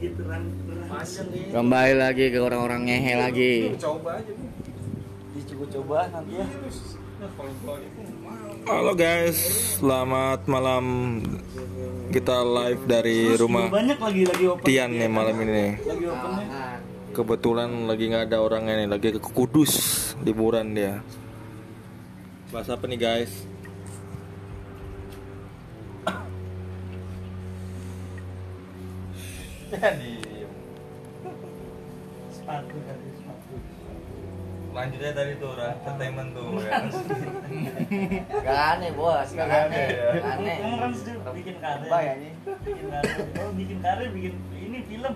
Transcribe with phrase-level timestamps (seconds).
[0.00, 0.22] gitu
[0.88, 1.52] Pasang nih.
[1.52, 3.54] Kembali lagi ke orang-orang ngehe lagi.
[3.76, 4.50] Coba aja nih.
[5.36, 6.46] dicoba-coba nanti ya.
[8.64, 9.38] Halo guys,
[9.76, 10.84] selamat malam.
[12.10, 15.52] Kita live dari Terus rumah banyak lagi lagi open Tian nih malam ini.
[15.52, 15.70] nih.
[15.84, 16.80] lagi opennya
[17.14, 19.74] Kebetulan lagi nggak ada orangnya nih, lagi ke Kudus
[20.24, 21.04] liburan dia.
[22.50, 23.32] Bahas apa nih guys?
[29.70, 30.12] Jadi
[32.30, 33.54] sepatu kali sepatu
[34.70, 36.78] lanjutnya tadi tuh entertainment tuh ya.
[38.38, 40.10] Gak aneh bos, Gak aneh, ya.
[40.30, 40.56] aneh.
[40.58, 42.34] kamu kan sudah bikin karya Lebay, anjing.
[42.62, 45.14] bikin karya oh bikin karya bikin ini film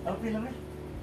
[0.00, 0.52] apa filmnya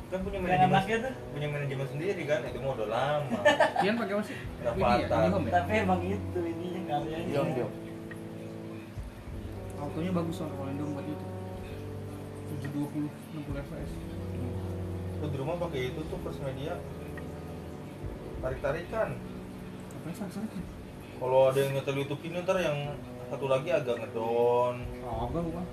[0.08, 3.40] kan punya manajemen anaknya tuh punya manajemen sendiri kan itu mau udah lama
[3.80, 4.38] Kian pakai apa sih?
[4.58, 5.08] Nggak Ini ya.
[5.08, 5.52] Ini ya?
[5.52, 7.72] tapi emang itu ininya karyanya Diam, diam.
[9.78, 11.27] Autonya bagus soalnya kalau buat YouTube
[12.62, 13.92] 720 60 fps
[15.18, 16.78] lu di rumah pakai itu tuh first media.
[18.38, 20.46] Tarik tarikan Apa yang salah
[21.18, 22.94] kalau ada yang nyetel YouTube ini ntar yang
[23.34, 25.66] satu lagi agak ngedon Oh, enggak bukan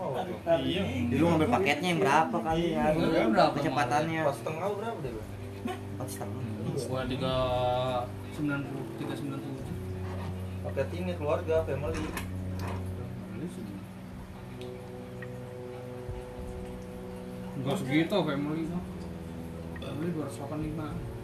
[0.00, 0.16] oh,
[0.64, 0.80] iya.
[0.82, 2.96] Jadi lu ngambil paketnya yang berapa kali ya?
[2.96, 3.52] Iya, berapa?
[3.60, 4.22] Kecepatannya.
[4.24, 5.12] pas setengah berapa deh
[5.62, 6.40] Empat setengah.
[6.88, 9.62] Gua 390 397
[10.62, 12.00] paket ini keluarga family
[17.62, 18.82] Enggak segitu family mah.
[19.78, 21.22] Family 285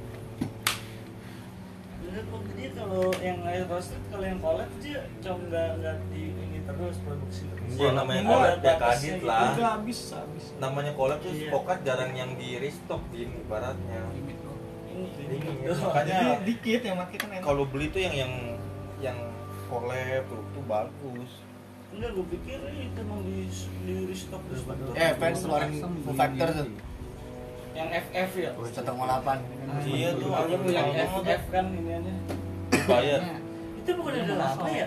[1.98, 6.22] Bener kok jadi kalau yang air roasted kalau yang collab dia cuma nggak nggak di
[6.32, 7.74] ini terus produksi terus.
[7.74, 9.26] Iya, namanya collab ya, kadit gitu.
[9.28, 9.52] lah.
[9.52, 11.50] udah habis habis namanya collab tuh Iya.
[11.52, 14.56] pokat jarang yang di restock di tuh.
[14.88, 18.32] Ini Ini, ini makanya dikit yang makin kan enak kalau beli tuh yang yang
[19.04, 19.18] yang
[19.68, 21.30] collab tuh, tuh bagus
[21.98, 23.50] Enggak, gue pikir itu mau di
[23.82, 24.94] di restock terus betul.
[24.94, 26.68] Eh, fans keluarin Foo Fighter tuh.
[27.74, 28.50] Yang FF ya.
[28.70, 29.38] Satu delapan.
[29.82, 32.12] iya tuh Kalau aku yang yang FF kan ini aja.
[32.86, 33.20] bayar
[33.82, 34.86] Itu bukan udah lama ya?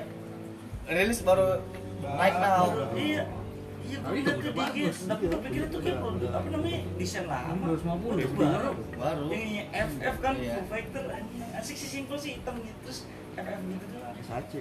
[0.88, 1.60] Rilis baru
[2.00, 2.66] naik now.
[2.96, 3.24] Iya.
[3.82, 7.76] Iya, gue lihat ke dikit, tapi gue pikir itu kan produk apa namanya desain lama.
[7.76, 8.72] 250 Itu ya, baru.
[8.96, 9.26] Baru.
[9.36, 10.64] Yang FF kan Iya.
[10.64, 11.44] Fighter anjing.
[11.60, 13.00] asik sih simpel sih hitam gitu terus
[13.36, 14.16] FF gitu doang.
[14.24, 14.60] Saja.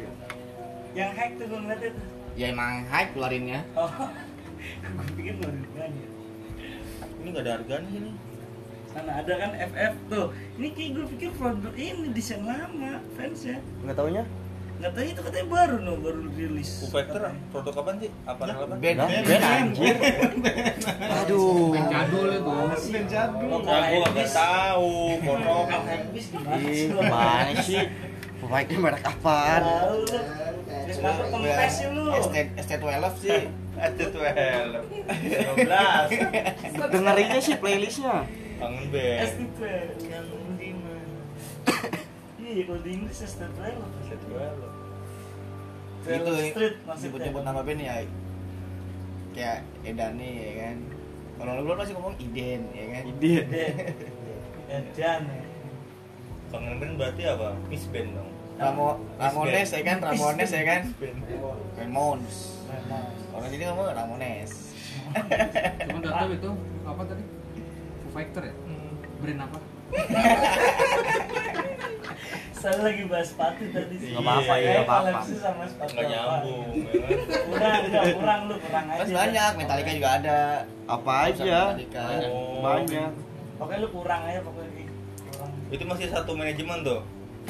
[0.99, 2.05] Yang hack tuh gue ngeliat itu.
[2.39, 3.61] Ya emang hype keluarinnya.
[3.75, 6.07] Oh, gue pikir nggak ada harganya.
[7.21, 8.13] ini nggak ada harganya sini
[8.91, 10.27] Karena ada kan FF tuh.
[10.59, 13.59] Ini kayak gue pikir produk ini desain lama fans ya.
[13.85, 14.25] nggak taunya
[14.81, 16.71] Nggak tahu itu katanya baru no, baru rilis.
[16.81, 17.21] Foo Fighter
[17.53, 18.97] produk apa sih apa apa Ben,
[19.29, 19.97] Ben anjir.
[21.21, 21.77] Aduh.
[21.77, 22.51] Yang jadul itu.
[22.89, 24.33] band jadul ya gua nggak Elvis.
[24.33, 26.89] tahu pondok Lokal Elvis gimana sih?
[26.97, 27.81] Mana sih?
[28.81, 29.61] Merek apaan?
[29.69, 30.01] Tahu
[30.99, 32.05] masuk kempes sih lu.
[32.19, 33.41] ST ST12 sih.
[33.79, 34.85] ada tuh helm
[36.75, 38.27] 12 Dengerinnya sih playlistnya.
[38.59, 39.57] kangen band S2
[40.11, 40.27] yang
[40.59, 41.21] di mana?
[42.51, 43.89] Iya, kalau di Inggris S2 lah.
[46.01, 47.01] Itu Street maksudnya.
[47.07, 47.95] nyebut-nyebut nama band ya
[49.31, 50.77] kayak Edani ya kan.
[51.39, 53.03] Kalau lu masih ngomong Iden ya kan.
[53.07, 53.45] Iden.
[54.77, 55.45] Edan ya.
[56.51, 58.30] kangen band berarti apa miss band dong
[58.61, 60.81] Ramo Ramones ya kan, Ramones ya kan.
[61.75, 62.37] Ramones.
[63.31, 64.53] Orang jadi ngomong Ramones.
[65.81, 66.51] Cuma udah tahu itu
[66.85, 67.25] apa tadi?
[67.99, 68.55] Foo Fighter ya?
[69.19, 69.59] Brand apa?
[72.53, 74.13] Saya lagi bahas sepatu tadi sih.
[74.13, 75.09] Nggak apa-apa, Kayak iya, nggak apa-apa.
[75.11, 76.13] koleksi sama sepatu nggak apa.
[76.13, 77.11] nyambung ya kan
[77.41, 79.01] Kurang, enggak, kurang lu, kurang aja.
[79.01, 80.39] Kan banyak, Metallica juga ada.
[80.85, 81.55] apa aja
[82.61, 83.11] banyak
[83.57, 84.85] Pokoknya lu kurang aja pokoknya
[85.71, 87.01] itu masih satu manajemen tuh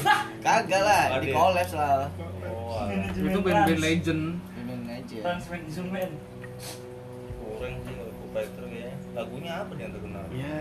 [0.44, 1.34] Kagak lah, di Ada.
[1.34, 2.09] collabs lah.
[2.49, 4.22] oh Itu band-band legend.
[4.55, 5.16] Gimana aja.
[5.21, 6.12] Trans Management.
[7.41, 10.56] kurang sih kalau Foo Fighter kayaknya lagunya apa nih yang terkenal ya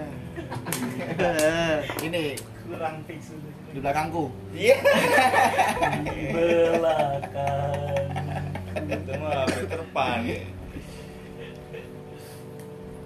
[2.05, 2.23] Ini
[2.65, 3.21] Kurang fix
[3.69, 4.23] di belakangku.
[4.51, 4.75] iya
[5.95, 8.07] Di belakang.
[8.83, 10.19] itu mah Peter Pan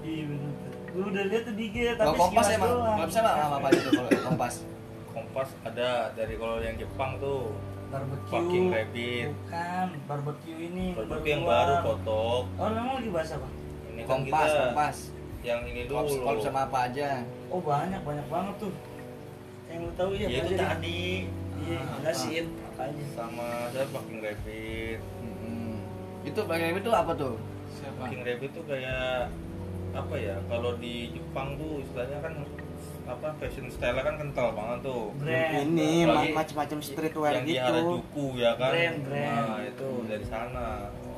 [0.01, 0.51] Iya bener.
[0.89, 4.09] Gue udah lihat tuh dikit, tapi kompas emang, kalau bisa mah apa apa itu kalau
[4.25, 4.53] kompas.
[5.33, 7.57] Kompas ada dari kalau yang Jepang tuh
[7.89, 8.29] barbecue.
[8.29, 9.27] Fucking Rabbit.
[9.33, 10.85] Bukan, barbecue ini.
[10.93, 13.49] Barbecue yang baru kotok Oh, memang lagi bahas apa?
[13.89, 14.97] ini kan Kompas, kita kompas.
[15.41, 17.25] yang ini dulu kalau sama apa aja.
[17.49, 18.73] Oh, banyak, banyak banget tuh.
[19.65, 21.01] Yang lu tahu ya, ya itu tadi
[21.55, 23.03] Iya, jelasin apa aja.
[23.09, 25.75] sama saya Fucking Rabbit Hmm.
[26.21, 27.41] Itu bagian itu apa tuh?
[27.73, 28.05] Siapa?
[28.05, 29.33] Fucking Rabbit tuh kayak
[29.93, 32.33] apa ya kalau di Jepang tuh istilahnya kan
[33.03, 35.11] apa fashion style kan kental banget tuh.
[35.19, 35.51] Brand.
[35.67, 35.91] Ini
[36.31, 37.67] macam-macam streetwear yang di gitu.
[37.67, 38.71] Harajuku ya kan?
[38.71, 39.35] Brand, brand.
[39.49, 40.65] nah itu dari sana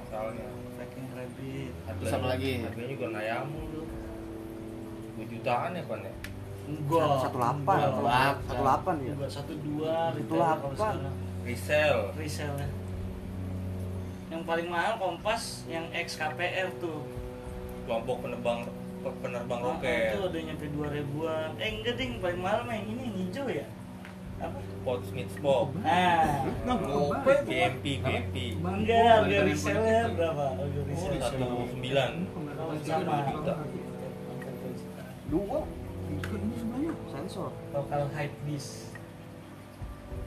[0.05, 0.47] asalnya.
[0.75, 1.71] Packing rabbit
[2.01, 2.51] Terus apa lagi?
[2.65, 3.85] harganya juga nayamu tuh.
[5.15, 6.13] 2 jutaan ya kan ya?
[6.65, 7.09] Enggak.
[7.21, 9.13] Satu delapan, Enggak, satu delapan, satu ya?
[9.13, 10.93] enggak satu dua Satu delapan.
[11.45, 12.67] resell resellnya
[14.25, 17.05] yang paling mahal kompas yang XKPR tuh.
[17.85, 18.65] Kelompok penerbang
[19.11, 20.09] penerbang Ah, roket.
[20.09, 21.49] itu udah nyampe dua ribuan.
[21.57, 22.11] Eh enggak ding.
[22.17, 23.65] Paling mahal mah yang ini yang hijau ya?
[24.35, 24.57] Apa?
[24.83, 26.43] Pot Smith Pop nah.
[27.47, 30.45] BMP BMP enggak harga resellnya berapa?
[30.59, 32.11] Harga resellnya satu sembilan.
[32.55, 33.15] Oh, sama.
[33.31, 33.53] Juta.
[35.25, 35.59] Dua?
[36.05, 37.49] Ini sensor.
[37.73, 38.93] lokal hype beast.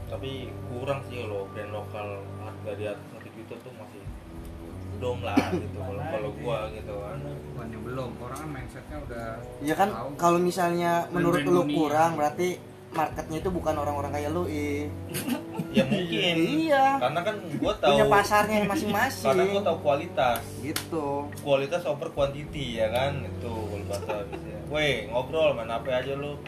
[0.08, 2.08] Tapi kurang sih kalau brand lokal
[2.40, 4.02] harga di atas satu juta tuh masih
[4.98, 7.16] belum lah gitu kalau kalau gua gitu kan
[7.48, 9.28] bukannya belum orang kan mindsetnya udah
[9.60, 12.58] Ya kan kalau misalnya menurut lu kurang berarti
[12.88, 14.88] marketnya itu bukan orang-orang kayak lu, i.
[15.76, 16.96] ya mungkin Iya.
[16.98, 19.36] karena kan gua tahu Punya pasarnya karena masing-masing.
[19.52, 21.06] gua tahu kualitas Gitu.
[21.38, 26.40] kualitas over quantity ya kan itu kalau bahasa bisa weh ngobrol main apa aja lu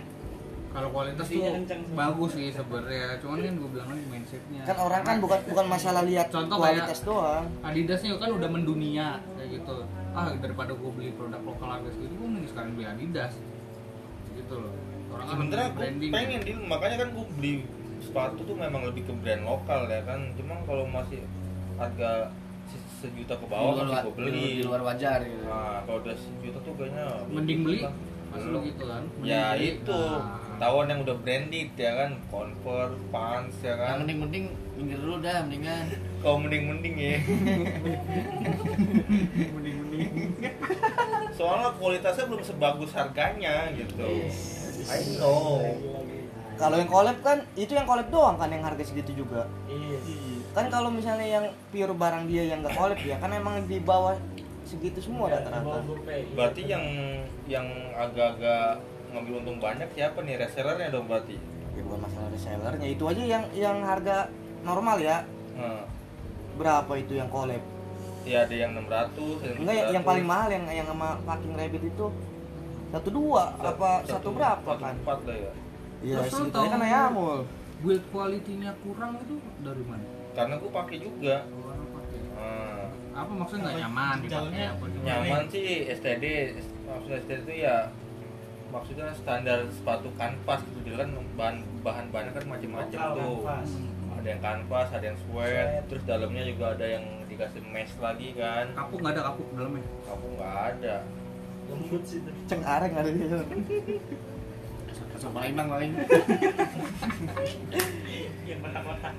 [0.70, 1.78] kalau kualitas tuh Iya, sih.
[1.93, 3.19] bagus sih sebenarnya.
[3.19, 4.62] Cuman kan gue bilang lagi mindsetnya.
[4.62, 7.44] Kan orang kan bukan bukan masalah lihat Contoh kualitas kayak- doang.
[7.61, 9.76] Adidasnya kan udah mendunia kayak gitu.
[10.11, 13.34] Ah daripada gue beli produk lokal harga segitu gue mending sekarang beli Adidas.
[14.31, 14.75] Gitu loh.
[15.11, 16.11] Orang kan sebenarnya branding.
[16.12, 16.46] pengen ya.
[16.46, 17.52] di makanya kan gua beli
[18.00, 20.20] sepatu tuh memang lebih ke brand lokal ya kan.
[20.32, 21.26] Cuma kalau masih
[21.75, 22.31] harga
[22.64, 24.31] se- sejuta ke bawah masih gua beli.
[24.31, 25.43] di luar wajar gitu.
[25.44, 27.81] nah kalau udah sejuta tuh kayaknya mending beli.
[28.31, 29.02] Masih gitu kan?
[29.19, 29.66] Mending ya beli.
[29.75, 29.99] itu.
[30.00, 34.44] Nah, tawon yang udah branded ya kan convert pants ya Yang kan mending-mending
[34.76, 35.84] minggir dulu dah mendingan.
[36.22, 37.16] kau mending mending ya
[41.32, 44.08] soalnya kualitasnya belum sebagus harganya gitu
[44.86, 45.64] I know
[46.54, 49.48] Kalau yang collab kan itu yang collab doang kan yang harga segitu juga.
[49.64, 49.96] iya
[50.52, 54.12] Kan kalau misalnya yang pure barang dia yang nggak collab ya kan emang di bawah
[54.62, 55.80] segitu semua Iya, rata-rata.
[55.82, 56.20] GoPay.
[56.30, 56.84] berarti yang
[57.46, 58.76] yang agak-agak
[59.10, 61.36] ngambil untung banyak siapa nih resellernya dong berarti
[61.70, 64.28] Ya bukan masalah resellernya itu aja yang yang harga
[64.60, 65.22] normal ya.
[65.54, 65.84] Nah,
[66.52, 67.62] Berapa itu yang collab?
[68.20, 70.10] ya ada yang 600 ada Enggak yang, yang 700.
[70.12, 72.06] paling mahal yang yang sama fucking rabbit itu
[72.90, 74.94] satu dua apa satu, berapa satu kan?
[74.94, 75.52] empat lah ya
[76.00, 77.38] Iya aja kan ayamul.
[77.80, 80.04] build quality-nya kurang itu dari mana?
[80.30, 81.36] karena gue pakai juga
[81.90, 82.18] pakai.
[82.36, 82.84] Nah,
[83.16, 85.06] apa maksudnya nggak nyaman dipakai Jauhnya apa gimana?
[85.08, 86.24] nyaman sih STD
[86.84, 87.76] maksudnya STD itu ya
[88.70, 93.70] maksudnya standar sepatu kanvas gitu dia kan bahan bahan bahannya kan macam-macam tuh kanvas.
[94.14, 95.82] ada yang kanvas ada yang sweat Sweat.
[95.90, 100.26] terus dalamnya juga ada yang dikasih mesh lagi kan kapuk nggak ada kapuk dalamnya kamu
[100.38, 100.94] nggak ada
[101.70, 102.19] lembut sih
[102.50, 103.46] Ceng areng ada di sana.
[105.20, 105.93] Sama paling.
[108.49, 109.11] yang mana-mana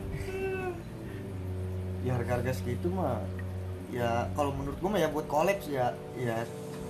[2.02, 3.22] Ya harga-harga segitu mah
[3.94, 6.42] ya kalau menurut gua mah ya buat collab sih ya ya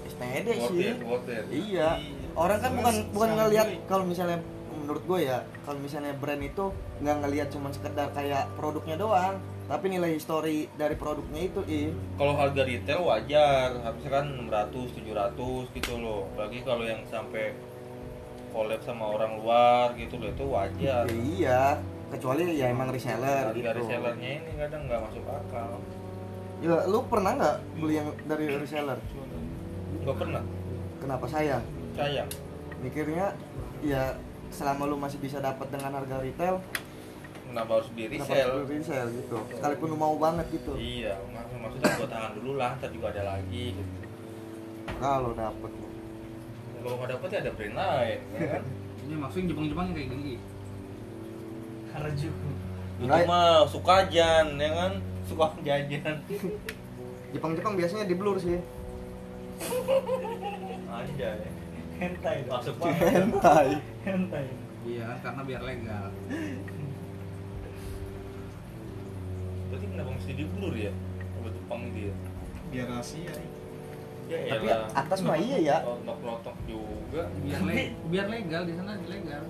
[0.08, 0.88] STD worth sih.
[0.88, 1.90] it worth it Iya.
[2.36, 4.40] Orang kan bukan bukan ngelihat kalau misalnya
[4.82, 6.66] menurut gue ya kalau misalnya brand itu
[7.00, 9.38] nggak ngelihat cuma sekedar kayak produknya doang
[9.70, 15.78] tapi nilai histori dari produknya itu ih kalau harga retail wajar harusnya kan 600 700
[15.80, 16.28] gitu loh.
[16.36, 17.56] Apalagi kalau yang sampai
[18.52, 21.08] collab sama orang luar gitu loh itu wajar.
[21.08, 21.64] Ya iya
[22.12, 23.80] kecuali ya emang reseller harga gitu.
[23.80, 25.72] resellernya ini kadang nggak masuk akal.
[26.60, 29.00] Ya lu pernah nggak beli yang dari reseller?
[30.04, 30.44] Nggak pernah.
[31.00, 32.30] Kenapa sayang sayang
[32.80, 33.36] mikirnya
[33.82, 34.16] ya
[34.50, 36.60] selama lu masih bisa dapat dengan harga retail
[37.46, 39.38] kenapa harus di resell harus beli resell gitu.
[39.52, 40.72] Sekalipun lu mau banget gitu.
[40.74, 43.92] Iya mak- maksudnya gua tahan dulu lah ntar juga ada lagi gitu.
[44.98, 45.72] kalau dapet.
[46.80, 48.64] Kalau nggak dapet ya ada brand lain ya kan?
[49.04, 50.34] Ini maksudnya Jepang-Jepang kayak gini.
[51.92, 52.50] Harajuku
[53.02, 54.92] itu Nggak- mah sukajan ya kan?
[55.28, 56.16] Suka jajan.
[57.32, 58.60] Jepang-Jepang biasanya di blur sih.
[60.88, 61.50] Aja ya
[62.02, 62.54] hentai dong.
[62.58, 63.70] masuk hentai.
[64.02, 64.46] Hentai.
[64.82, 66.10] Iya karena biar legal.
[69.70, 70.92] Berarti kenapa mesti di blur ya?
[71.38, 72.14] Kalau Jepang dia.
[72.74, 73.34] Biar rahasia.
[74.32, 74.88] ya tapi elah.
[74.96, 75.78] atas mah iya ya.
[75.84, 79.44] Lotok-lotok juga biar le- biar legal di sana legal.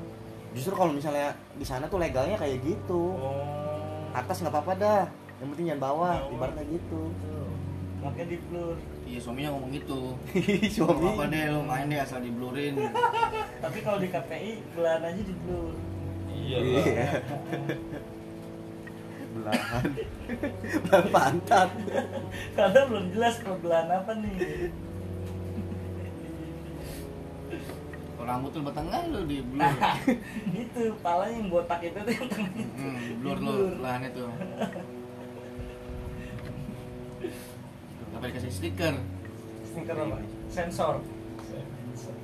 [0.52, 3.16] Justru kalau misalnya di sana tuh legalnya kayak gitu.
[3.16, 4.12] Oh.
[4.12, 5.04] Atas nggak apa-apa dah.
[5.40, 7.02] Yang penting jangan bawah ibaratnya gitu.
[8.02, 8.76] Makanya di blur
[9.12, 10.16] Iya suaminya ngomong gitu.
[10.76, 12.80] suami Apa deh lo main deh asal diblurin.
[13.64, 15.76] tapi kalau di KPI belahan aja di blur
[16.32, 16.80] iya Iya.
[16.82, 17.12] lah.
[19.32, 19.84] belahan
[20.82, 21.70] belahan pantat
[22.52, 24.36] karena belum jelas mau belahan apa nih
[28.12, 29.66] Kalau rambut lu batangnya lu di blur.
[29.66, 29.98] Nah,
[30.54, 32.74] itu palanya yang botak itu tuh yang tengah itu.
[32.78, 33.72] Hmm, blur lu Blur.
[33.82, 34.30] lahannya tuh.
[38.22, 38.96] Tapi dikasih stiker.
[39.66, 40.18] Stiker apa?
[40.54, 40.96] Sensor.
[41.42, 42.16] Sensor.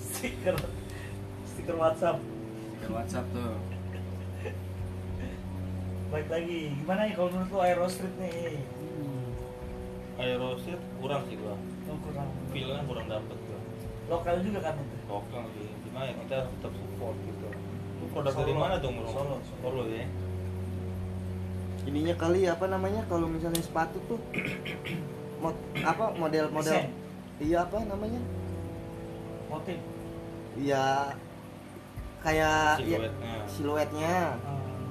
[0.00, 0.56] Stiker.
[1.44, 2.16] Stiker WhatsApp.
[2.16, 3.52] Stiker WhatsApp tuh.
[6.08, 8.56] Baik lagi, gimana ya kalau menurut lu Aero Street nih?
[10.14, 11.58] Aeroset kurang sih gua
[11.90, 12.30] Oh, kurang.
[12.54, 13.58] feelnya kurang dapet gua
[14.06, 14.78] Lokal juga kan
[15.10, 17.48] lokal sih cuma ya kita tetap support gitu
[17.98, 19.10] lu produk dari mana tuh Bro?
[19.10, 19.36] Solo.
[19.58, 20.06] Solo ya
[21.84, 24.18] ininya kali apa namanya kalau misalnya sepatu tuh
[25.42, 26.90] mod, apa model-model Desain.
[27.38, 28.20] iya apa namanya
[29.46, 29.78] Motif.
[30.56, 31.12] iya
[32.18, 34.84] kayak ya, siluetnya siluetnya Hmm.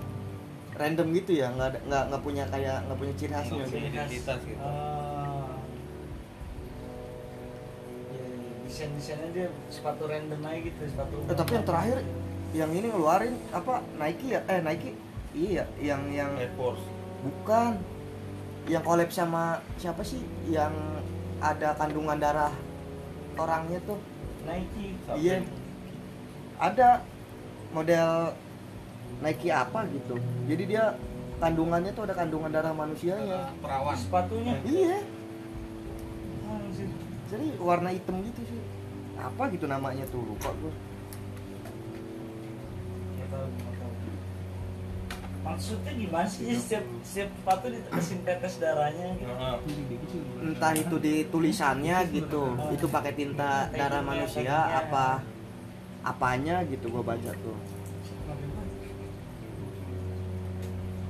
[0.73, 3.77] random gitu ya nggak nggak nggak punya kayak nggak punya ciri khasnya gitu.
[3.77, 4.57] Identitas gitu.
[4.57, 5.53] Ah.
[8.09, 8.49] Iya, iya.
[8.63, 11.15] Desain-desainnya dia sepatu random aja gitu, sepatu.
[11.25, 11.97] Eh, tapi yang terakhir
[12.53, 14.93] yang ini ngeluarin apa Nike ya eh Nike
[15.33, 16.81] iya yang yang Air Force.
[17.25, 17.81] Bukan.
[18.63, 20.23] Yang collab sama siapa sih?
[20.47, 20.71] Yang
[21.43, 22.53] ada kandungan darah
[23.35, 23.99] orangnya tuh.
[24.43, 24.95] Nike.
[25.15, 25.39] Iya.
[26.59, 27.03] ada
[27.75, 28.31] model
[29.19, 30.15] Nike apa gitu.
[30.47, 30.95] Jadi dia
[31.43, 33.51] kandungannya tuh ada kandungan darah manusianya.
[33.59, 33.95] Perawan.
[33.97, 34.55] Sepatunya.
[34.63, 35.03] iya.
[37.33, 38.61] Jadi warna hitam gitu sih.
[39.17, 40.21] Apa gitu namanya tuh?
[40.21, 40.92] Lupa gue
[45.43, 46.55] Maksudnya gimana sih?
[46.55, 49.33] Setiap setiap sepatu ditetesin tetes darahnya gitu.
[50.39, 55.19] Entah itu di tulisannya gitu itu pakai tinta darah manusia apa
[56.03, 57.57] apanya gitu gue baca tuh.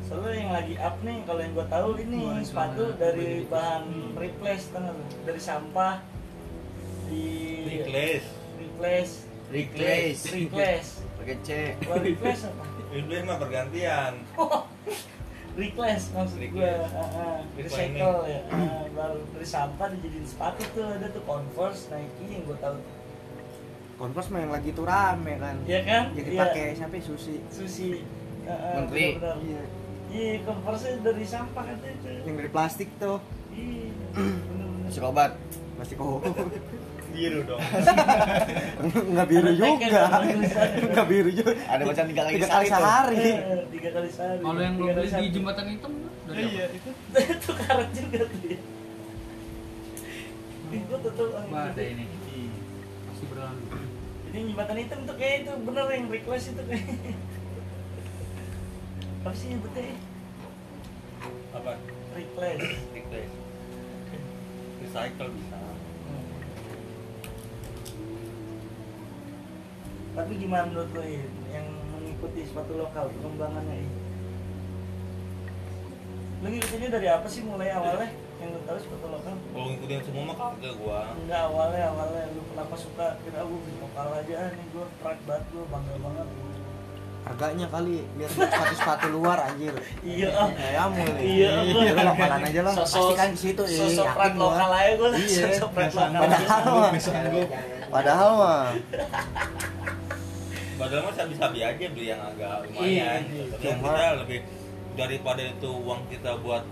[0.03, 4.93] Soalnya yang lagi up nih, kalau yang gue tahu ini sepatu dari bahan replace, kan
[5.25, 6.05] dari sampah
[7.09, 7.25] di
[7.65, 9.13] Reckless replace,
[9.53, 10.19] Reclass.
[10.33, 11.49] replace, Pakai C.
[11.81, 12.63] Replace apa?
[12.93, 14.13] Reckless mah pergantian
[15.53, 16.89] Replace maksud gue, Reclass.
[17.53, 18.25] recycle Reclaiming.
[18.27, 22.77] ya, Ah, baru dari sampah dijadiin sepatu tuh ada tuh Converse, Nike yang gue tahu,
[23.95, 26.03] Converse mah yang lagi tuh rame kan Iya kan?
[26.11, 26.39] jadi Iya.
[26.39, 28.01] pakai siapa ya, Susi Susi,
[28.43, 29.05] Ah, ah, Menteri.
[29.13, 29.37] benar-benar.
[29.39, 29.61] iya
[30.09, 32.09] Iya, Converse dari sampah kan itu.
[32.23, 33.17] yang dari plastik tuh
[33.51, 34.69] Iya, bener-bener.
[34.83, 35.31] Masih obat.
[35.75, 36.21] masih kok
[37.13, 37.61] biru dong.
[39.13, 40.01] Nggak biru Ada juga.
[40.91, 41.51] nggak biru juga.
[41.69, 43.17] Ada bacaan tiga kali tiga kali sehari.
[43.21, 44.41] Eh, tiga kali sehari.
[44.41, 45.93] Kalau yang kali beli di jembatan hitam
[46.25, 46.89] dari iya itu.
[47.37, 48.57] Itu karet juga tuh ya
[50.73, 51.05] itu
[51.53, 52.05] ada ini.
[53.05, 53.61] Masih berlalu.
[54.33, 56.81] Ini jembatan hitam tuh kayak itu bener yang request itu kayak.
[59.21, 59.85] Apa sih nyebutnya?
[59.85, 59.97] Ya?
[61.53, 61.77] apa?
[62.17, 62.65] Request.
[62.97, 63.43] Reckless
[64.83, 65.52] recycle bisa
[70.13, 71.67] tapi gimana menurut lo ya yang
[71.97, 74.03] mengikuti sepatu lokal perkembangannya ini
[76.43, 78.11] lo ngikutinnya dari apa sih mulai awalnya?
[78.43, 79.31] Yang lo tahu sepatu lokal?
[79.31, 81.15] Kalau ngikutin semua mah kagak gua.
[81.15, 82.23] Enggak awalnya awalnya.
[82.35, 83.15] Lu kenapa suka?
[83.23, 84.51] Kira gue lokal aja.
[84.51, 86.27] Nih gue pride banget gue bangga banget
[87.23, 89.71] harganya kali biar sepatu sepatu luar anjir.
[90.03, 90.29] Iya.
[90.35, 92.73] Ah kayak mulu Iya, lu lokalan aja lah.
[92.75, 95.43] Pasti kan di situ eh, sosok lokal aja gue Iya.
[95.55, 96.21] sosok pride lokal.
[96.27, 96.91] Padahal mah.
[97.87, 98.63] Padahal mah.
[100.73, 103.21] Padahal mah sabi-sabi aja beli yang agak Iya, lumayan.
[103.29, 103.43] iya.
[103.55, 104.39] tapi kita lebih
[104.93, 106.63] daripada itu uang kita buat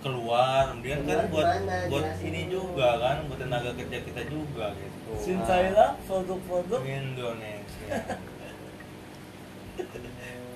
[0.00, 1.46] keluar mendingan kan buat
[1.92, 5.10] buat ini juga kan buat tenaga kerja kita juga gitu.
[5.20, 6.80] Sinsailah produk-produk.
[6.84, 7.88] Indonesia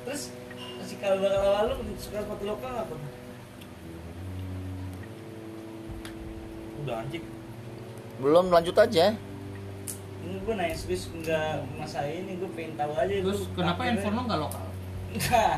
[0.04, 0.22] terus
[0.84, 2.94] si kalau bakal awal lu suka sepatu lokal apa?
[6.84, 7.24] Udah anjing.
[8.20, 9.16] Belum lanjut aja.
[10.24, 14.16] ini gue nanya serius nggak masa ini gue pengen tahu aja terus gua kenapa handphone
[14.16, 14.68] lo nggak lokal?
[15.12, 15.56] Enggak.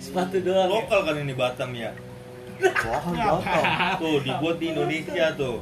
[0.00, 0.64] sepatu doang.
[0.64, 0.72] Ya.
[0.72, 1.92] lokal kan ini Batam ya?
[2.60, 3.64] Wah jatuh
[4.00, 5.60] tuh dibuat di Indonesia tuh.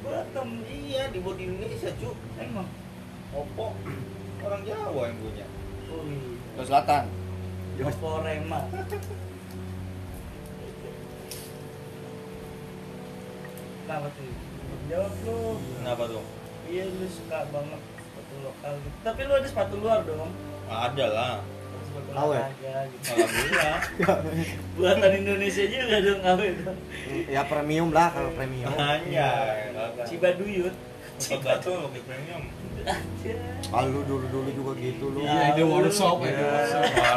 [0.00, 2.16] Batam iya dibuat di Indonesia cu.
[2.40, 2.68] Emang.
[3.36, 3.76] Oppo.
[4.40, 5.46] Orang Jawa yang punya
[6.56, 7.04] Ke selatan.
[7.76, 8.60] Oppo Rema
[13.84, 14.30] Kenapa tuh?
[14.86, 15.38] Jawab lu
[15.78, 16.24] kenapa tuh?
[16.66, 18.96] Iya lu suka banget sepatu lokal gitu.
[19.06, 20.32] Tapi lu ada sepatu luar dong.
[20.66, 21.34] Ada lah.
[21.86, 22.34] Sepatu Awe.
[22.34, 23.04] olahraga gitu.
[23.14, 23.78] Alhamdulillah
[24.76, 26.78] Buatan Indonesia juga dong awe dong.
[27.30, 28.72] Ya premium lah kalau premium.
[28.74, 29.30] Hanya.
[30.02, 30.74] Cibaduyut
[31.16, 32.42] Untuk gato pakai premium.
[33.66, 36.38] kalau lu dulu dulu juga gitu lu Iya, ide workshop ya.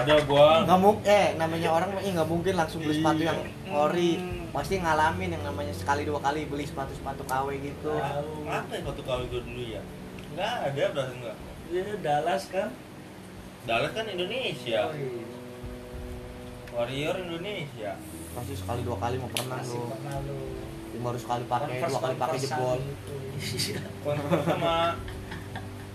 [0.01, 0.65] Ada gua.
[0.65, 3.38] nggak mungkin eh namanya orang eh, nggak mungkin langsung beli sepatu yang
[3.70, 4.50] ori Hmm.
[4.50, 9.25] pasti ngalamin yang namanya sekali dua kali beli sepatu sepatu KW gitu Apa waktu kawin
[9.27, 9.82] gua dulu ya?
[10.32, 11.36] Nggak ada berarti nggak.
[11.70, 12.70] Iya, Dallas kan.
[13.62, 14.79] Dallas kan Indonesia.
[14.82, 15.25] Oh, iya.
[16.72, 17.91] Warrior Indonesia.
[18.29, 20.38] pasti sekali dua kali mau pernah lu pernah lu.
[21.15, 23.13] Sekali pakai Converse- dua kali pakai jebol gitu.
[23.39, 24.96] Sama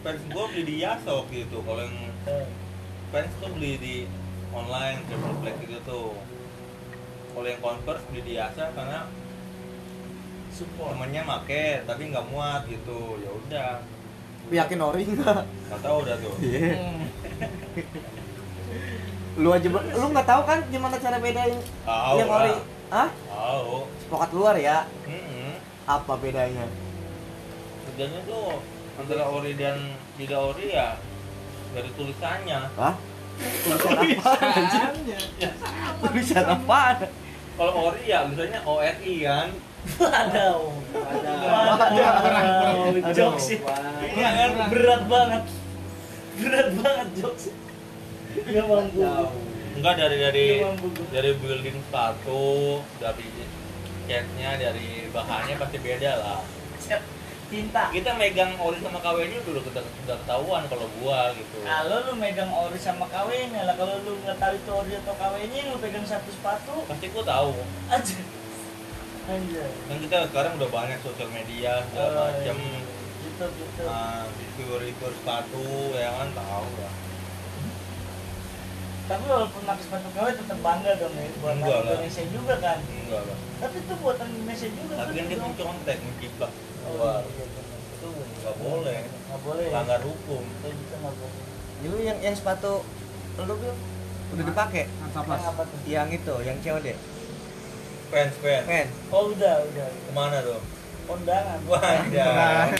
[0.00, 1.58] fans gua beli di Yasa waktu itu.
[1.60, 1.96] Kalau yang
[3.08, 3.96] fans tuh beli di
[4.50, 6.10] online triple black gitu tuh.
[7.34, 9.08] Kalau yang Converse beli di Yasa karena
[10.54, 10.94] Support.
[10.94, 13.18] temennya make tapi nggak muat gitu.
[13.20, 13.72] Ya udah.
[14.44, 16.34] yakin ori nggak Nggak tahu udah tuh.
[16.38, 16.76] Iya.
[16.76, 17.00] Hmm.
[19.34, 22.54] lu aja lu nggak tahu kan gimana cara bedain Tahu yang ori
[22.86, 23.82] ah Tahu.
[23.98, 25.58] sepokat luar ya Mm-mm.
[25.90, 26.70] apa bedanya
[27.94, 28.58] Bedanya tuh
[28.98, 30.98] antara ori dan tidak ori ya
[31.70, 32.60] dari tulisannya.
[32.74, 32.94] Hah?
[33.34, 37.06] tulisan apa tulisan apa
[37.54, 39.48] Kalau ori ya misalnya ORI kan.
[39.94, 40.74] Waduh.
[40.90, 41.38] Waduh.
[41.70, 43.14] Waduh.
[43.14, 43.58] Jokes sih.
[44.18, 44.50] Iya kan?
[44.74, 45.42] Berat banget.
[46.42, 47.54] Berat banget jokes.
[48.42, 49.06] Gak mampu.
[49.78, 50.48] Enggak dari dari
[51.14, 53.30] dari building sepatu, dari
[54.10, 56.42] catnya, dari bahannya pasti beda lah.
[57.54, 57.82] Cinta.
[57.88, 61.62] Kita megang ori sama KW-nya udah udah, udah ketahuan kalau gua gitu.
[61.62, 65.60] Kalau lu megang ori sama KW-nya lah, kalau lu nggak tahu itu ori atau KW-nya,
[65.68, 67.50] lu pegang satu sepatu Pasti gua tahu.
[67.88, 68.18] aja.
[69.24, 69.70] Anjay.
[69.86, 72.56] Kan kita sekarang udah banyak sosial media segala Oh, macam.
[72.58, 72.80] iya.
[73.24, 73.82] Gitu gitu.
[73.82, 76.92] Nah, review-review sepatu ya kan tahu lah.
[79.04, 81.92] Tapi walaupun pakai sepatu KW tetap bangga dong ya buatan Enggak lah.
[81.92, 82.78] Indonesia juga kan.
[82.80, 83.36] Enggak lah.
[83.60, 86.52] Tapi itu buatan Indonesia juga Tapi kan dia mencontek, menjiplak.
[86.84, 87.78] Oh, Wah, iya, benar.
[87.84, 88.08] itu
[88.40, 88.98] nggak boleh.
[89.04, 89.66] Nggak boleh.
[89.68, 90.42] Melanggar hukum.
[90.44, 91.42] Itu gitu nggak boleh.
[91.84, 92.80] lu yang yang sepatu
[93.36, 93.76] lu Bil,
[94.32, 95.78] udah dipakai apa tuh?
[95.84, 96.96] yang itu yang COD
[98.08, 98.64] Fans, fans.
[98.64, 99.88] men Oh udah udah.
[99.92, 100.64] Ke mana tuh?
[101.04, 101.60] Kondangan.
[101.68, 102.72] Wajah.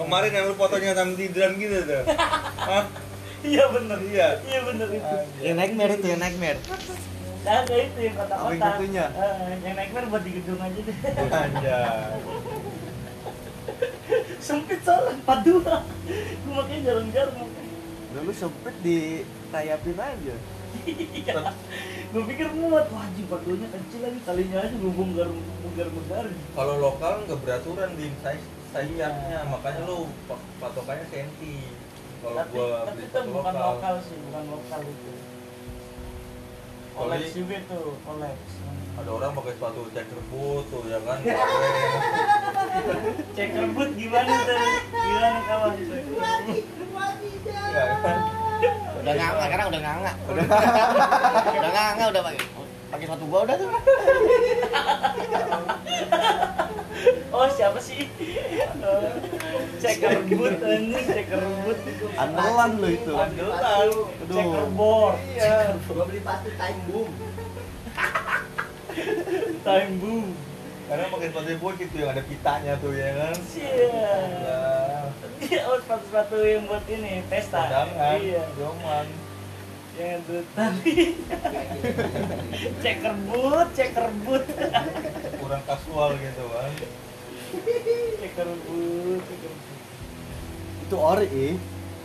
[0.00, 2.02] Kemarin yang lu fotonya sama tiduran gitu tuh.
[3.42, 3.98] Iya bener.
[4.02, 4.28] Iya.
[4.42, 5.16] Iya bener itu.
[5.40, 6.60] yang nightmare itu yang nightmare
[7.40, 8.52] Ada itu yang kotak-kotak.
[8.52, 9.04] yang?
[9.08, 10.96] Eh, yang nightmare buat di gedung aja deh.
[11.32, 12.20] Anjay.
[14.40, 15.74] Sempit soalnya empat dua.
[16.42, 17.48] Gue makanya jarang-jarang.
[18.10, 20.34] udah lu sempit ditayapin aja
[20.82, 21.34] Iya.
[22.10, 22.90] Gue pikir muat.
[22.90, 25.28] Empat duanya kecil lagi kalinya aja gue bongkar
[25.62, 26.24] bongkar bongkar.
[26.28, 31.70] Kalau lokal nggak beraturan di size size-nya, makanya lu pa- patokannya senti.
[32.20, 35.12] Kalau Tapi gua tapi beli itu bukan lokal, lokal sih, bukan lokal itu.
[37.00, 38.36] Di- juga tuh, Olex.
[39.00, 41.16] ada orang pakai sepatu checker boot tuh ya kan.
[43.36, 44.60] Checker boot gimana tuh?
[44.92, 45.72] Gimana kawan?
[47.48, 48.18] Ya kan.
[49.00, 50.12] Udah nganga, sekarang udah nganga.
[50.28, 50.44] Udah
[51.56, 52.44] udah nganga udah pakai
[52.90, 53.70] pakai sepatu gua udah tuh.
[57.30, 58.04] Oh siapa sih?
[58.80, 59.12] Oh,
[59.76, 61.78] checker boot anjing, checker boot.
[62.16, 63.88] andalan lu itu Andalan.
[64.28, 65.16] Checker board.
[65.24, 65.76] Iya.
[65.88, 67.08] Gua beli sepatu time boom.
[69.68, 70.26] Time boom.
[70.88, 73.36] Karena pakai sepatu boot gitu yang ada pitanya tuh ya kan.
[73.56, 74.12] Iya.
[74.44, 74.60] Ya.
[75.40, 77.64] Iya, oh sepatu-sepatu yang buat ini pesta.
[78.20, 78.44] Iya.
[78.56, 79.06] doman.
[82.82, 84.44] Checker boot, checker boot.
[85.38, 86.70] Kurang kasual gitu kan.
[88.20, 89.24] checker boot.
[90.80, 91.54] itu ori ih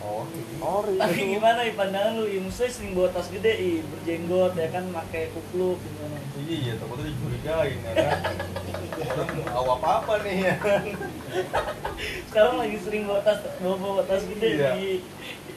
[0.05, 0.21] Oh,
[0.61, 1.33] ori Tapi itu.
[1.33, 2.29] gimana ih pandangan lu?
[2.29, 6.21] Ih, maksudnya sering bawa tas gede, ih, berjenggot ya kan, pakai kupluk gimana?
[6.45, 8.19] Iya, takutnya dicurigain ya kan.
[9.01, 10.83] Orang mau apa-apa nih ya kan.
[12.29, 14.69] Sekarang lagi sering bawa tas, bawa, bawa tas gede Iya.
[14.77, 14.87] di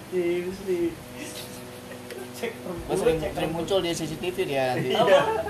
[0.08, 0.96] di mesti
[2.38, 2.54] cek
[2.86, 4.94] Gua sering sering muncul di CCTV dia nanti.
[4.94, 5.42] Apa?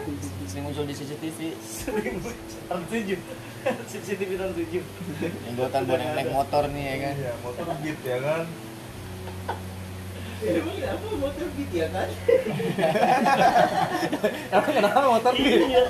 [0.49, 1.53] Sering muncul di CCTV.
[1.61, 2.17] Sering
[2.65, 3.21] tahun tujuh,
[3.93, 4.83] CCTV tahun tujuh.
[5.21, 7.15] Yang dotan buat yang naik motor nih ya kan.
[7.21, 8.49] Iya, motor beat ya kan.
[14.55, 15.85] emang kenapa motor beat Iya.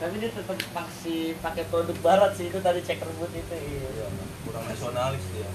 [0.00, 3.52] Tapi dia tetap masih pakai produk barat sih itu tadi checker boot itu.
[3.52, 4.08] Iya.
[4.44, 5.48] Kurang nasionalis dia.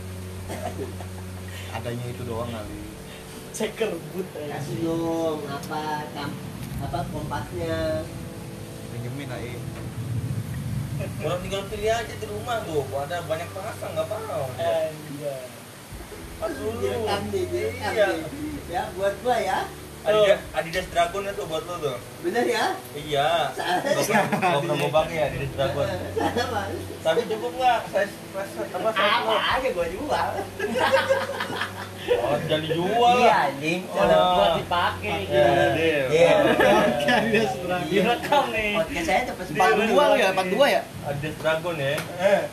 [1.72, 2.78] Adanya itu doang kali
[3.56, 4.60] Checker boot aja.
[4.60, 5.82] kasih dong apa
[6.12, 6.32] tam
[6.84, 8.04] apa kompasnya
[8.92, 9.54] pinjemin aja
[10.96, 12.88] Orang tinggal pilih aja di rumah tuh.
[12.88, 14.48] Ada banyak pasang nggak mau.
[14.56, 15.44] Anjay.
[16.40, 16.80] Pas dulu.
[16.80, 18.08] direkam deh direkam Iya.
[18.16, 18.24] deh
[18.72, 19.60] ya buat gua ya
[20.06, 21.98] Adidas, Adidas Dragon itu buat lo tuh.
[22.22, 22.66] Bener ya?
[22.94, 23.30] Iya.
[23.58, 25.88] Gak pernah gue pakai ya Adidas Dragon.
[27.02, 27.80] Tapi cukup nggak?
[27.90, 28.14] Size
[28.76, 30.30] apa Apa aja gua jual.
[32.06, 33.82] Oh, jadi jual Iya anjing.
[33.90, 34.34] Kalau Oh.
[34.38, 36.02] buat dipakai Ya, dia.
[36.14, 36.34] Iya.
[37.86, 40.82] direkam nih Podcast saya cepet Empat dua lu ya, empat dua ya?
[41.02, 41.98] Adidas Dragon ya.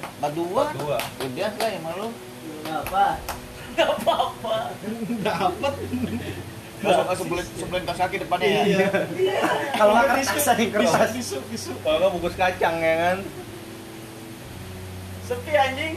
[0.00, 0.64] Empat dua?
[0.72, 0.98] Dua.
[1.20, 2.08] Udah lah yang malu.
[2.64, 3.06] Apa?
[3.72, 4.56] nggak apa-apa
[6.82, 8.88] Masuk ke sebelum sebelum tas kaki depannya ya.
[9.78, 11.10] Kalau nggak kertas nih kertas.
[11.82, 13.18] Kalau nggak bungkus kacang ya kan.
[15.22, 15.94] sepi anjing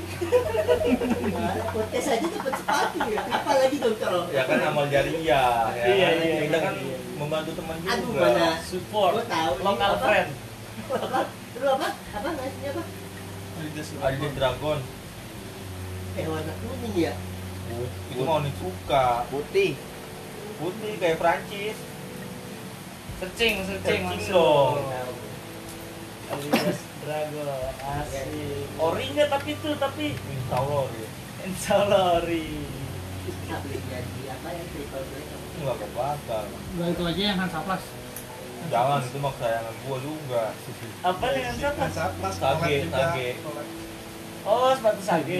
[1.73, 3.21] Podcast aja cepet sepatu ya.
[3.25, 4.21] Apalagi dong kalau.
[4.29, 5.85] Ya kan amal jariah ya.
[5.89, 6.15] Iya, kan?
[6.21, 6.97] iya, Kita iya, kan iya.
[7.17, 7.91] membantu teman juga.
[7.97, 8.49] Aduh mana?
[8.61, 10.05] support Gua tahu nih, local apa?
[10.05, 10.29] friend
[10.93, 11.19] Apa?
[11.57, 11.87] Lu apa?
[11.89, 12.83] Apa nasinya apa?
[14.05, 14.79] Adidas Dragon.
[16.15, 17.13] Eh warna kuning ya.
[18.13, 19.25] Itu mau suka.
[19.33, 19.73] Putih.
[20.55, 21.77] Putih kayak Prancis.
[23.15, 24.75] searching searching Searching langsung dong.
[26.25, 27.47] Adidas Dragon
[27.79, 28.27] asik
[28.81, 31.07] orinya tapi itu tapi Insya Allah ya.
[31.45, 32.45] insya Allah ori
[33.45, 35.27] beli jadi apa ya triple black.
[35.55, 36.45] Enggak kebakar.
[36.49, 37.83] Enggak itu aja yang Hansaplas.
[38.65, 40.43] Jangan itu mah kesayangan gua juga.
[41.05, 43.27] apa nih yang siapa Sage, sage.
[44.43, 45.39] oh sepatu sage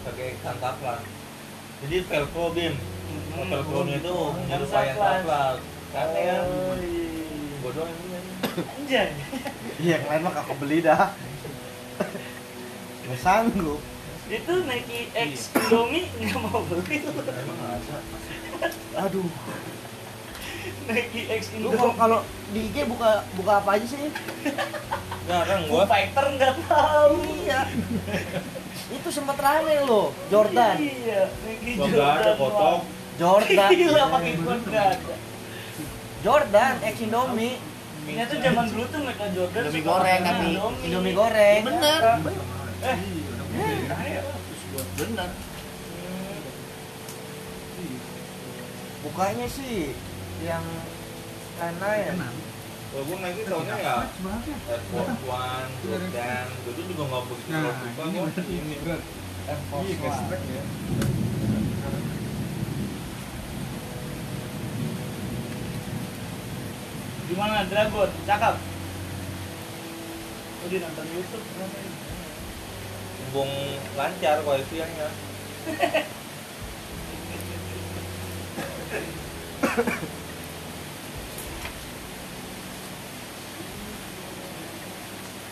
[0.00, 1.02] Sage Santaplas.
[1.80, 2.74] Jadi Velcro Bim.
[2.76, 3.48] Hmm.
[3.48, 5.20] Velcro-nya itu Yang menyerupai kan.
[5.90, 6.36] Oh, iya.
[7.60, 8.20] Gua doang yang punya.
[8.80, 9.08] anjay
[9.82, 11.12] Iya, yang lain mah kakak beli dah.
[13.08, 13.80] Nggak sanggup.
[14.30, 17.96] itu Nike X Indomie nggak mau beli Emang ada.
[19.08, 19.26] Aduh.
[20.86, 24.08] Nike X Lu kalau di IG buka buka apa aja sih?
[25.24, 25.84] Jarang gua.
[25.86, 27.60] Fighter nggak tahu Iya.
[28.90, 30.76] Itu sempat rame loh, Jordan.
[30.76, 32.58] iya Nike Gua Jordan nggak ada foto.
[32.58, 32.76] wow.
[33.14, 33.70] Jordan.
[33.70, 35.14] gila pakai kuat nggak ada
[36.20, 37.56] Jordan X Indomie.
[38.00, 40.46] ini tuh zaman dulu tuh mereka Jordan Indomie goreng, tapi
[40.82, 41.60] Indomie goreng.
[41.62, 42.00] Bener.
[42.80, 42.98] eh
[44.96, 45.28] Bener.
[49.00, 49.96] Bukanya sih
[50.44, 50.64] yang
[51.60, 52.16] lain-lain.
[52.90, 54.02] Kalau gua Nike tahunnya ya
[54.66, 58.98] Air Force One, Jordan, dulu juga nggak begitu Nah, suka berarti ini berat.
[59.46, 60.26] Air Force One.
[67.30, 68.10] gimana Dragon?
[68.26, 68.54] Cakep?
[70.60, 71.94] Oh, dia nonton YouTube kenapa ini?
[73.30, 73.52] Hubung
[73.94, 74.42] lancar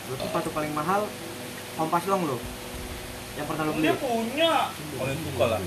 [0.09, 0.25] koefisiennya.
[0.25, 1.01] Berarti sepatu paling mahal
[1.77, 2.37] Kompas Long lo.
[3.37, 3.85] Yang pernah lo beli.
[3.85, 4.51] dia punya
[4.97, 5.59] Paling suka lah.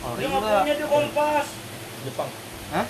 [0.00, 0.60] Oh, dia nggak iya.
[0.62, 1.46] punya di Kompas
[2.00, 2.30] Jepang.
[2.70, 2.86] Hah?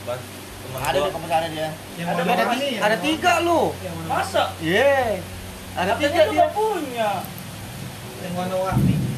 [0.00, 0.18] Kan
[0.60, 1.68] teman Ada gua di kampus ada dia.
[1.68, 3.62] ada Ada, berapa ti- nih ada tiga lo.
[4.06, 5.20] masa Iya.
[5.76, 6.46] Ada katanya tiga tuh dia.
[6.50, 7.10] punya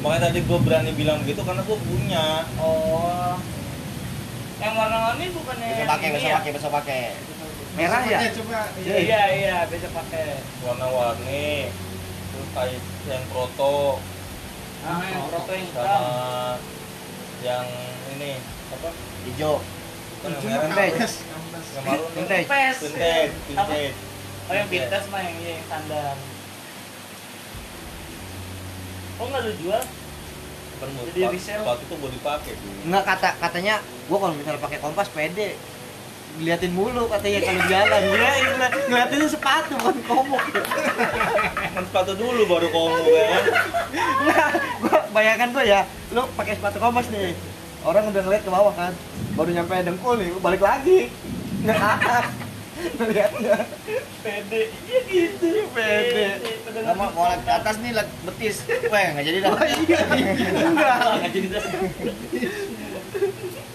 [0.03, 2.27] Makanya tadi gua berani bilang begitu karena gua punya.
[2.59, 3.35] oh
[4.63, 6.35] yang warna-warni bukannya Besok yang pakai, ya?
[6.39, 7.03] pakai, besok pakai.
[7.73, 8.19] Merah ya?
[8.85, 10.45] iya iya besok pakai.
[10.61, 11.73] Warna-warni
[12.33, 13.97] terus kayak yang proto.
[14.85, 15.85] Ah yang proto yang hitam.
[15.85, 16.57] Sama
[17.41, 17.67] yang
[18.17, 18.33] ini
[18.73, 18.89] apa?
[19.25, 19.55] Hijau.
[20.13, 21.17] bukan yang merah Vintage.
[21.75, 22.47] yang marun Vintage.
[22.79, 23.31] Vintage.
[23.49, 23.97] Vintage
[24.49, 25.07] oh yang vintage.
[25.09, 26.15] mah yang iya, yang standar.
[29.21, 29.83] Oh nggak lu jual?
[30.83, 31.63] Bermut, Jadi resell.
[31.63, 33.75] sepatu tuh boleh dipakai Enggak kata katanya
[34.11, 35.55] gua kalau misalnya pakai Kompas pede
[36.33, 38.01] diliatin mulu katanya kalau jalan.
[38.01, 40.43] Ya ngeliat- ngeliatinnya sepatu bukan komuk
[41.73, 43.45] kan sepatu dulu baru komo ya kan?
[44.29, 44.49] Nah
[44.81, 47.37] gua bayangkan gua ya lu pakai sepatu kompas nih.
[47.83, 48.93] Orang udah ngeliat ke bawah kan
[49.35, 51.11] baru nyampe dengkul nih balik lagi.
[51.63, 52.27] Nggak atas.
[52.99, 53.57] Ngeliatnya.
[54.23, 54.63] Pede.
[54.89, 55.47] Iya gitu.
[55.71, 56.25] Pede.
[56.97, 58.57] Mau lihat ke atas nih lihat betis.
[58.67, 59.51] Weh, nggak jadi dah.
[59.53, 59.99] oh iya.
[60.71, 61.63] Enggak nggak jadi dah.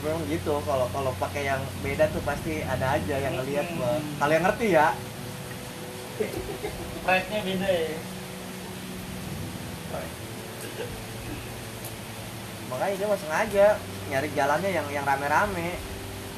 [0.00, 4.16] memang gitu kalau kalau pakai yang beda tuh pasti ada aja yang ngeliat gua Hmm.
[4.16, 4.86] kalau yang ngerti ya?
[7.04, 7.96] Pride-nya beda ya.
[12.70, 13.66] Makanya dia masih sengaja
[14.08, 15.74] nyari jalannya yang yang rame-rame.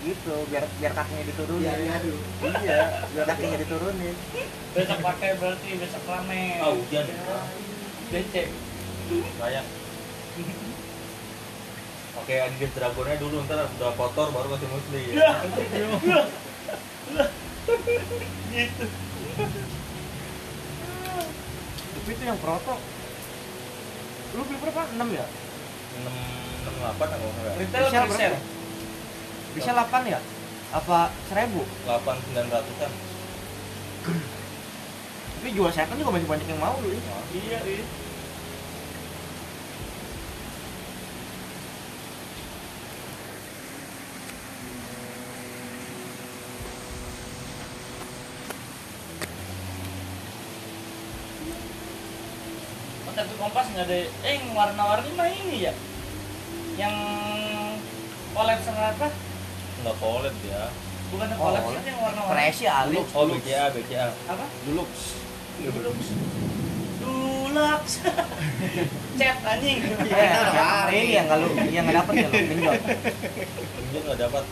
[0.02, 1.62] Gitu biar biar kakinya diturunin.
[1.62, 2.14] Biar ngadu.
[2.64, 2.78] iya
[3.12, 4.16] biar kakinya diturunin.
[4.72, 6.42] besok pakai berarti besok rame.
[6.58, 7.04] Ah hujan.
[8.10, 8.48] Becek.
[9.38, 9.64] Banyak
[12.22, 15.58] Oke, Adidas Dragonnya dulu ntar udah kotor baru kasih musli ya gitu
[21.92, 22.78] Tapi itu yang proto.
[24.32, 24.82] Lu beli berapa?
[24.96, 25.26] 6 ya?
[25.92, 26.14] enam
[26.64, 28.34] enam delapan kalau nggak salah Retail Bisa apa resell?
[29.52, 30.20] Bisa 8 ya?
[30.72, 31.52] Apa 1000?
[31.84, 32.90] delapan sembilan ratusan
[35.36, 36.88] Tapi jual second juga masih banyak yang mau lu.
[37.34, 37.84] Iya, iya.
[53.06, 55.72] Oh, tapi kompas nggak ada eh yang warna-warni mah ini ya?
[56.76, 56.94] Yang
[58.32, 59.08] collab sama apa?
[59.80, 60.62] Nggak collab ya.
[61.08, 61.80] Bukan yang Oh, collab collab.
[61.80, 62.32] sih yang warna-warni.
[62.34, 62.96] Presi ali.
[62.96, 64.44] oh BCA BCA apa?
[64.64, 64.84] Dulu.
[65.62, 65.98] Dulux
[66.98, 67.84] Dulux
[69.14, 69.78] chat anjing.
[69.84, 72.74] Eh, yang ini yang kalau yang enggak dapat ya lo pinjol.
[73.76, 74.44] Genjot nggak dapat.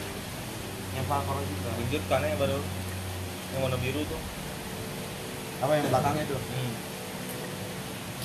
[0.92, 1.70] Yang Falcon juga.
[1.78, 2.60] Genjot kan yang baru.
[3.50, 4.20] Yang warna biru tuh.
[5.60, 6.40] Apa yang belakangnya tuh?
[6.40, 6.72] hmm.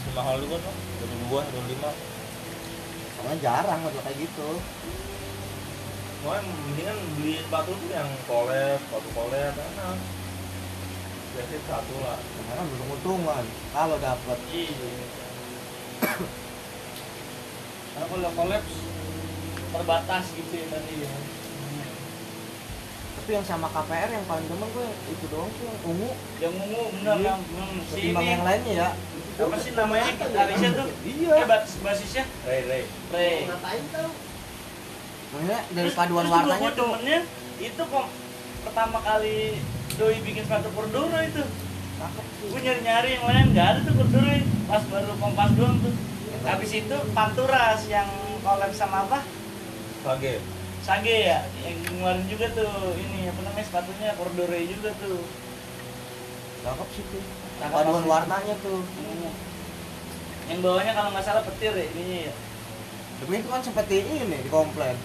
[0.06, 0.70] Masih mahal juga tuh
[1.02, 1.90] dua dua dua lima
[3.18, 4.50] Soalnya jarang buat kayak gitu.
[6.22, 9.98] Soalnya mendingan beli sepatu tuh yang collab, sepatu collab enak.
[11.34, 12.22] Biasanya satu lah.
[12.22, 14.38] Karena belum untungan kalau dapat.
[14.54, 14.94] Iya.
[17.98, 18.74] Karena kalau kolaps
[19.74, 21.10] terbatas gitu ya tadi ya.
[23.16, 26.12] Tapi yang sama KPR yang paling demen gue itu doang tuh yang ungu.
[26.38, 27.26] Yang ungu bener Iya.
[27.26, 27.42] yang
[27.90, 28.90] Ketimbang ini yang lainnya ya.
[29.36, 30.88] Apa sih namanya Arisha tuh?
[31.04, 31.32] Iya.
[31.36, 32.84] Eh basis basisnya Ray Ray.
[33.12, 33.38] Ray.
[33.46, 34.10] Ngapain tau?
[35.28, 36.96] Maksudnya dari Terus- paduan warnanya tuh.
[36.96, 37.20] demennya
[37.58, 38.08] itu kok
[38.64, 39.60] pertama kali
[39.96, 41.44] Doi bikin sepatu Cordura itu.
[42.46, 45.96] Gue nyari-nyari yang lain nggak ada tuh Cordura pas baru kompas doang tuh.
[46.46, 48.08] Habis itu Panturas yang
[48.40, 49.20] collab sama apa?
[50.04, 50.40] Sage.
[50.80, 55.24] Sage ya, yang ngeluarin juga tuh ini apa namanya sepatunya Cordura juga tuh.
[56.62, 57.24] Cakep sih tuh.
[57.60, 58.82] Paduan warnanya tuh.
[58.84, 59.32] Hmm.
[60.46, 62.34] Yang bawahnya kalau nggak salah petir ya ininya ya.
[63.16, 64.98] Tapi itu kan seperti ini di komplain.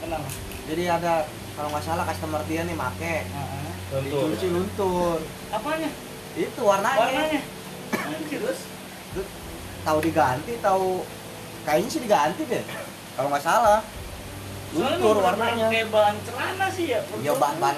[0.00, 0.28] Kenapa?
[0.70, 1.26] Jadi ada
[1.58, 3.70] kalau nggak salah customer dia nih make Heeh.
[3.90, 4.30] Luntur.
[4.30, 5.18] dicuci luntur.
[5.50, 5.90] Apanya?
[6.38, 7.00] Itu warnanya.
[7.02, 7.42] Warnanya.
[8.30, 8.60] Terus
[9.80, 11.02] Tahu diganti, tahu
[11.64, 12.64] kayaknya sih diganti deh.
[13.16, 13.80] Kalau nggak salah.
[14.76, 15.66] Luntur warnanya.
[15.72, 17.00] Kayak bahan celana sih ya.
[17.18, 17.76] Iya bahan-bahan.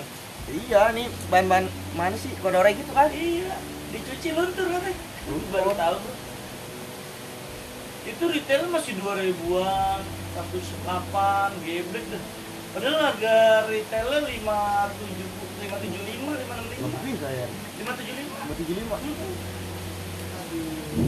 [0.51, 3.09] Iya nih bahan-bahan mana sih kodore gitu kan?
[3.09, 3.55] Iya,
[4.23, 4.95] dicuci luntur katanya.
[5.51, 6.15] Baru tahu tuh.
[8.03, 10.01] Itu retail masih 2000-an,
[10.39, 12.23] 108, geblek dah.
[12.73, 15.27] Padahal harga retailnya 570
[15.67, 16.87] 575, 565.
[16.87, 17.51] Lebih kayak
[17.83, 18.47] 575.
[18.63, 19.59] 575.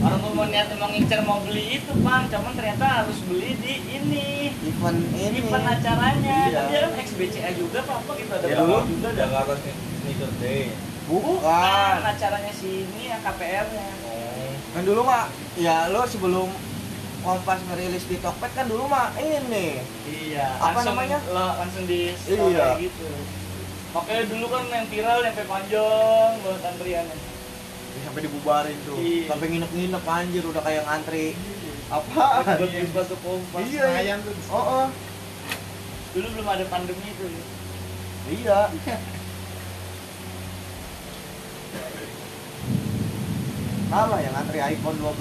[0.01, 2.27] Orang tuh mau niat emang ngincer mau beli itu, Bang.
[2.27, 4.51] Cuman ternyata harus beli di ini.
[4.59, 5.39] Event ini.
[5.39, 6.51] Event acaranya.
[6.51, 6.57] Iya.
[6.57, 9.23] Kan dia kan XBCA juga apa apa gitu ada Ya, dulu juga ada.
[9.23, 10.75] Jakarta Sneaker Day.
[11.05, 11.95] Bukan.
[12.01, 13.87] acaranya sini yang KPR-nya.
[14.09, 14.53] Oh.
[14.73, 16.49] Kan dulu mah ya lo sebelum
[17.25, 21.17] Kompas ngerilis di Tokped kan dulu mah ini Iya, Apa langsung, namanya?
[21.33, 22.77] Lo, langsung di Iya.
[22.77, 23.07] kayak gitu.
[23.97, 27.17] Makanya dulu kan yang viral sampai panjang buat antriannya.
[27.95, 28.97] sampai dibubarin tuh.
[29.01, 29.25] Iya.
[29.33, 31.27] Sampai nginep-nginep anjir udah kayak ngantri.
[31.89, 32.45] Apa?
[32.45, 33.61] Buat beli sepatu kompas.
[33.65, 34.15] Iya, iya.
[34.53, 34.85] Oh, oh.
[36.13, 37.25] Dulu belum ada pandemi itu.
[37.25, 37.43] ya.
[38.29, 38.59] Iya.
[43.95, 45.15] Salah yang ngantri iPhone 12.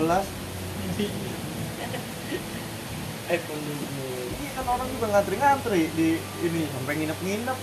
[3.31, 3.87] iPhone dulu.
[4.35, 7.55] Iya kan orang juga ngantri-ngantri di ini sampai nginep-nginep.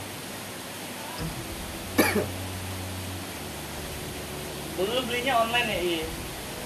[4.79, 6.07] Dulu lu belinya online ya, iya.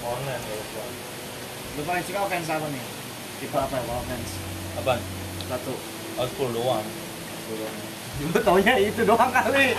[0.06, 0.62] Online ya.
[1.74, 2.84] Lu paling suka offense apa nih?
[3.42, 4.30] Tipe apa ya offense?
[4.78, 5.02] Apaan?
[5.50, 5.74] Satu.
[6.22, 6.86] Old school doang.
[8.16, 9.76] Lu taunya itu doang kali.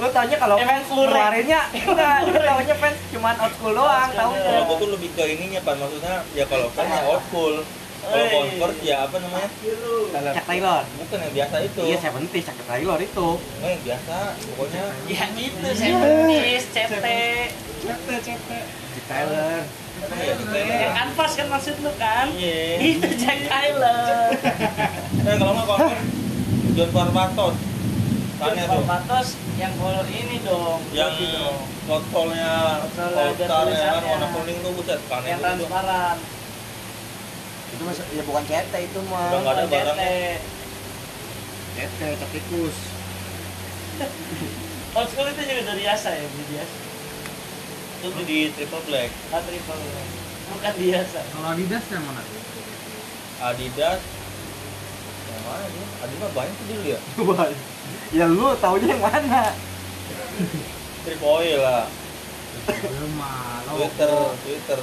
[0.00, 4.08] Lu taunya kalau Ya, fans fans keluarinnya enggak, lu taunya fans cuman old school doang
[4.12, 4.44] school taunya.
[4.44, 7.54] Kalau gua tuh lebih ke ininya pan maksudnya ya kalau kan ya old school.
[8.00, 8.32] Kalau Oi.
[8.32, 9.48] convert ya apa namanya?
[10.32, 10.82] Chuck Taylor.
[10.88, 11.80] Bukan yang biasa itu.
[11.84, 13.28] Iya, saya penting Chuck Taylor itu.
[13.36, 14.16] Enggak yang biasa.
[14.40, 17.06] Pokoknya Ya gitu, seventies, CT.
[17.84, 18.40] Chuck
[19.04, 19.60] Taylor.
[20.00, 20.54] Iya, gitu.
[20.56, 22.26] Yang kanvas kan maksud lu kan?
[22.32, 22.80] Iya.
[22.80, 24.32] Itu Jack Tyler.
[25.28, 26.19] Eh kalau nggak convert
[26.70, 27.56] John Barbatos.
[28.40, 28.84] Tanya tuh.
[28.88, 31.56] Patos yang kalau ini dong, Yang berarti dong.
[31.90, 35.42] outfallnya Outfall ada All Star ya kan warna kuning tuh buset yang panen itu.
[35.44, 36.16] transparan.
[37.70, 39.28] Itu mas ya bukan CT itu mah.
[39.28, 39.72] Udah nggak ada CT.
[39.72, 40.12] barangnya.
[41.70, 42.76] Tete, cap tikus.
[44.96, 46.76] Old school itu juga dari Yasa ya, beli biasa.
[47.94, 49.10] Itu beli di Triple Black.
[49.30, 49.78] Ah, triple.
[50.50, 51.18] Bukan biasa.
[51.28, 52.22] Kalau Adidas yang mana?
[53.40, 54.00] Adidas
[55.40, 55.86] yang mana dia?
[56.04, 56.98] Adidas mah banyak tuh dulu ya.
[58.12, 59.56] ya lu taunya yang mana?
[61.00, 61.88] Trip oil lah.
[62.68, 63.80] Lo.
[63.80, 64.12] Twitter,
[64.44, 64.80] Twitter.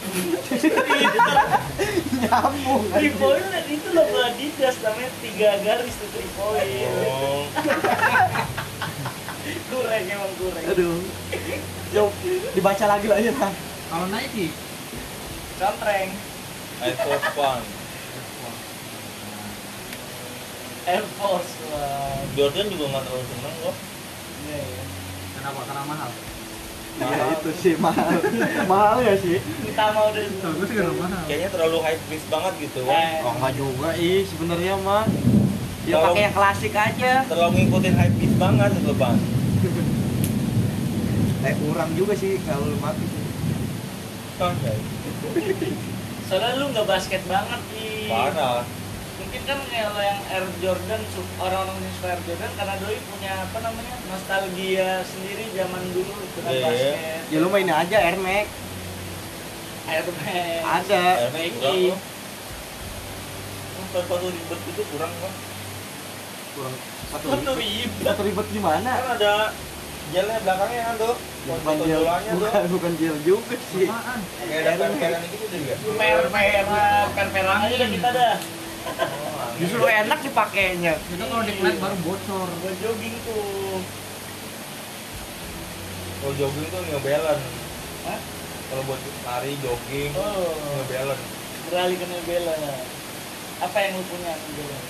[2.24, 6.88] nyambung Three point itu logo Adidas namanya tiga garis tuh three point.
[7.04, 7.44] Oh,
[9.70, 10.64] Kurang emang kurang.
[10.66, 10.98] aduh
[11.90, 12.10] Yuk,
[12.54, 13.34] dibaca lagi lah ya.
[13.90, 14.54] Kalau Nike,
[15.58, 16.10] Contreng,
[16.80, 17.66] Air Force One.
[20.88, 22.24] Air Force One.
[22.36, 23.76] Jordan juga nggak terlalu seneng kok.
[24.40, 24.82] Iya, iya.
[25.36, 25.60] kenapa?
[25.68, 26.10] Karena mahal.
[27.00, 28.12] ya itu sih mahal
[28.68, 31.24] mahal ya sih Kita mau udah Kalau gue sih karena mahal.
[31.24, 32.80] Kayaknya terlalu high beast banget gitu.
[32.84, 35.08] Eh, oh enggak juga ih sebenarnya mah
[35.88, 39.16] ya Kalau- pakai yang klasik aja Terlalu ngikutin high beast banget itu bang.
[41.48, 43.20] eh kurang juga sih kalau lu mati sih
[46.28, 48.08] soalnya lu nggak basket banget sih.
[48.08, 48.64] Parah.
[49.30, 51.02] Mungkin kan kalau yang Air Jordan
[51.38, 56.50] orang-orang yang suka Air Jordan karena doi punya apa namanya nostalgia sendiri zaman dulu dengan
[56.50, 56.66] Iya.
[56.66, 57.20] basket.
[57.30, 58.46] ya lu main aja Air Max
[59.86, 60.60] Air Max.
[60.66, 61.52] ada Air Max
[63.90, 65.32] Sepatu ribet itu kurang kok.
[66.52, 66.74] kurang
[67.06, 68.02] satu Satu ribet ribet.
[68.04, 69.34] satu ribet gimana Kan ada
[70.10, 71.14] gelnya belakangnya kan tuh.
[71.40, 74.20] bukan gel bukan bukan gel juga sih Apaan?
[74.40, 74.90] Kayak ada kan
[75.24, 75.74] gitu juga.
[75.78, 78.34] Per-peran, per-peran aja kita dah.
[79.56, 82.48] Justru enak dipakainya Itu kalau diklat baru bocor.
[82.60, 83.84] Buat jogging tuh.
[86.20, 87.40] Kalau jogging tuh New Balance.
[88.04, 88.20] Hah?
[88.70, 91.24] Kalau buat lari jogging Oh, New Balance.
[91.68, 92.84] beralih ke New Balance.
[93.60, 94.88] Apa yang lu punya New Balance?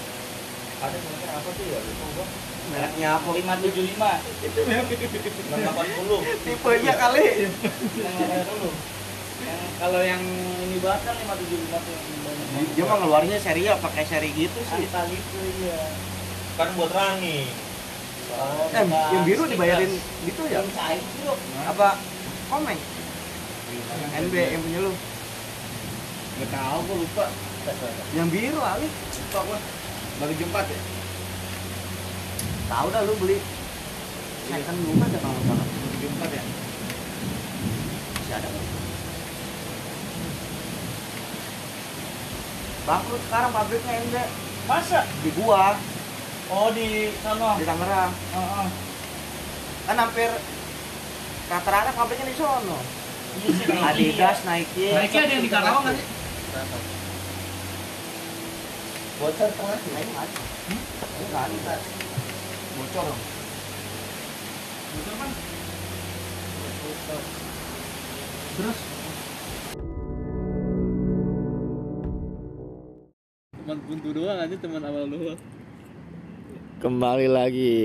[0.81, 1.77] Ada namanya apa tuh ya?
[1.77, 2.25] Lupa
[2.71, 3.99] mereknya apa 575.
[3.99, 6.47] 680.
[6.47, 7.51] tipenya kali
[7.99, 8.71] Yang mana dulu?
[9.41, 10.23] Yang kalau yang
[10.61, 11.41] ini banget kan 575
[11.81, 12.47] tuh yang banyak.
[12.77, 15.79] dia mah ngeluarnya seri ya pakai seri gitu sih Angka gitu iya.
[16.55, 17.49] Kan buat running.
[18.31, 19.91] Oh, eh yang biru dibayarin
[20.23, 21.35] gitu ya Yang cair bro.
[21.67, 21.89] apa
[22.47, 22.79] komeng
[24.21, 24.93] NB yang punya lu
[26.41, 27.27] Gak tau, gue lupa.
[28.15, 29.59] yang biru Ali Lupa gue.
[30.17, 30.81] Baru jempat ya?
[32.65, 33.37] tahu dah lu beli
[34.47, 36.43] second rumah ada kalau salah Baru jempat ya?
[38.15, 38.80] masih ada nggak?
[42.91, 44.17] Bangkrut sekarang pabriknya NB
[44.67, 45.07] Masa?
[45.23, 45.79] di gua
[46.51, 47.55] Oh di sana.
[47.55, 48.67] di Tangerang Heeh.
[49.87, 50.31] kan hampir
[51.47, 52.79] rata-rata pabriknya di sono
[53.31, 54.51] sih, Adidas, ya.
[54.51, 56.07] Nike Nike ada yang di Karawang kan sih?
[59.23, 59.79] Bocor tengah.
[59.79, 60.43] Nike nggak ada
[60.75, 61.75] Nike nggak ada
[62.75, 63.21] bocor dong
[64.91, 65.31] Bocor kan?
[68.59, 68.79] Terus?
[73.61, 75.37] Teman buntu doang aja teman awal doang.
[76.81, 77.77] Kembali lagi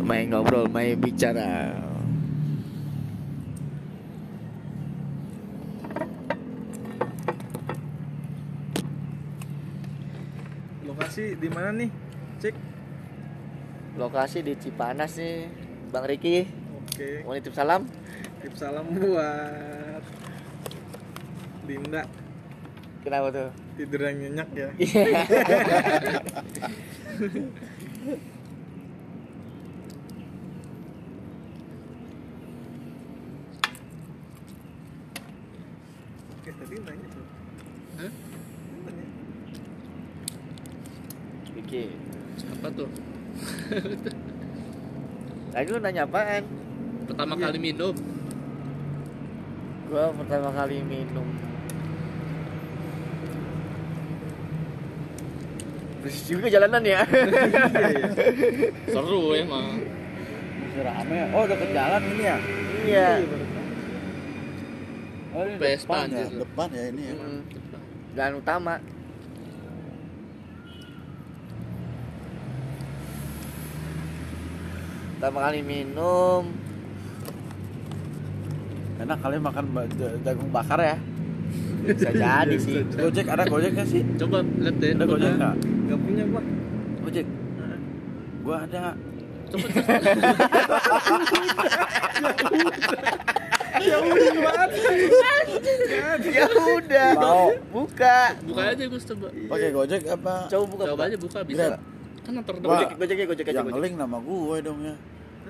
[0.00, 1.76] Main ngobrol, main bicara
[10.88, 11.92] Lokasi di mana nih?
[12.40, 12.56] Cek.
[14.00, 15.52] Lokasi di Cipanas nih
[15.92, 16.48] Bang Riki
[16.80, 17.28] Oke.
[17.28, 17.84] Mau nitip salam?
[18.40, 20.00] Tips salam buat
[21.68, 22.25] Dinda
[23.06, 23.54] Kenapa tuh?
[23.78, 24.66] tidur yang nyenyak ya.
[36.34, 37.26] Oke, tadi nanya tuh.
[38.02, 38.10] Hah?
[38.90, 39.06] Nanya.
[41.54, 41.94] Riki
[42.58, 42.90] Apa tuh?
[45.54, 46.42] Tadi lu nanya apaan?
[47.06, 47.94] Pertama kali minum.
[49.86, 51.45] Gua pertama kali minum
[56.06, 57.02] Bersih juga jalanan ya.
[58.94, 59.82] Seru emang.
[60.76, 62.36] rame ya oh udah ke jalan ini ya?
[62.86, 63.10] Iya.
[65.34, 66.26] Oh, ini Vespa depan ya?
[66.30, 67.14] Depan ya ini ya.
[67.18, 67.40] Mm.
[68.14, 68.74] Jalan utama.
[75.18, 76.42] Pertama kali minum.
[79.02, 79.64] Enak kali makan
[80.22, 80.96] jagung bakar ya?
[81.82, 82.86] Bisa jadi sih.
[82.94, 84.06] Gojek ada gojek nggak sih?
[84.22, 84.94] Coba lihat deh.
[84.94, 86.42] ada gojek nggak Gak punya gua.
[87.00, 87.26] gojek
[88.42, 88.94] gua ada
[89.46, 89.66] Coba
[96.26, 97.46] Ya udah Mau.
[97.70, 99.28] Buka buka aja Gus coba.
[99.30, 101.64] pakai gojek apa Coba buka Coba aja buka bisa.
[101.70, 101.80] Grab.
[102.26, 102.54] Kan antar.
[102.58, 104.94] Gojek, gojek, ya, gojek aja yang ngeling nama gue dong ya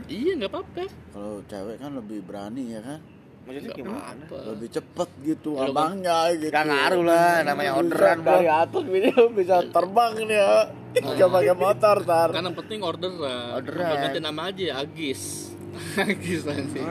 [0.07, 0.85] Iya nggak apa-apa.
[1.09, 3.01] kalau cewek kan lebih berani ya kan
[3.47, 4.11] Maksudnya gimana?
[4.27, 8.85] lebih cepet gitu Kalau abangnya gitu Gak ngaruh lah, namanya Bisa orderan bro dari atas
[8.91, 10.55] ini bisa terbang nih ya
[10.97, 13.61] nggak pakai motor tar Kan yang penting orderan.
[13.61, 13.95] Orderan.
[14.01, 15.53] Ganti nama aja Agis.
[15.97, 16.89] Nangis anjing.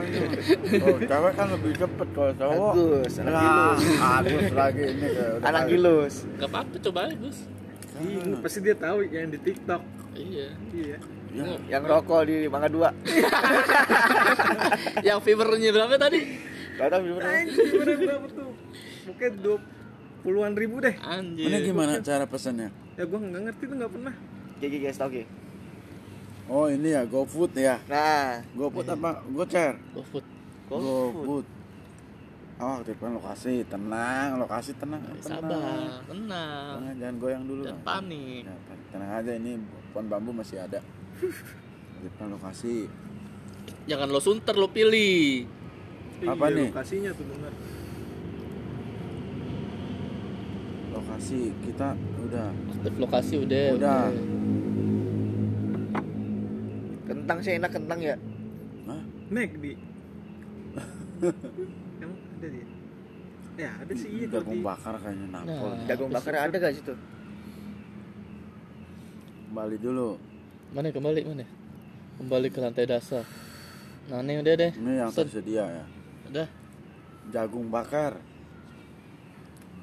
[0.78, 2.72] Oh, cewek kan lebih cepet kalau cowok.
[2.74, 3.82] Agus, anak Ya, gilus.
[3.98, 5.08] Agus lagi ini
[5.42, 6.14] Anak gilus.
[6.38, 7.38] Gak apa-apa coba aja Gus.
[7.96, 9.82] Iya, pasti dia tahu yang di TikTok.
[10.14, 10.48] Iya.
[10.70, 10.96] Iya.
[11.68, 12.90] Yang rokok di Mangga Dua.
[15.06, 16.20] Yang viewernya berapa tadi?
[16.76, 17.24] Gak tau gimana.
[17.24, 18.50] Anjing, bener berapa tuh?
[19.06, 19.58] Mungkin dua
[20.20, 20.94] puluhan ribu deh.
[21.00, 21.46] Anjir.
[21.48, 22.68] Ini gimana cara pesannya?
[22.96, 24.14] Ya gua nggak ngerti tuh nggak pernah.
[24.60, 25.08] Gigi guys tau.
[26.46, 27.82] Oh ini ya GoFood ya.
[27.90, 29.20] Nah, GoFood apa?
[29.34, 29.74] Gocer.
[29.94, 30.24] GoFood.
[30.70, 31.46] GoFood.
[32.56, 35.20] Oh, aktifkan lokasi, tenang, lokasi tenang, tenang.
[35.20, 36.80] Sabar, tenang.
[36.80, 37.68] Tenang, jangan goyang dulu.
[37.68, 38.48] Jangan panik.
[38.48, 38.54] Ya,
[38.88, 39.60] tenang aja ini
[39.92, 40.80] pohon bambu masih ada.
[41.16, 42.92] Aktifkan lokasi.
[43.88, 45.48] Jangan lo sunter lo pilih.
[46.22, 46.68] Apa Iya, nih?
[46.72, 47.52] Lokasinya tuh bener.
[50.92, 51.88] Lokasi kita
[52.20, 52.48] udah.
[52.52, 53.66] Aktif lokasi udah.
[53.76, 54.04] Udah.
[57.06, 58.16] kentang sih enak kentang ya.
[58.86, 59.02] Hah?
[59.30, 59.64] McD.
[62.02, 62.66] Emang ada dia?
[63.56, 65.70] Ya ada sih iya di bakar kayaknya nampol.
[65.74, 65.86] Nah.
[65.88, 66.94] Jagung bakar ada gak situ?
[69.48, 70.18] Kembali dulu.
[70.74, 71.46] Mana kembali mana?
[72.16, 73.22] Kembali ke lantai dasar.
[74.06, 74.72] Nah ini udah deh.
[74.74, 75.26] Ini yang Set.
[75.28, 75.84] tersedia ya.
[76.30, 76.48] Udah.
[77.34, 78.18] Jagung bakar.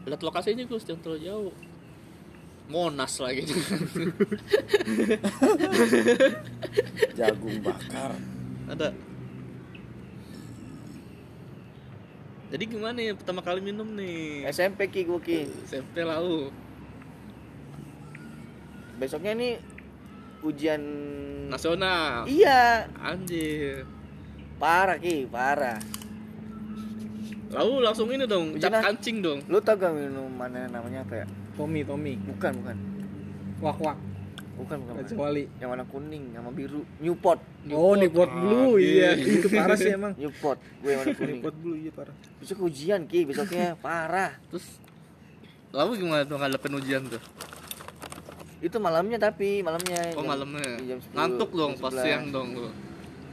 [0.03, 1.53] Lihat lokasinya Gus, jangan terlalu jauh.
[2.71, 3.43] Monas lagi.
[7.19, 8.15] Jagung bakar.
[8.71, 8.95] Ada.
[12.53, 14.47] Jadi gimana ya pertama kali minum nih?
[14.47, 15.49] SMP Ki gua Ki.
[15.67, 16.47] SMP lau.
[19.01, 19.59] Besoknya nih
[20.43, 20.81] ujian
[21.45, 22.25] Nasional.
[22.25, 23.85] Iya, Anjir.
[24.57, 25.77] parah Ki, parah.
[27.53, 29.39] Lalu langsung ini dong, cap Ujian- kancing dong.
[29.45, 31.25] Lu tau gak minumannya namanya apa ya?
[31.53, 32.17] Tommy Tommy.
[32.17, 32.77] Bukan, bukan.
[33.61, 33.97] Wak wak.
[34.53, 34.93] Bukan, bukan.
[35.13, 35.45] Wali.
[35.57, 36.81] Yang warna kuning sama biru.
[36.97, 37.37] Newport.
[37.69, 39.13] Oh, Newport Blue iya.
[39.13, 40.17] Itu parah sih emang.
[40.17, 40.57] Newport.
[40.81, 41.37] Gue yang warna kuning.
[41.37, 42.15] Newport Blue iya parah.
[42.37, 44.33] Besok ujian Ki, besoknya parah.
[44.49, 44.65] Terus
[45.69, 47.21] lalu gimana tuh ngadepin ujian tuh?
[48.64, 50.16] Itu malamnya tapi malamnya.
[50.16, 50.72] Oh jam- malamnya.
[50.82, 51.99] jam 10, Ngantuk dong pas 11.
[51.99, 52.70] siang dong lu.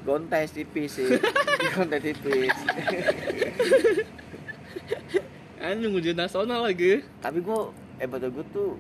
[0.03, 1.07] Gontes tipis sih.
[1.77, 2.51] Gontes tipis.
[5.61, 7.05] Anjing ujian nasional lagi.
[7.21, 7.59] tapi gue
[7.99, 8.71] eh betul gue tuh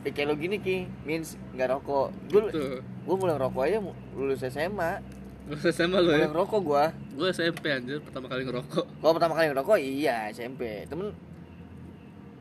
[0.00, 2.78] eh kayak lo gini ki means nggak rokok gue Tuh.
[2.78, 3.78] gue mulai ngerokok aja
[4.14, 5.02] lulus SMA
[5.44, 6.28] Gue SMA lo mulai ya.
[6.30, 6.84] ngerokok gue
[7.16, 8.84] Gue SMP anjir pertama kali ngerokok.
[8.96, 11.10] kalau pertama kali ngerokok iya SMP temen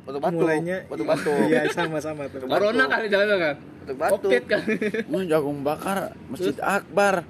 [0.05, 2.45] batuk batuk Mulainya batuk batuk Iya, sama-sama tuh.
[2.45, 3.55] Corona kali jalan kan.
[3.57, 4.63] batuk batuk Covid kan.
[5.09, 5.97] Ini jagung bakar
[6.29, 7.25] Masjid Akbar.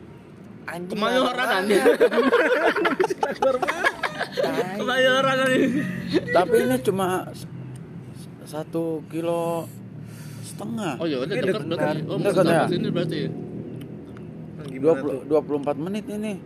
[0.65, 1.45] anjing Kemayoran.
[1.45, 1.69] Tai.
[4.79, 5.69] Kemayoran anjir.
[6.33, 7.29] Tapi ini cuma
[8.45, 9.69] satu kilo
[10.41, 10.97] setengah.
[10.97, 11.99] Oh iya udah dekat berarti.
[12.05, 12.65] Oh masuk ya?
[12.65, 13.17] sini berarti.
[13.25, 13.29] ya?
[14.75, 16.41] Dua puluh dua puluh empat menit ini,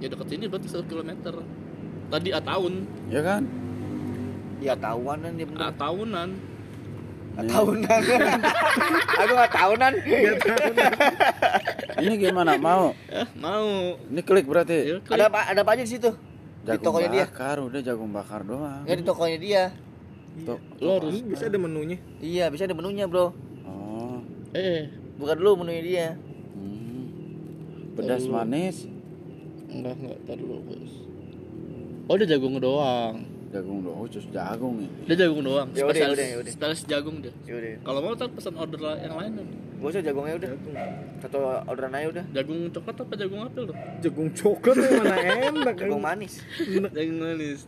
[0.00, 1.34] Ya dekat sini berarti 1 kilometer.
[2.06, 2.72] Tadi a tahun,
[3.10, 3.42] ya kan?
[4.58, 6.28] Ya tahunan dia a bener tahunan.
[7.36, 8.00] Tahunan
[9.12, 9.92] aku nggak tahunan
[11.96, 12.96] Ini gimana mau?
[13.08, 14.00] Eh, mau.
[14.02, 14.76] Ini klik berarti.
[14.88, 15.12] Ya, klik.
[15.12, 18.40] ada apa ada apa aja di situ di Jagung tokonya dia bakar, udah jagung bakar
[18.42, 18.82] doang.
[18.82, 19.62] ya di tokonya dia
[20.42, 20.58] Tuh.
[20.80, 21.96] Lo harus bisa ada menunya.
[22.18, 23.30] iya bisa ada menunya bro
[23.62, 24.18] Oh.
[24.50, 26.06] eh bukan dulu menunya dia
[26.56, 27.92] Hmm.
[27.94, 28.88] Pedas manis,
[29.68, 30.92] enggak enggak tar dulu, Bos.
[32.06, 33.24] Oh, dia jagung doang.
[33.48, 34.88] Jagung doang, khusus jagung ini.
[35.04, 35.68] Dia jagung doang.
[35.70, 36.52] Ya udah, ya Spesialis, udah, ya udah.
[36.52, 37.32] spesialis jagung dia.
[37.44, 39.48] yaudah Kalau mau ntar pesan order yang lain dong.
[39.76, 40.50] Gak usah jagungnya udah
[41.18, 41.36] Satu
[41.66, 43.76] orderan aja udah Jagung coklat apa jagung apel tuh?
[44.00, 45.16] Jagung coklat yang mana
[45.52, 45.74] enak.
[45.80, 46.32] Jagung manis
[46.90, 47.60] Jagung manis.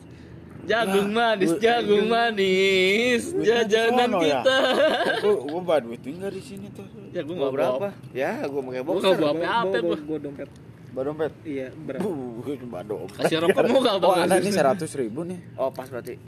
[0.61, 4.45] Jagung Ya, manis, jagung manis, jajanan ya?
[4.45, 4.57] kita.
[5.23, 6.85] Gua gua bawa duit tinggal di sini tuh.
[7.09, 7.89] Ya gua Gua enggak berapa?
[8.13, 9.97] Ya gua pakai Gua boxer nggak bawa Bawa- apa bawa- gua.
[9.99, 10.49] bawa dompet.
[10.99, 11.31] Bawa dompet.
[11.47, 12.11] Iya, berapa?
[12.83, 13.23] Dompet.
[13.23, 15.39] Kasih rokok mau enggak Oh, ada nih seratus ribu nih.
[15.55, 16.19] Oh pas berarti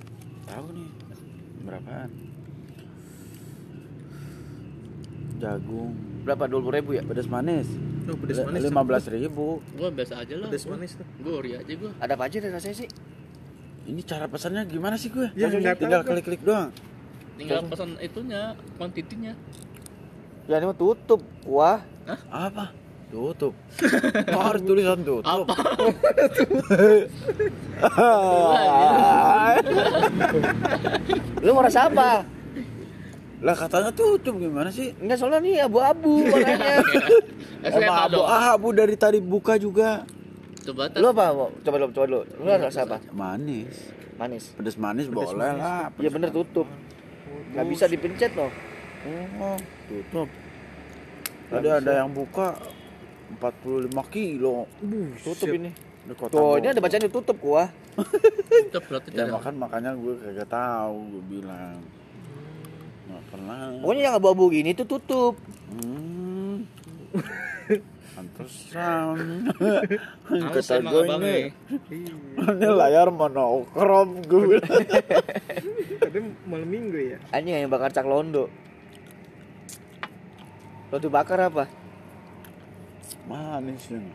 [0.46, 0.88] Tahu nih.
[1.66, 2.10] Berapaan?
[5.42, 5.90] Jagung,
[6.22, 6.46] Berapa?
[6.46, 7.02] 20 ribu ya?
[7.02, 7.66] pedas manis.
[8.06, 8.62] Oh, pedas manis.
[8.62, 9.58] Lima belas ribu.
[9.74, 10.46] Gua biasa aja lah.
[10.46, 11.06] Pedas manis tuh.
[11.18, 11.90] Gua ori aja gua.
[11.98, 12.88] Ada apa aja deh rasanya sih?
[13.90, 15.34] Ini cara pesannya gimana sih gue?
[15.34, 16.70] Ya, tinggal klik-klik doang.
[17.34, 19.34] Tinggal pesan itunya, kuantitinya.
[20.46, 21.82] Ya ini mah tutup Wah
[22.30, 22.70] Apa?
[23.10, 23.54] Tutup.
[24.30, 25.26] Oh, harus tulisan tutup.
[25.26, 25.44] Apa?
[31.40, 32.22] Lu mau rasa apa?
[33.40, 34.92] Lah katanya tutup gimana sih?
[35.00, 36.84] Enggak soalnya nih abu-abu warnanya
[37.64, 38.26] SMA Emang abu, dong.
[38.28, 40.04] ah, abu dari tadi buka juga.
[40.60, 40.92] Coba.
[40.92, 41.24] Lu apa?
[41.64, 43.00] Coba dulu, coba dulu Lu rasa apa?
[43.10, 43.74] Manis.
[44.14, 45.88] Manis Pedas manis boleh lah.
[45.96, 46.68] Iya bener tutup
[47.50, 48.52] Gak bisa dipencet loh
[49.40, 49.56] Oh,
[49.88, 50.28] tutup.
[51.48, 52.52] Tadi ada yang buka.
[53.38, 54.66] 45 kilo.
[55.22, 55.70] Tutup ini.
[56.10, 57.70] Kota Tuh, ini ada bacaan tutup gua.
[58.50, 61.78] Tetap berarti Ya makan makanya gue kagak tahu gue bilang.
[63.06, 63.56] Nggak pernah.
[63.78, 65.34] Pokoknya yang abu-abu gini tuh tutup.
[65.70, 66.66] Hmm.
[68.16, 69.16] Pantesan.
[70.26, 71.36] Males Kata gue ini,
[72.42, 74.58] ini layar monokrom gue.
[76.00, 76.18] Tadi
[76.48, 77.18] malam minggu ya.
[77.30, 78.50] Anjing yang bakar cak londo.
[80.90, 81.64] Londo bakar apa?
[83.24, 84.12] Manis ini.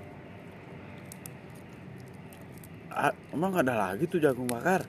[2.90, 4.88] Ah, emang ada lagi tuh jagung bakar?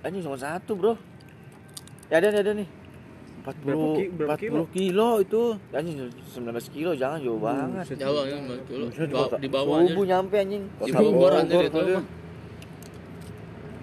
[0.00, 0.94] Anjing cuma satu, Bro.
[2.08, 2.68] Ya ada, ada nih.
[3.44, 5.42] 40, Berapa ki- berapa 40 kilo itu.
[5.70, 7.84] Anjing 19 kilo jangan jauh banget.
[7.94, 8.60] Jauh ya Mas.
[8.64, 9.90] Dulu Maksudnya di Ba- kota- di bawahnya.
[9.90, 10.64] Subuh nyampe anjing.
[10.78, 11.92] Di Bogor anjir itu tadi.
[11.92, 12.04] mah.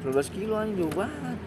[0.02, 1.38] 12 kilo anjing jauh banget.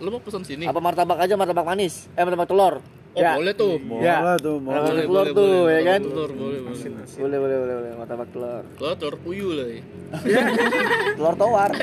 [0.00, 0.64] Lu mau pesan sini?
[0.64, 2.08] Apa martabak aja martabak manis?
[2.10, 2.80] Eh martabak telur.
[3.10, 3.34] Oh, ya.
[3.34, 3.74] boleh tuh.
[3.80, 4.38] Boleh Ya.
[4.38, 5.02] tuh, Boleh, boleh.
[5.02, 6.00] telur tuh, ya kan?
[6.00, 6.78] Telur boleh, boleh.
[7.10, 8.62] Boleh boleh boleh boleh martabak telur.
[8.72, 9.82] Telur telur puyuh lah ya.
[11.18, 11.70] Telur tawar.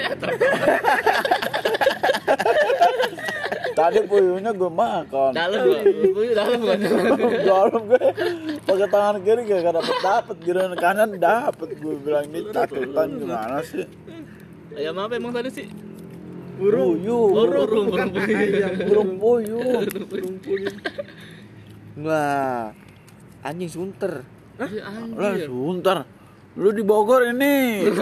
[3.78, 5.32] Tadi puyuhnya gue makan.
[5.32, 5.80] Dalam gua.
[5.86, 6.80] Puyuh dalam kan.
[7.44, 8.02] Dalam gue
[8.60, 13.86] pakai tangan kiri gak dapet dapet giliran kanan dapet gue bilang ini caketan gimana sih?
[14.74, 15.68] Ayam apa emang tadi sih?
[16.58, 16.98] Burung.
[17.06, 19.86] Oh, burung, burung puyuh.
[20.10, 20.74] Burung puyuh.
[22.06, 22.74] Wah.
[23.46, 24.26] Anjing sunter.
[24.58, 25.50] Iya, Lah, Anjir.
[25.50, 26.10] sebentar.
[26.58, 27.86] Lu di Bogor ini.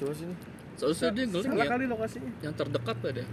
[0.00, 0.34] Coba sini.
[0.76, 1.64] Seharusnya dia ngeling ya.
[1.64, 2.28] kali lokasinya.
[2.44, 3.28] Yang terdekat deh.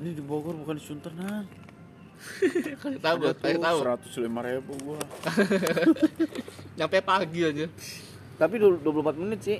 [0.00, 1.44] Ini di Bogor bukan di Sunter nah.
[2.20, 3.78] Kasih tahu, gua, tahu.
[3.80, 5.00] Seratus lima ribu gua.
[6.78, 7.66] Nyampe pagi aja.
[8.36, 9.58] Tapi du- 24 menit sih.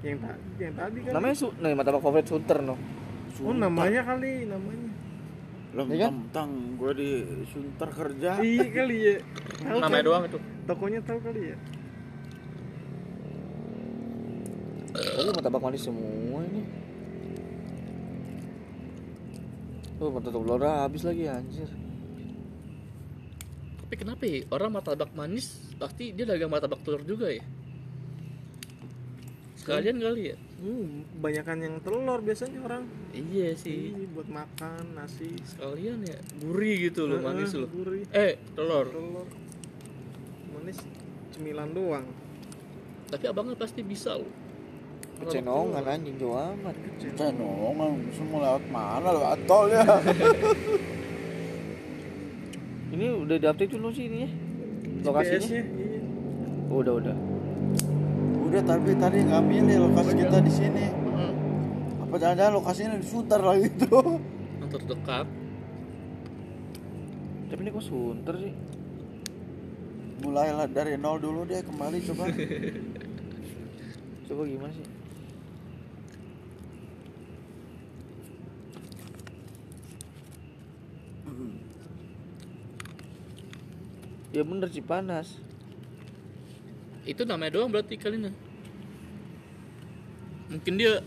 [0.00, 1.12] Yang tadi, yang tadi kan.
[1.12, 2.74] Namanya su nih martabak favorit sunter no.
[3.40, 4.88] Oh, namanya kali, namanya.
[5.70, 6.12] Iya kan?
[6.18, 8.42] mentang gua di Sunter kerja.
[8.42, 9.16] Iya kali ya.
[9.60, 10.08] Tahu Namanya kan?
[10.08, 10.38] doang itu.
[10.66, 11.56] Tokonya tahu kali ya.
[14.90, 16.62] Oh, martabak manis semua ini.
[20.00, 21.68] Oh, martabak telur habis lagi anjir.
[23.84, 24.48] Tapi kenapa ya?
[24.48, 27.44] Orang martabak manis pasti dia dagang martabak telur juga ya?
[29.60, 30.36] Sekalian kali ya?
[30.64, 32.88] Hmm, banyakan yang telur biasanya orang.
[33.12, 33.92] Iya sih.
[33.92, 35.36] Iya, buat makan nasi.
[35.44, 36.16] Sekalian ya.
[36.40, 37.68] Gurih gitu loh, manis loh.
[37.68, 38.08] Gurih.
[38.16, 38.88] Eh, telur.
[38.88, 39.28] Telur.
[40.56, 40.80] Manis
[41.36, 42.08] cemilan doang.
[43.12, 44.32] Tapi abangnya pasti bisa loh.
[45.20, 46.76] Kecenongan anjing jauh amat.
[46.96, 49.84] Cenongan semua lewat mana lewat tol ya.
[52.90, 54.30] Ini udah di-update dulu sih ini ya.
[55.06, 55.46] Lokasinya.
[55.46, 55.62] Iya.
[56.72, 57.16] Oh, udah udah.
[58.50, 60.84] Udah tapi tadi nggak milih lokasi kita di sini.
[62.02, 64.18] Apa jangan-jangan lokasinya di Sunter lagi tuh?
[64.58, 65.26] Yang terdekat.
[67.50, 68.54] Tapi ini kok sunter sih?
[70.22, 72.24] Mulailah dari nol dulu deh kembali coba.
[74.30, 74.86] Coba gimana sih?
[84.30, 85.42] Ya bener sih panas.
[87.02, 88.30] Itu namanya doang berarti kali ini.
[90.50, 91.02] Mungkin dia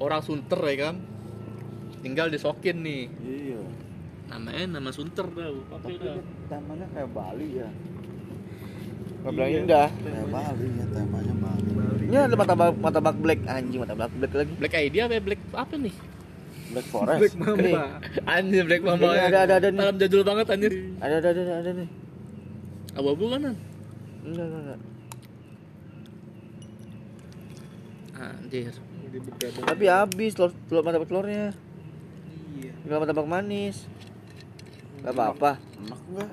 [0.00, 0.96] orang Sunter ya kan.
[2.00, 3.02] Tinggal disokin nih.
[3.20, 3.60] iya.
[4.32, 5.58] Namanya nama Sunter tau.
[5.68, 6.16] Pakai dah.
[6.48, 7.68] Temanya kayak Bali ya.
[9.26, 9.88] Gak bilang indah.
[9.92, 12.04] Kayak Bali ya temanya Bali.
[12.06, 14.52] Ini ada martabak martabak black anjing martabak black lagi.
[14.56, 15.22] Black ID apa ya?
[15.22, 15.94] Black apa nih?
[16.72, 17.20] Black Forest.
[17.20, 17.82] Black Mamba.
[18.24, 19.06] Anjir Black Mamba.
[19.12, 19.78] Ini ada, ada, ada nih.
[19.84, 20.72] Dalam jadul banget anjir.
[21.04, 22.05] Ada ada ada ada nih.
[22.96, 23.54] Abu-abu kanan.
[24.24, 24.80] Enggak enggak enggak.
[28.16, 28.72] Anjir.
[29.62, 31.52] Tapi habis telur, telur martabak telurnya.
[32.56, 32.72] Iya.
[32.80, 33.84] Tinggal martabak manis.
[35.04, 35.60] Gak apa-apa.
[35.78, 36.30] Enak enggak?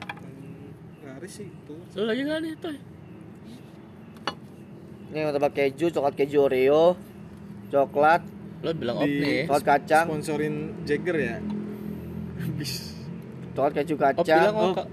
[1.04, 1.76] Laris sih itu.
[1.94, 2.78] Lu lagi gak nih, Toy?
[5.12, 6.96] Ini martabak keju, coklat keju Oreo,
[7.70, 8.24] coklat,
[8.64, 9.42] Lo bilang Di- nih.
[9.46, 10.56] coklat kacang, Sponsorin
[10.88, 11.36] Jagger ya.
[12.42, 12.96] Habis.
[13.54, 14.74] coklat keju bilang kacang, off.
[14.74, 14.88] Kak.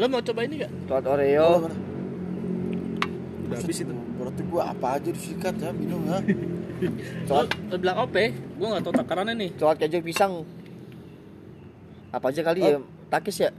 [0.00, 0.72] Lo mau coba ini gak?
[0.88, 1.68] coklat Oreo,
[3.44, 3.92] Udah habis itu.
[4.16, 6.24] Berarti gua apa aja disikat ya minum ya.
[7.28, 8.32] Lo, lo bilang ya?
[8.32, 9.50] Gue gak tau takarannya nih.
[9.60, 10.48] coklat keju pisang.
[12.08, 12.80] Apa aja kali ya?
[13.12, 13.50] Takis ya?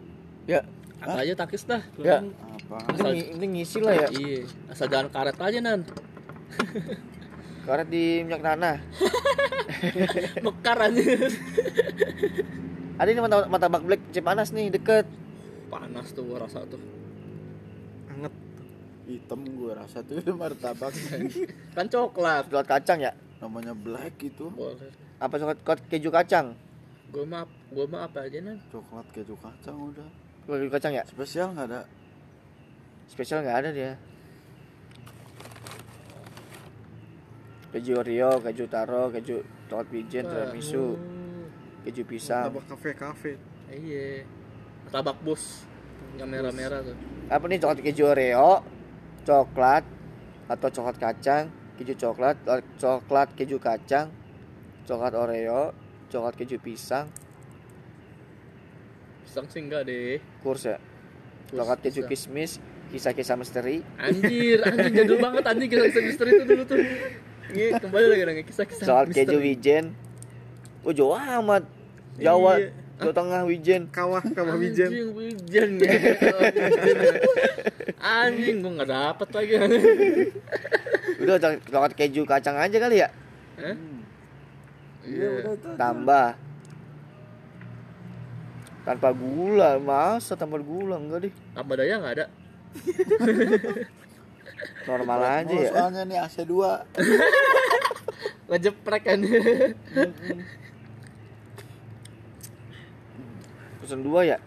[0.49, 0.65] Ya.
[0.97, 1.85] Apa aja takis dah.
[2.01, 2.25] Ya.
[2.25, 3.05] Apa?
[3.13, 4.07] Ini, ini ngisi lah ya.
[4.09, 4.49] Iya.
[4.73, 5.85] Asal jangan karet aja nan.
[7.69, 8.81] Karet di minyak tanah.
[10.45, 11.01] Mekar aja.
[12.97, 15.05] Ada ini martabak, martabak black Cipanas nih deket.
[15.71, 16.81] Panas tuh gua rasa tuh.
[18.07, 18.33] Anget.
[19.01, 20.91] hitam gue rasa tuh martabak
[21.75, 22.45] Kan coklat.
[22.45, 24.87] coklat kacang ya namanya black itu Boleh.
[25.17, 26.47] apa coklat coklat keju kacang
[27.09, 28.55] Gua mah gua mah apa aja nih?
[28.67, 30.07] coklat keju kacang udah
[30.43, 31.81] coklat keju kacang ya spesial nggak ada
[33.05, 33.91] spesial nggak ada dia
[37.71, 40.95] keju Oreo keju taro keju coklat wijen tiramisu
[41.83, 43.33] keju pisang Tabak kafe-kafe.
[43.67, 44.23] Iya.
[44.91, 45.63] Tabak bos.
[46.11, 46.95] Yang merah-merah tuh.
[47.25, 48.51] apa nih coklat keju Oreo
[49.23, 49.83] coklat
[50.45, 54.11] atau coklat kacang keju coklat eh, coklat keju kacang
[54.83, 55.71] coklat Oreo
[56.07, 57.07] coklat keju pisang
[59.23, 60.19] Pisang sih enggak deh.
[60.43, 60.75] kurs ya
[61.47, 62.59] coklat keju kismis
[62.91, 66.77] kisah-kisah misteri Anjir, anjir jadul banget anjing kisah-kisah misteri itu dulu tuh.
[67.47, 69.23] Ini kembali lagi dengan kisah-kisah coklat misteri.
[69.23, 69.85] keju wijen
[70.83, 71.63] oh jauh amat
[72.13, 72.75] Jawa Iya.
[73.01, 74.87] Jawa Tengah wijen Kawah kawah wijen.
[74.87, 75.89] Anjing wijen ya.
[75.89, 77.05] Wijen.
[77.97, 79.53] Anjing gua enggak dapet lagi.
[81.17, 83.09] udah cok- coklat keju kacang aja kali ya
[85.01, 86.27] iya udah tuh tambah
[88.81, 92.25] tanpa gula masa tanpa gula enggak deh Tambah daya enggak ada.
[94.89, 96.49] normal aja ya soalnya nih AC 2
[98.49, 99.19] Ngejeprek kan.
[103.91, 104.37] Pesen dua ya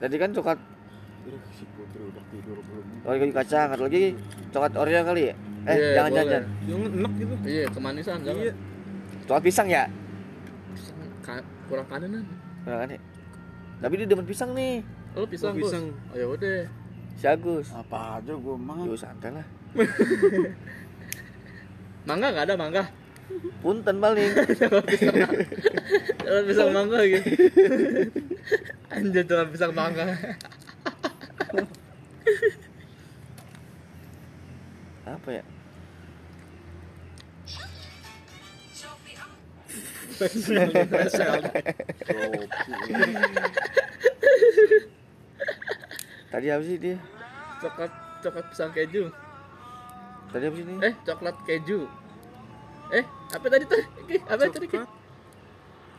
[0.00, 4.02] tadi kan coklat Aduh, si putri udah tidur belum coklat keju kacang atau lagi
[4.48, 5.34] coklat Oreo kali ya
[5.66, 6.24] eh Iya, jangan boleh.
[6.24, 7.34] jangan Yang enak gitu.
[7.44, 8.40] Iya, kemanisan jangan.
[8.40, 8.52] Iya.
[9.26, 9.84] coklat pisang ya
[10.72, 12.24] Pisang ka- kurang kanenan.
[12.64, 13.00] Bener kan ya
[13.76, 14.80] tapi dia demen pisang nih
[15.12, 15.84] Oh, lu pisang, Oh, pisang.
[16.08, 16.60] Oh, ya udah.
[17.12, 19.44] si Agus apa aja gue mah Yo santai lah
[22.08, 22.84] Mangga enggak ada mangga?
[23.62, 24.30] Punten paling
[26.26, 27.28] Jangan pisang mangga gitu.
[28.94, 30.06] Anjir jangan pisang mangga.
[35.06, 35.44] apa ya
[46.30, 46.96] tadi apa sih dia
[47.56, 49.08] Coklat coklat pisang keju.
[50.28, 51.88] tadi apa sih ini Eh, coklat keju.
[52.94, 53.82] Eh, apa tadi tuh?
[54.30, 54.66] Apa tadi?
[54.70, 54.78] Ki?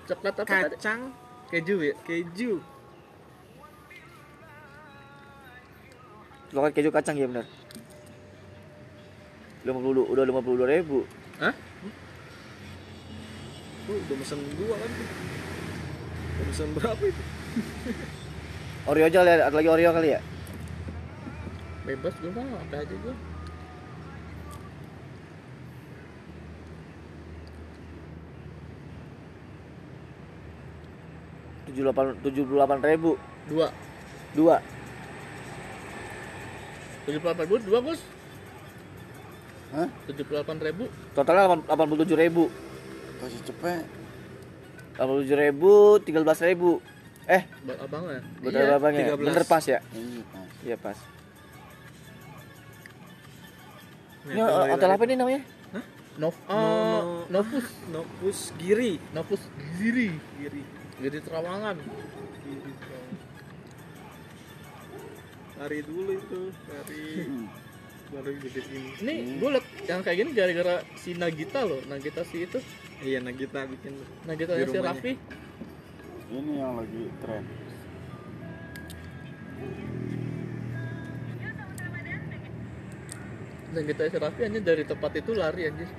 [0.07, 0.75] Coklat Coklat apa tadi?
[0.79, 0.99] kacang
[1.47, 1.95] Keju ya?
[2.03, 2.59] keju.
[6.47, 7.43] coklat keju kacang ya benar
[9.67, 9.75] 50
[10.15, 11.03] udah 52 ribu
[11.43, 11.51] Hah?
[13.87, 14.91] Oh, udah mesen dua kan.
[14.91, 17.23] Udah mesen berapa itu?
[18.87, 20.19] Oreo aja kali ya ada lagi Oreo kali ya
[21.83, 23.15] Bebas gue mah apa aja gue.
[31.77, 33.11] Tujuh delapan tujuh puluh delapan ribu
[33.45, 33.69] Dua.
[34.33, 34.57] dua
[37.05, 38.01] Tujuh puluh delapan ribu dua Gus.
[39.69, 39.87] Hah?
[40.09, 40.83] Tujuh puluh delapan ribu.
[41.13, 42.43] totalnya delapan puluh tujuh ribu
[43.17, 43.85] kasih cepet
[44.91, 46.81] delapan puluh tujuh ribu tiga belas ribu
[47.27, 47.45] eh
[47.77, 48.25] abangnya.
[48.41, 48.75] buat Iya.
[48.75, 49.21] abangnya 13.
[49.21, 50.97] bener pas ya ini pas iya pas
[54.25, 55.41] Nih, ini kembali hotel apa nih namanya
[56.17, 57.67] Nov No- ah, Novus.
[57.87, 58.97] Nopus Giri.
[59.13, 59.37] Novus
[59.77, 60.17] Giri.
[60.41, 60.65] Giri.
[60.97, 61.77] Giri Terawangan.
[65.57, 67.05] Lari dulu itu, lari
[68.07, 68.89] baru gede gini.
[69.03, 71.81] Ini gue liat yang kayak gini gara-gara si Nagita loh.
[71.89, 72.61] Nagita si itu.
[73.01, 73.93] Iya, Nagita bikin.
[74.25, 74.77] Nagita Di si.
[74.81, 75.13] Raffi.
[76.27, 77.39] ini yang lagi tren
[83.71, 85.89] Nagita si Raffi aja dari tempat itu lari anjir.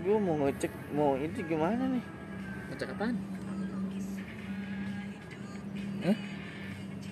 [0.00, 2.04] Gue mau ngecek mau itu gimana nih
[2.70, 3.16] Ngecek apaan?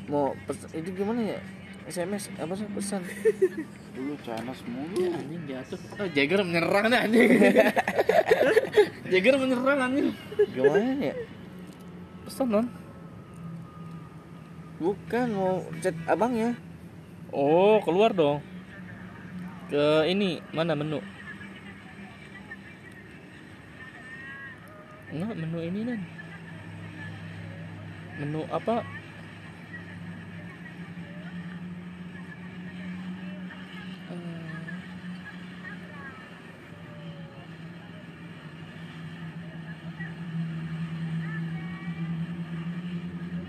[0.08, 1.38] mau pes- itu gimana ya
[1.84, 3.04] SMS apa sih pesan
[3.96, 5.80] dulu Chinese mulu Anjing jatuh.
[6.00, 7.28] Oh, Jagger menyerang nih anjing.
[9.12, 10.08] Jagger menyerang anjing.
[10.48, 11.14] gimana ya
[12.24, 12.66] Pesan non.
[14.78, 16.54] bukan mau chat abangnya
[17.28, 18.40] Oh, keluar dong.
[19.68, 20.96] Ke ini, mana menu?
[25.08, 26.00] Enggak, menu ini nan.
[28.20, 28.84] Menu apa?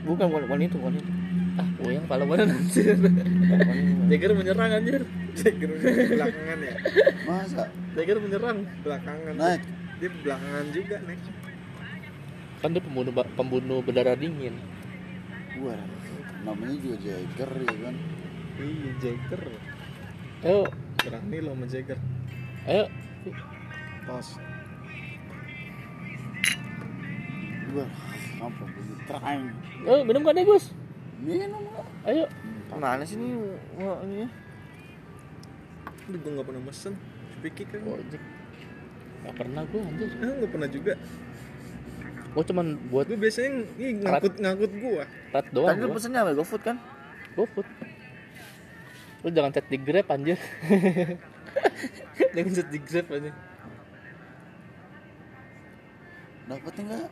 [0.10, 1.12] bukan bukan, bukan itu bukan itu
[1.60, 2.96] Ah, yang pala mana anjir.
[4.08, 5.04] Jagger menyerang anjir.
[5.36, 6.74] Jagger belakangan ya.
[7.28, 7.68] masa
[8.00, 8.58] Jagger menyerang.
[8.80, 9.34] Belakangan.
[9.36, 9.62] naik
[10.00, 11.20] Dia belakangan juga naik.
[12.60, 14.56] Kan dia pembunuh pembunuh berdarah dingin
[15.60, 15.76] Wah,
[16.48, 17.96] namanya juga Jagger ya kan.
[18.60, 19.42] Iya Jagger.
[20.40, 20.62] ayo
[21.04, 22.00] Berani lo sama Jagger.
[22.64, 22.86] ayo
[24.08, 24.40] Tos.
[27.76, 27.90] Wah,
[28.40, 29.46] apa bunyi trying.
[29.84, 30.66] ayo minum kan ya Gus
[31.20, 31.64] Minum
[32.08, 32.26] ayo
[32.70, 33.36] Mana sih ini?
[33.82, 34.30] Wah, ini.
[36.08, 36.94] Aduh, gue gak pernah mesen.
[37.42, 37.82] Pikir kan.
[37.82, 38.22] Gojek
[39.26, 40.94] Gak pernah gue anjir Ah, gak pernah juga.
[42.40, 45.04] Gue cuman buat Gue biasanya ih, ngangkut ngangkut gua.
[45.36, 46.32] rat doang Tadi lu pesennya apa?
[46.40, 46.80] GoFood kan?
[47.36, 47.68] GoFood
[49.20, 50.40] Lu jangan chat di Grab anjir
[52.40, 53.36] Jangan chat di Grab anjir
[56.48, 57.12] Dapat enggak?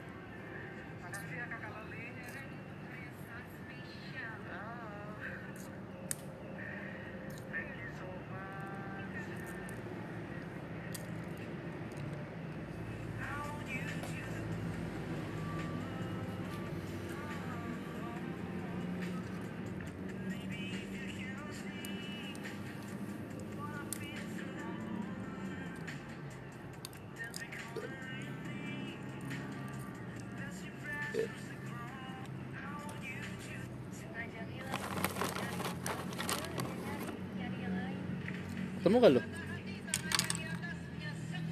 [38.88, 39.22] Ketemu kan lu?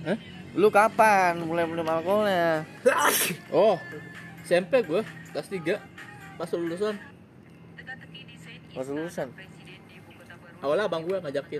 [0.08, 0.18] Hah?
[0.56, 2.64] Lu kapan mulai minum alkoholnya?
[3.52, 3.76] Oh
[4.48, 5.04] SMP gue
[5.36, 6.96] Kelas 3 Pas lulusan
[8.72, 9.28] Pas lulusan.
[10.64, 11.60] Awalnya abang gue ngajakin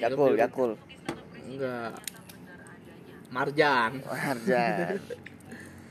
[0.00, 0.70] Yakul, Yakul.
[1.52, 1.92] Enggak
[3.28, 4.96] Marjan Marjan.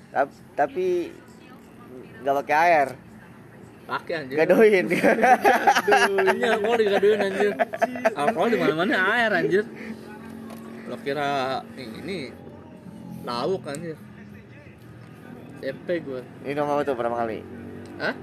[0.10, 1.14] Tap- Tapi
[2.26, 2.89] nggak pakai air.
[3.90, 4.86] Pakai anjir Gadoin.
[6.38, 7.52] Ini alkohol digaduin anjir
[8.16, 9.64] Alkohol di mana mana air anjir
[10.88, 12.32] Lo kira ini
[13.28, 13.98] Lauk anjir
[15.62, 17.46] SMP gue Ini nomor apa tuh pertama kali?
[18.02, 18.16] Hah?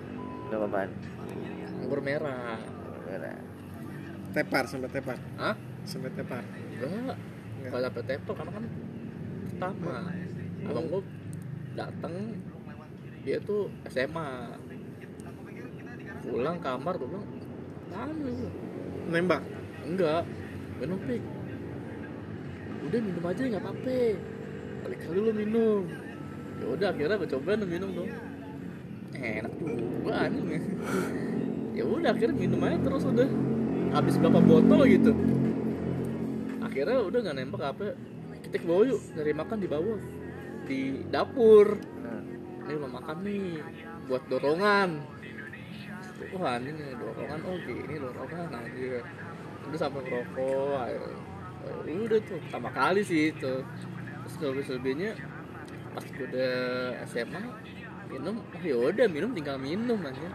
[0.51, 0.91] Nomor apaan?
[1.85, 2.59] Anggur merah
[3.09, 3.39] Merah.
[4.37, 5.17] Tepar sampai tepar.
[5.41, 5.57] Hah?
[5.89, 6.45] Sampai tepar.
[6.79, 7.17] Enggak
[7.65, 8.65] Enggak dapet tepel karena kan
[9.49, 9.95] Pertama
[10.69, 11.03] Abang gue
[11.79, 12.15] datang
[13.23, 14.29] Dia tuh SMA
[16.29, 17.27] Pulang kamar gue bilang
[17.89, 18.49] Mana lu?"
[19.09, 19.43] Nembak.
[19.89, 20.23] Enggak
[20.79, 21.23] Minum pik
[22.89, 24.01] Udah minum aja nggak apa-apa.
[24.87, 25.83] Kali-kali lu minum.
[26.59, 28.11] Ya udah akhirnya gue cobain minum dong
[29.19, 30.47] enak juga anjing
[31.75, 33.29] ya udah akhirnya minum aja terus udah.
[33.95, 35.13] Habis berapa botol gitu.
[36.61, 37.97] Akhirnya udah nggak nembak apa.
[38.45, 39.99] Kita ke bawah yuk nyari makan di bawah.
[40.69, 41.79] Di dapur.
[42.69, 43.65] Ini lo makan nih
[44.13, 44.89] buat dorongan
[46.35, 49.01] wah ini nih dorongan oh gini dorongan aja
[49.69, 51.03] udah sampai ngerokok ayo.
[51.85, 53.55] Udah tuh pertama kali sih itu.
[54.29, 55.11] Terus lebih lebihnya
[55.95, 56.55] pas gue udah
[57.09, 57.43] SMA
[58.09, 60.29] minum oh yaudah minum tinggal minum aja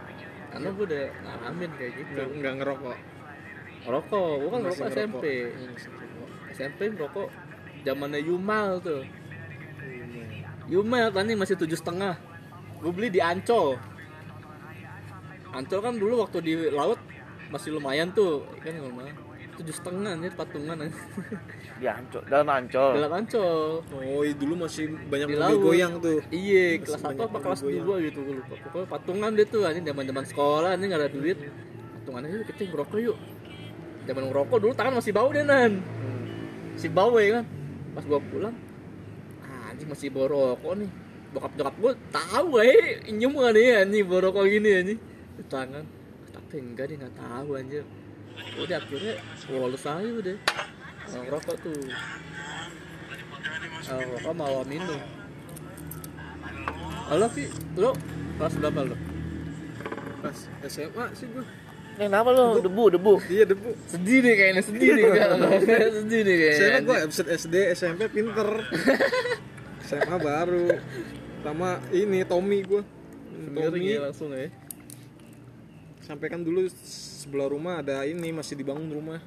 [0.53, 2.11] karena gue udah ngalamin kayak gitu.
[2.13, 2.97] Nggak, nggak ngerokok.
[3.83, 5.23] ngerokok gue kan ngerokok SMP
[6.53, 7.29] SMP ngerokok.
[7.83, 9.03] Zamannya Yumal tuh.
[10.71, 11.11] Yumal.
[11.11, 12.15] Tadi masih tujuh setengah.
[12.79, 13.75] Gue beli di Ancol
[15.53, 16.97] Ancol kan dulu waktu di laut
[17.53, 19.13] masih lumayan tuh kan lumayan
[19.53, 20.97] tujuh setengah nih patungan aja.
[21.81, 22.91] Di ancol, dalam ancol.
[22.97, 23.85] dalam Ancol.
[23.85, 25.61] Oh, iya, dulu masih banyak di laut.
[25.61, 26.21] goyang tuh.
[26.33, 28.53] iya kelas satu apa kelas dua gitu gue lupa.
[28.57, 31.37] Pokoknya patungan deh tuh anjing zaman zaman sekolah anjing nggak ada duit.
[32.01, 33.17] Patungannya yuk kita ngerokok yuk.
[34.09, 35.71] Zaman ngerokok dulu tangan masih bau deh nan.
[36.79, 37.45] Si bau ya kan?
[37.93, 38.55] Pas gua pulang
[39.45, 40.89] ah, anjing masih bau rokok nih.
[41.33, 44.99] Bokap nyokap gua tahu eh nyium gak nih anjing bau rokok gini anjing
[45.33, 45.85] di tangan
[46.29, 47.83] tapi enggak dia nggak tahu anjir
[48.57, 49.15] udah akhirnya
[49.49, 50.37] lolos aja udah
[51.03, 51.75] Nah, ngerokok tuh
[53.83, 55.01] Ah, ngerokok malah minum
[57.03, 57.91] Halo Ki, lo
[58.39, 58.95] kelas berapa lo?
[60.23, 61.43] Pas SMA sih gue.
[61.99, 62.63] Eh, kenapa lu?
[62.63, 63.13] Debu, debu.
[63.27, 63.69] Iya debu.
[63.85, 68.49] Sedih nih kayaknya, sedih nih kayaknya Sedih nih kayaknya Saya gue episode SD, SMP pinter.
[69.91, 70.67] SMA baru.
[71.43, 72.81] Sama ini Tommy gue.
[73.51, 74.47] Miring Tommy ya langsung ya
[76.03, 76.67] sampai kan dulu
[77.23, 79.19] sebelah rumah ada ini masih dibangun rumah.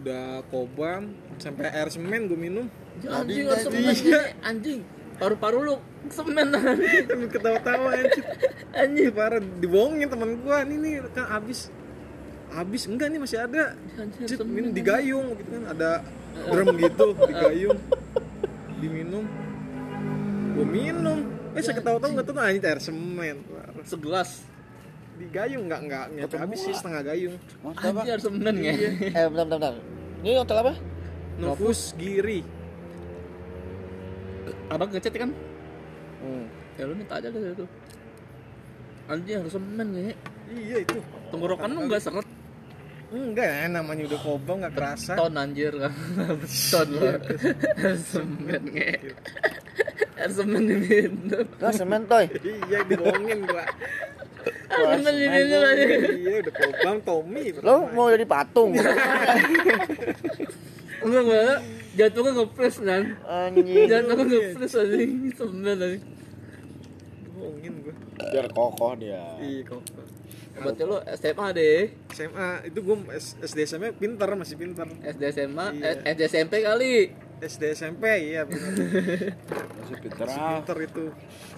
[0.00, 2.66] Udah kobam sampai air semen gue minum.
[3.02, 4.80] Anjing harus semen nih, anjing
[5.20, 5.76] Paru-paru lu
[6.08, 8.24] semen anjing Ketawa-tawa anjir.
[8.72, 10.64] Anjing Parah dibohongin teman gua.
[10.64, 11.68] Ini nih kan habis
[12.52, 13.76] habis enggak nih masih ada.
[14.26, 14.76] Semen, minum anjing.
[14.76, 15.90] digayung gitu kan ada
[16.48, 17.78] drum gitu digayung
[18.80, 19.24] diminum
[20.52, 21.18] gue minum
[21.52, 23.84] eh saya ketawa-tawa nggak tahu anjing air semen Parah.
[25.12, 28.72] Segelas digayung nggak nggak nyampe habis sih setengah gayung Anjing harus semen ya
[29.18, 29.74] Eh, bentar, bentar, bentar.
[30.22, 30.72] Ini hotel apa?
[31.34, 32.40] Novus Giri
[34.68, 35.30] Abang ngechat kan?
[36.18, 36.46] Hmm.
[36.72, 37.66] ya lu minta aja ke situ
[39.04, 40.14] anjing harus semen nih
[40.48, 40.98] Iya itu.
[41.28, 42.28] tenggorokan lu nggak seret
[43.12, 45.12] Enggak ya, namanya udah kobong nggak kerasa.
[45.12, 45.92] ton anjir kan
[46.40, 48.90] beton lu harus semen nge
[50.14, 52.24] harus semen diminum Lah semen toy.
[52.40, 53.66] iya dibohongin gua.
[54.42, 57.44] Iya udah kobong Tommy.
[57.60, 58.72] Lo mau jadi patung?
[61.02, 61.58] enggak enggak
[61.92, 63.90] jatuhnya ngepres kan Anjing.
[63.90, 66.02] jatuhnya ngepres anjing semen anjing
[67.32, 67.94] Bohongin gua.
[68.30, 69.18] Biar kokoh dia.
[69.42, 69.82] Iya kok.
[70.52, 71.80] berarti lu SMA deh
[72.12, 74.86] SMA itu gua S- SD SMP pinter masih pinter.
[74.86, 76.06] SD SMA Iya.
[76.06, 77.10] eh, SD SMP kali
[77.42, 78.78] SD SMP iya bener.
[79.74, 80.62] Masih pinter masih ah.
[80.62, 81.04] pinter itu.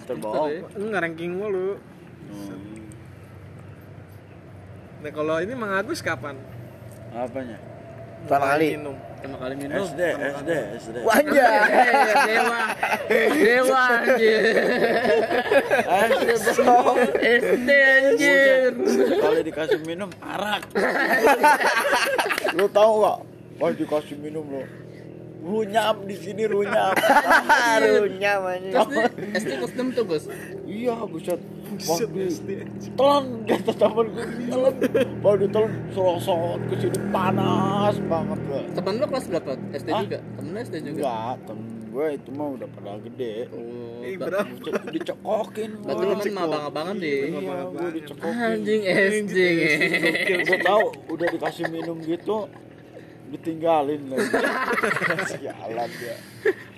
[0.09, 0.49] Terbohong.
[0.49, 0.59] ya.
[0.73, 1.77] Enggak ranking mulu.
[2.29, 2.57] Hmm.
[5.05, 6.37] Nah kalau ini Mang Agus kapan?
[7.13, 7.57] Apanya?
[8.25, 8.67] Pertama kali.
[8.73, 8.97] Minum.
[9.25, 10.51] pertama kali minum SD, SD,
[10.81, 10.97] SD.
[11.01, 11.49] Wanja.
[11.65, 12.61] Eh, dewa
[13.37, 13.85] dewa
[15.85, 16.59] anjir SD.
[17.21, 20.61] SD anjir Sekali dikasih minum arak.
[22.57, 23.17] lu tahu nggak?
[23.61, 24.61] Pas dikasih minum lo.
[25.45, 26.97] Runyam di sini runyam.
[27.77, 28.09] Terus
[28.89, 29.05] nih,
[29.37, 30.25] SD kelas 6 tuh Gus
[30.65, 31.37] iya, buset.
[31.67, 32.49] Buset, SD.
[32.93, 34.73] telan kata temen gue telan
[35.19, 39.49] baru ditelan serosot ke sini panas banget gue Temen lo kelas berapa?
[39.71, 40.01] SD Hah?
[40.01, 40.19] juga?
[40.31, 40.91] Temen lo SD juga?
[40.95, 44.51] enggak temen gue itu mah udah pada gede Oh, berapa?
[44.51, 49.37] Buset, dicekokin berarti lo sama abang-abangan deh iya gue dicekokin Anjing SD
[50.43, 52.37] gue tahu udah dikasih minum gitu
[53.25, 54.29] ditinggalin lagi
[55.33, 56.15] sialan dia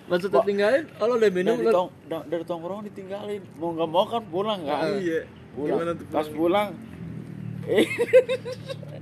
[0.08, 3.44] Maksudnya tinggalin, oh lo udah minum dari, tong, da- dari tongkrong ditinggalin.
[3.56, 4.96] Mau nggak mau kan pulang kan?
[4.96, 5.28] Iya.
[5.52, 5.76] pulang.
[5.76, 6.70] Gimana tuh pas pulang?
[7.68, 7.84] eh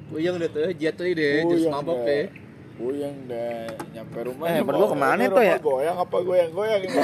[0.08, 2.26] Puyeng deh tuh, jatuh deh, jus mabok deh.
[2.76, 5.56] Puyeng deh nyampe rumah Eh, ya berdua mau- ke mana tuh ya?
[5.58, 6.98] goyang apa goyang goyang ini?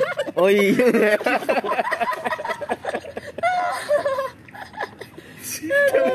[0.38, 1.16] Oh iya.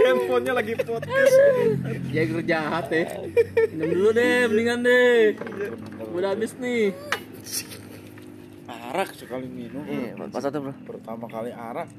[0.01, 1.35] handphonenya lagi podcast.
[2.09, 3.05] Ya kerja jahat deh.
[3.71, 5.35] Minum dulu deh, mendingan deh
[6.15, 6.95] Udah habis nih
[8.65, 10.73] arak sekali minum Iya, pas satu bro.
[10.87, 11.89] pertama kali arak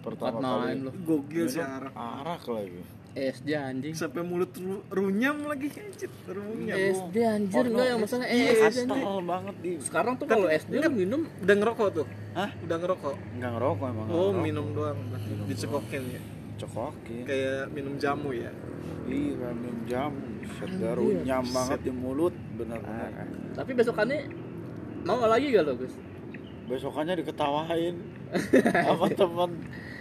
[0.00, 1.92] pertama kali Gokil sih minum arak.
[1.94, 6.08] arak lagi SD anjing Sampai mulut ru- runyam lagi anjir.
[6.24, 6.76] Runyam.
[6.80, 8.88] SD anjir enggak yang masalah Iya, eh SD
[9.22, 12.06] banget di Sekarang tuh kalau SD lo minum Udah ngerokok tuh?
[12.32, 12.48] Hah?
[12.58, 13.14] Udah ngerokok?
[13.36, 14.40] nggak ngerokok emang Oh, ngerokok.
[14.40, 14.96] minum doang.
[15.44, 16.22] Dicekokin ya.
[16.62, 18.50] Cekokin Kayak minum jamu ya.
[19.04, 20.10] iya minum jam
[20.54, 24.18] segar runyam banget di mulut benar-benar Tapi besokannya
[25.02, 25.94] mau lagi gak lo Gus?
[26.62, 27.96] besokannya diketawain
[28.86, 29.50] sama teman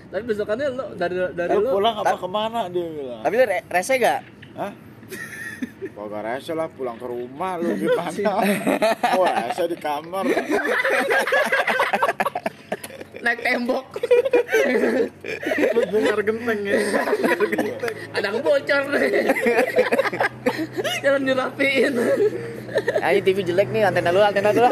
[0.08, 3.44] Tapi besokannya lo dari dari lu lo pulang apa ke mana dia bilang Tapi lu
[3.44, 4.22] re- rese gak?
[4.54, 4.72] Hah?
[5.98, 8.32] Kagak rese lah pulang ke rumah lu gimana?
[9.14, 10.24] Oh rese di kamar.
[13.22, 13.88] Naik tembok
[15.76, 16.78] Lu bongkar genteng ya.
[18.12, 19.10] ada yang bocor nih
[21.02, 21.94] jangan dirapiin
[23.04, 24.70] Ayo TV jelek nih, antena dulu, antena dulu.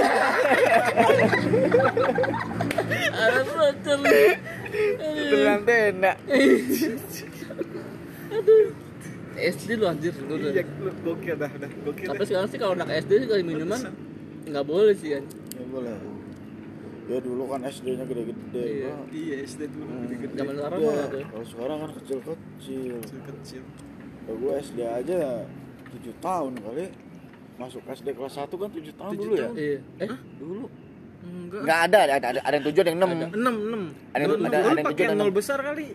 [3.11, 4.29] ada bocor nih
[5.19, 6.11] Itu antena.
[9.39, 10.51] SD lu anjir lu udah.
[10.51, 11.71] Iya, lu gokil dah, dah.
[11.87, 12.07] Gokil.
[12.11, 13.79] Tapi sekarang sih kalau anak SD sih kalau minuman
[14.45, 15.23] nggak boleh sih kan.
[15.55, 16.18] Ya boleh.
[17.09, 18.65] Ya dulu kan SD-nya gede-gede.
[18.79, 18.93] Iya.
[19.09, 20.35] Iya, SD dulu gede-gede.
[20.35, 20.93] Zaman sekarang Iya.
[21.03, 21.23] tuh.
[21.25, 22.93] Kalau sekarang kan kecil-kecil.
[23.01, 23.63] Kecil.
[24.21, 25.19] Kalau gue SD aja
[25.89, 26.85] 7 tahun kali.
[27.57, 29.41] Masuk SD kelas 1 kan 7 tahun Tujuh dulu ya?
[29.43, 29.55] tahun.
[29.57, 29.77] Iya.
[29.99, 30.65] Eh, Dulu.
[31.19, 31.59] Enggak.
[31.59, 33.09] Enggak ada, ada, ada, ada yang tujuh, ada yang enam.
[33.11, 33.81] Enam, enam.
[34.07, 35.35] Ada yang- ada- lu ada yang pakai tujuh dan nol enam.
[35.35, 35.87] besar kali.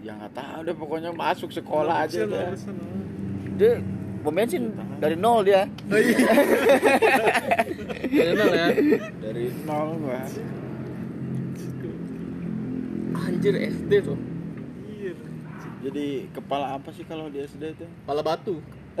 [0.00, 2.46] Ya nggak tahu deh pokoknya masuk sekolah aja Nol deh.
[2.50, 2.88] besar, nol.
[3.54, 3.72] Dia
[4.20, 4.62] bom bensin
[4.98, 5.62] dari nol dia.
[8.10, 8.68] kenal ya.
[9.16, 10.20] Dari nol gua.
[13.20, 14.18] Anjir SD tuh.
[14.88, 15.12] Iya.
[15.80, 17.86] Jadi kepala apa sih kalau di SD itu?
[18.04, 18.60] Kepala batu.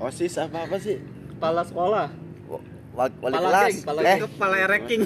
[0.00, 0.98] OSIS apa apa sih?
[1.30, 2.08] Kepala sekolah.
[2.94, 3.66] Wal- Wali Kepala kelas.
[3.66, 5.02] geng, kepala Eh, Kepala ranking.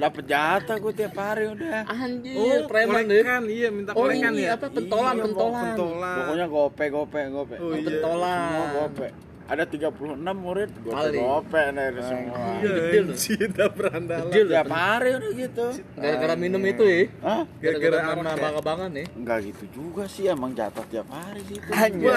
[0.00, 1.80] Dapat jatah gue tiap hari udah.
[1.86, 3.22] Anjir, preman deh.
[3.22, 4.58] korekan, iya minta Oh korekan ini ya.
[4.58, 5.62] apa pentolan Iya, pentolan.
[5.68, 6.16] Pentolan.
[6.18, 7.56] Pokoknya gope gope gope.
[7.56, 7.86] Oh, iya.
[7.86, 8.42] pentolan.
[8.42, 9.08] Semua gope.
[9.52, 11.20] Ada 36 murid Kali.
[11.20, 12.40] gope dari semua.
[12.56, 13.12] Iya, Gede lu.
[13.12, 14.32] cinta berandalan.
[14.32, 14.48] Gede.
[14.56, 15.66] Tiap hari udah gitu.
[15.92, 17.00] Gara-gara minum itu ya.
[17.20, 17.42] Hah?
[17.60, 18.16] Gara-gara ya?
[18.16, 19.06] abang-abangan nih.
[19.12, 21.68] Enggak gitu juga sih emang jatah tiap hari sih itu.
[21.68, 22.16] Anjir.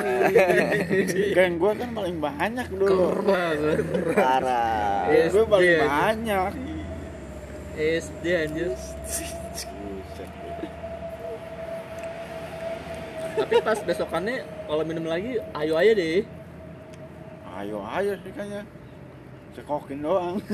[1.35, 3.03] Geng gue kan paling banyak dulu.
[3.27, 3.77] Banget.
[4.15, 5.03] Parah.
[5.35, 5.83] Gue paling iya.
[5.83, 6.51] banyak.
[7.75, 8.71] SD anjir.
[13.35, 16.23] Tapi pas besokannya kalau minum lagi ayo aja deh.
[17.55, 18.67] Ayo ayo sih kayaknya.
[19.55, 20.35] cekokin doang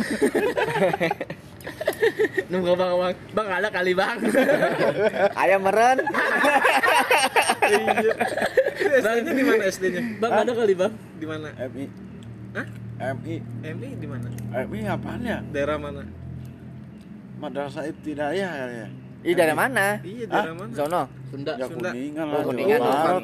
[2.53, 4.17] Nunggu bang bang, bang ada kali bang.
[5.33, 5.97] Ayam meren.
[8.81, 10.01] SD-nya di mana SD-nya?
[10.21, 10.93] Bang ada kali bang.
[11.17, 11.49] Di mana?
[11.69, 11.85] MI
[12.53, 12.65] Hah?
[13.17, 13.35] MI
[13.65, 14.27] MI di mana?
[14.69, 16.05] MI apaan ya Daerah mana?
[17.41, 18.87] madrasah ibtidaiyah kali ya
[19.21, 19.97] Ih dari mana?
[20.05, 20.73] Iya, daerah mana?
[20.77, 21.01] Sono.
[21.29, 21.53] Sunda.
[21.57, 21.89] ya Sunda.
[21.89, 22.79] kuningan Oh, lah Kuningan.
[22.81, 23.21] Jawa Barat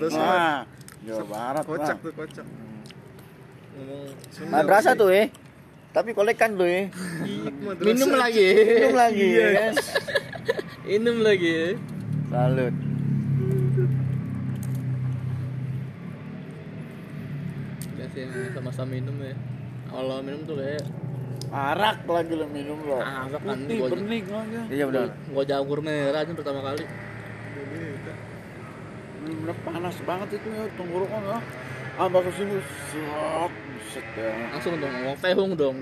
[1.05, 2.45] Jawa Barat Kocak tuh, kocak.
[4.30, 4.51] Sunda.
[4.53, 5.28] Madrasah tuh eh.
[5.89, 6.86] Tapi kolekan tuh eh.
[7.80, 8.47] Minum lagi.
[8.53, 9.47] Minum lagi Iya.
[9.51, 9.73] kan.
[10.84, 11.57] Minum lagi.
[12.28, 12.75] Salut.
[17.97, 18.23] Ya sih
[18.53, 19.34] sama-sama minum ya.
[19.88, 20.84] Kalau minum tuh kayak
[21.47, 25.07] arak lagi lo minum lo Arak kan, putih gua- bening aja Iya benar.
[25.32, 26.84] gua jagur merah aja pertama kali.
[29.17, 31.39] bener panas banget itu ya tenggorokan ya
[31.97, 32.55] ambak ke sini
[32.88, 33.66] serot buset ya
[34.51, 35.75] Langsung dong ngomong tehung dong.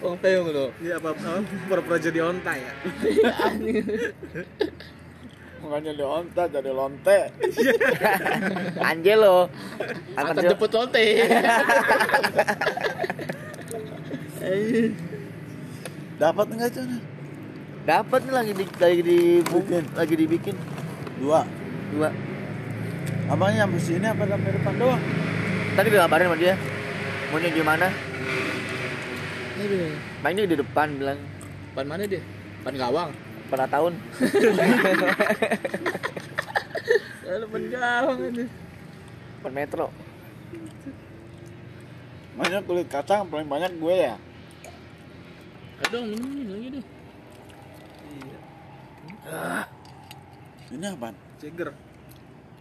[0.00, 0.72] Ngomong tehung dong.
[0.82, 2.72] Iya, apa apa pura-pura jadi onta ya.
[5.64, 7.18] makanya di onta jadi lonte
[8.92, 9.48] Angelo.
[10.12, 10.40] Angelo.
[10.44, 11.04] jemput lonte.
[16.20, 17.00] dapat nggak cuy
[17.84, 19.84] Dapat nih lagi di lagi di Bikin.
[19.92, 20.56] lagi dibikin
[21.20, 21.44] dua
[21.92, 22.08] dua.
[23.30, 25.02] Abangnya sampai sini apa sampai depan doang
[25.74, 26.54] Tadi gue kabarin sama dia.
[27.34, 27.90] Maunya gimana?
[29.58, 29.90] Aduh.
[30.22, 31.18] Mainnya di depan bilang
[31.74, 32.22] Ban mana dia?
[32.62, 33.10] Ban gawang.
[33.50, 33.92] pernah tahun.
[37.26, 38.44] Lalu ban gawang ini.
[39.42, 39.90] Depan metro.
[42.38, 44.14] Makanya kulit kacang paling banyak gue ya
[45.86, 46.84] Aduh, minum ini lagi deh.
[50.74, 51.74] ini apaan Jagger.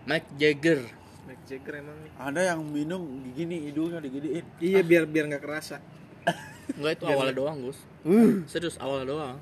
[0.03, 0.79] Mike Jagger.
[1.23, 1.95] Mick Jagger emang.
[2.13, 2.99] ada yang minum
[3.31, 5.79] gini hidungnya digedein Iya, biar biar nggak kerasa.
[6.73, 7.79] Enggak itu awalnya doang, Gus.
[8.45, 9.37] Serius awalnya doang.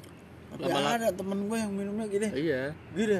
[0.51, 0.99] tapi Lama-lama.
[0.99, 3.18] ada temen gue yang minumnya gini Iya, gini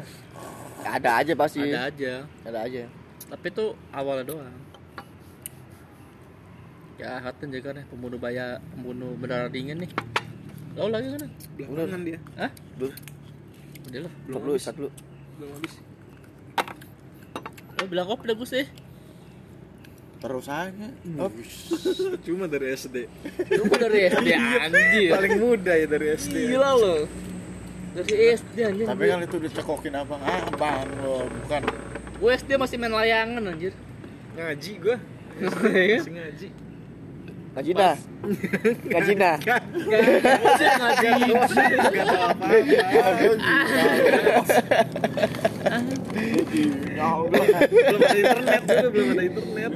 [0.84, 1.62] Ada aja pasti.
[1.64, 2.14] ada aja.
[2.44, 2.84] Ada aja.
[3.28, 4.58] Tapi itu awalnya doang.
[6.98, 9.92] Ya, hatin juga nih pembunuh baya, pembunuh berdarah dingin nih.
[10.78, 11.26] Lo lagi kan?
[11.58, 12.20] Belakangan dia.
[12.38, 12.52] Hah?
[12.78, 12.94] Belum.
[13.84, 14.14] Udah lah.
[14.30, 14.90] Belum lu, satu lu.
[15.36, 15.74] Belum habis.
[17.82, 18.70] Lo bilang kopi dah Gus deh.
[20.22, 20.86] terus aja
[21.18, 21.34] oh,
[22.22, 23.10] Cuma dari SD.
[23.58, 25.10] Lu dari SD anjir.
[25.18, 26.36] Paling muda ya dari SD.
[26.54, 27.10] Gila lo.
[27.98, 28.86] Dari SD anjir.
[28.86, 31.66] tapi kan itu dicekokin abang ah abang lo bukan
[32.22, 33.74] Gue SD masih main layangan anjir.
[34.38, 34.98] Ngaji gua.
[35.42, 36.06] Iya kan?
[36.06, 36.48] Masih ngaji.
[37.58, 37.96] Ngaji dah.
[38.94, 39.38] Ngaji dah.
[40.46, 41.10] Masih ngaji.
[44.22, 47.40] Enggak apa.
[47.70, 48.62] Belum ada internet
[48.92, 49.72] belum ada internet.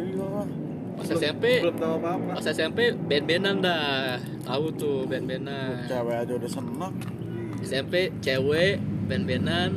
[0.95, 2.31] Pas SMP, Belum tahu apa-apa.
[2.39, 4.15] pas SMP band-bandan dah.
[4.47, 5.85] Tahu tuh band-bandan.
[5.85, 6.93] cewek aja udah seneng
[7.59, 8.77] SMP cewek,
[9.09, 9.73] band-bandan,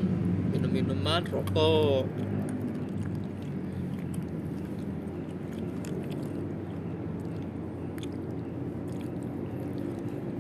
[0.53, 2.05] minum-minuman, rokok.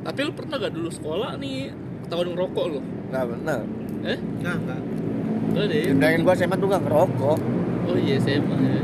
[0.04, 1.68] Tapi lu pernah gak dulu sekolah nih
[2.06, 2.80] ketahuan ngerokok lu?
[3.12, 3.60] Enggak benar.
[4.08, 4.18] Eh?
[4.40, 4.80] Nah, enggak.
[5.52, 5.82] Udah deh.
[5.92, 7.38] Undangan gua SMA tuh gak ngerokok.
[7.88, 8.80] Oh iya SMA ya.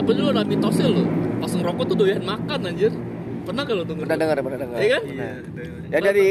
[0.00, 1.04] Apa dulu ada mitosnya lu?
[1.40, 2.92] Pas ngerokok tuh doyan makan anjir.
[3.44, 4.04] Pernah gak lu denger?
[4.06, 4.78] Pernah dengar, pernah dengar.
[4.78, 5.02] Iya kan?
[5.06, 5.30] Iya,
[5.90, 6.28] Ya dari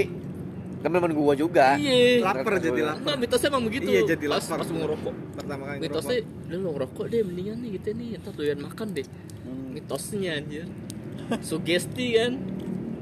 [0.79, 1.75] temen-temen gua juga.
[1.75, 2.23] Iya.
[2.23, 2.97] lapar jadi lapar.
[3.03, 3.87] Enggak, mitosnya emang begitu.
[3.91, 4.57] Iya, jadi pas, lapar.
[4.63, 5.15] pas mau ngerokok.
[5.35, 6.17] Pertama kali Mitosnya,
[6.47, 9.07] lu lo ngerokok deh mendingan nih gitu nih, ntar doyan makan deh.
[9.43, 9.67] Hmm.
[9.75, 10.65] Mitosnya anjir.
[11.43, 12.31] Sugesti kan.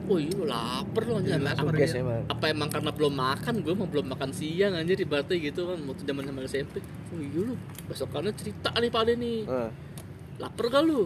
[0.08, 1.36] Oh iya lu lapar lo anjir.
[1.36, 2.24] Apa, Suges emang.
[2.26, 3.53] apa emang karena belum makan?
[3.60, 6.76] Gue emang belum makan siang anjir ibaratnya gitu kan waktu zaman zaman SMP.
[7.12, 7.55] Oh iya lu,
[7.86, 9.43] besokannya cerita nih pada nih.
[9.43, 9.70] Heeh.
[10.38, 11.03] Lapar gak lu?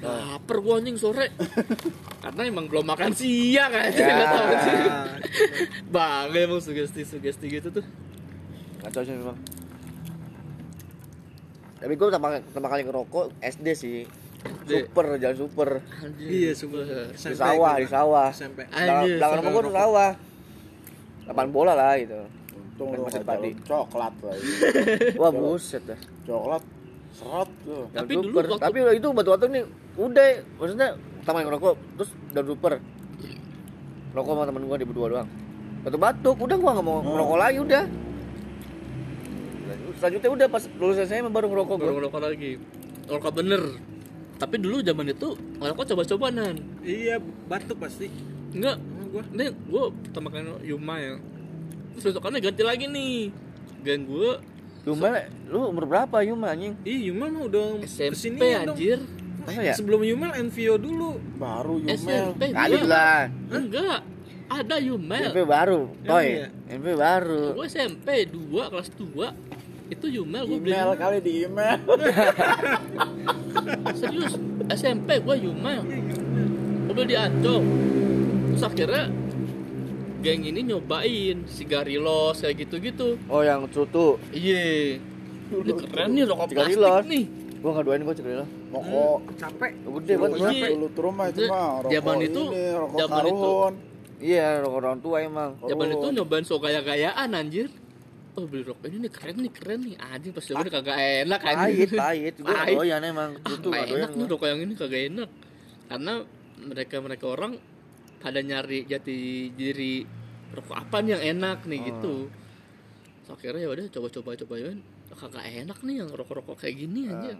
[0.00, 1.28] Lapar gua anjing sore.
[2.24, 4.08] Karena emang belum makan siang aja Ya.
[4.10, 4.78] nggak tahu sih.
[5.94, 7.84] Bang, emang sugesti-sugesti gitu tuh.
[8.80, 9.36] Kacau sih memang.
[11.76, 13.98] Tapi gua pertama, pertama kali ngerokok SD sih.
[14.62, 15.68] Super, jalan super.
[15.98, 16.26] Anjir.
[16.26, 16.80] Iya, super.
[17.10, 18.28] Di sawah, di sawah.
[18.30, 20.10] Belakang Anjir, belakang rumah gua tuh sawah.
[21.22, 22.20] Lapangan bola lah gitu.
[22.80, 23.50] untung gak padi.
[23.52, 24.50] jalan coklat lagi
[25.20, 26.00] Wah buset dah.
[26.24, 26.62] coklat
[27.12, 28.44] seret tuh Tapi dulu super.
[28.48, 29.64] waktu- Tapi itu batu-batu nih
[29.94, 30.26] udah
[30.56, 30.88] maksudnya
[31.20, 32.72] kali ngerokok terus jalan super.
[34.10, 35.28] Rokok sama temen gua di berdua doang.
[35.80, 37.02] Batuk-batuk, udah gua gak mau Oh.
[37.04, 37.84] ngerokok lagi udah.
[39.94, 41.96] Selanjutnya udah pas lulus SMA baru ngerokok Baru gua.
[42.00, 42.52] ngerokok lagi.
[43.06, 43.62] Ngerokok bener.
[44.40, 46.56] Tapi dulu zaman itu ngerokok coba-cobaan.
[46.80, 48.08] Iya, batuk pasti.
[48.56, 48.80] Enggak,
[49.12, 51.14] gua ini gue pertama kali Yuma ya.
[51.92, 53.28] Terus besokannya ganti lagi nih.
[53.84, 54.40] Gang gue
[54.88, 56.72] Yuma, lu umur berapa Yuma anjing?
[56.88, 58.76] Ih, Yuma mah udah SMP kesinian dong.
[58.80, 58.98] anjir.
[59.44, 59.72] Apa ya?
[59.76, 61.20] Sebelum Yumel Envio dulu.
[61.36, 62.00] Baru Yumel.
[62.00, 63.28] SMP Kali lah.
[63.52, 64.00] Enggak.
[64.50, 65.30] Ada Yumel.
[65.30, 66.26] SMP baru, toy.
[66.26, 66.48] iya?
[66.64, 67.44] SMP baru.
[67.54, 69.59] Gue SMP 2 kelas 2
[69.90, 70.72] itu Yumel gue beli.
[70.72, 71.78] Email kali di email.
[73.98, 74.34] Serius.
[74.70, 75.80] SMP gue Yumel.
[76.86, 77.60] Gue beli di Ancol.
[78.54, 79.04] Terus akhirnya
[80.20, 83.18] geng ini nyobain sigarilos kayak gitu-gitu.
[83.26, 84.16] Oh, yang cutu.
[84.30, 85.00] Iya.
[85.50, 87.24] Ini keren nih rokok plastik nih.
[87.60, 88.48] Gua enggak doain gua cekali lah.
[88.70, 89.18] Rokok.
[89.36, 89.72] Capek.
[90.00, 90.38] Gede banget.
[90.38, 90.46] Iya.
[90.46, 93.74] Rokok dulu turun mah itu mah rokok zaman itu- ini, rokok zaman itu- karun.
[94.20, 95.50] Iya, rokok orang tua emang.
[95.64, 97.68] Zaman itu nyobain so gaya-gayaan anjir.
[98.40, 101.76] Oh beli rokok ini nih keren nih keren nih anjing pas coba kagak enak anjing.
[101.76, 102.34] Pahit, pahit.
[102.40, 102.76] Nggak Pahit.
[102.80, 103.30] doyan emang.
[103.44, 105.28] Ah, enak nih rokok yang ini kagak enak
[105.86, 106.12] karena
[106.56, 107.52] mereka mereka orang
[108.16, 109.16] pada nyari jati
[109.52, 110.08] diri
[110.50, 111.84] rokok apa nih yang enak nih Oh.
[111.84, 112.14] gitu
[113.24, 114.78] so, akhirnya ya udah coba-coba cobain
[115.10, 117.20] kagak enak nih yang rokok-rokok kayak gini Ah.
[117.20, 117.34] aja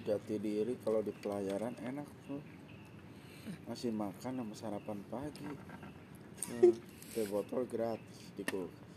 [0.00, 2.40] Jati diri kalau di pelayaran enak tuh.
[3.68, 5.46] Masih makan sama sarapan pagi.
[6.40, 6.72] Hmm.
[7.12, 8.89] Teh botol gratis di kulkas.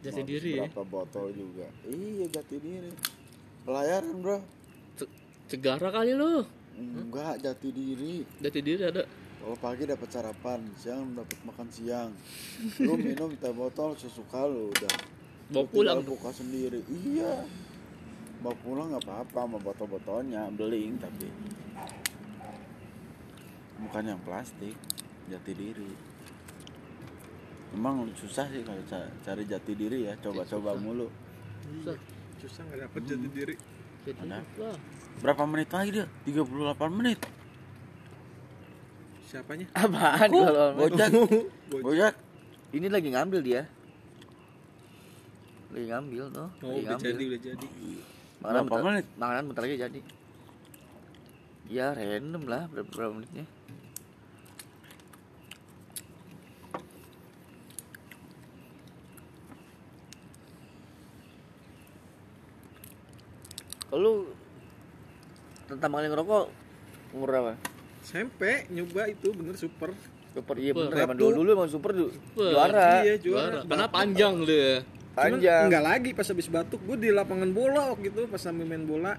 [0.00, 1.68] Jati diri ya Berapa botol juga.
[1.84, 2.90] Iya jati diri.
[3.64, 4.38] Pelayaran bro.
[5.50, 6.46] segara kali lo
[6.78, 8.24] Enggak jati diri.
[8.40, 9.04] jati diri ada
[9.40, 12.12] Kalau pagi dapat sarapan, siang dapat makan siang.
[12.76, 14.92] Lu minum teh botol sesuka lu udah.
[15.48, 16.84] bawa pulang buka sendiri.
[16.84, 17.48] Iya.
[18.44, 21.32] Bawa pulang nggak apa-apa sama botol-botolnya, beling tapi
[23.80, 24.76] bukan yang plastik,
[25.32, 26.09] jati diri.
[27.70, 31.06] Emang susah sih kalau ca- cari jati diri ya, coba-coba mulu.
[31.62, 31.96] Susah.
[32.42, 33.36] Susah nggak dapet jati Ada.
[33.36, 33.54] diri
[34.58, 34.76] lah.
[35.20, 36.06] Berapa menit lagi dia?
[36.24, 37.20] 38 menit.
[39.28, 39.66] Siapanya?
[39.76, 41.08] Apaan kalau Bojak.
[41.70, 42.14] Bojak.
[42.72, 43.62] ini lagi ngambil dia.
[45.70, 46.48] Lagi ngambil tuh.
[46.64, 47.06] Oh, lagi udah ngambil.
[47.06, 47.68] jadi, udah jadi.
[48.40, 49.06] Makanan Berapa bentar, menit?
[49.20, 50.00] Makanan bentar lagi jadi.
[51.70, 53.46] Ya random lah berapa, berapa menitnya.
[63.92, 64.30] Lu
[65.66, 66.50] tentang maling rokok
[67.10, 67.52] umur berapa?
[68.00, 69.92] SMP nyoba itu bener super.
[70.30, 70.94] Super iya Super.
[70.94, 72.50] bener dulu dulu emang super du- Super.
[72.50, 73.02] juara.
[73.02, 73.58] Iya Juara.
[73.58, 73.60] juara.
[73.66, 74.78] Karena panjang lu ya.
[75.10, 75.64] Panjang.
[75.66, 79.18] Enggak lagi pas habis batuk gue di lapangan bola waktu itu pas sambil main bola.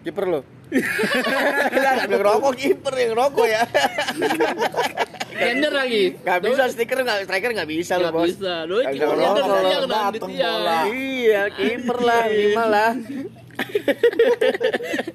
[0.00, 0.40] Kiper lo.
[0.70, 3.64] Lah ngambil rokok kiper yang rokok ya.
[5.40, 6.20] Gender lagi.
[6.20, 8.28] Gak bisa stiker gak striker gak bisa lo bos.
[8.28, 8.64] bisa.
[8.64, 9.44] Doi kiper bisa gender
[9.82, 9.96] lo.
[10.20, 10.78] kena.
[10.86, 12.92] Iya kiper lah minimal lah.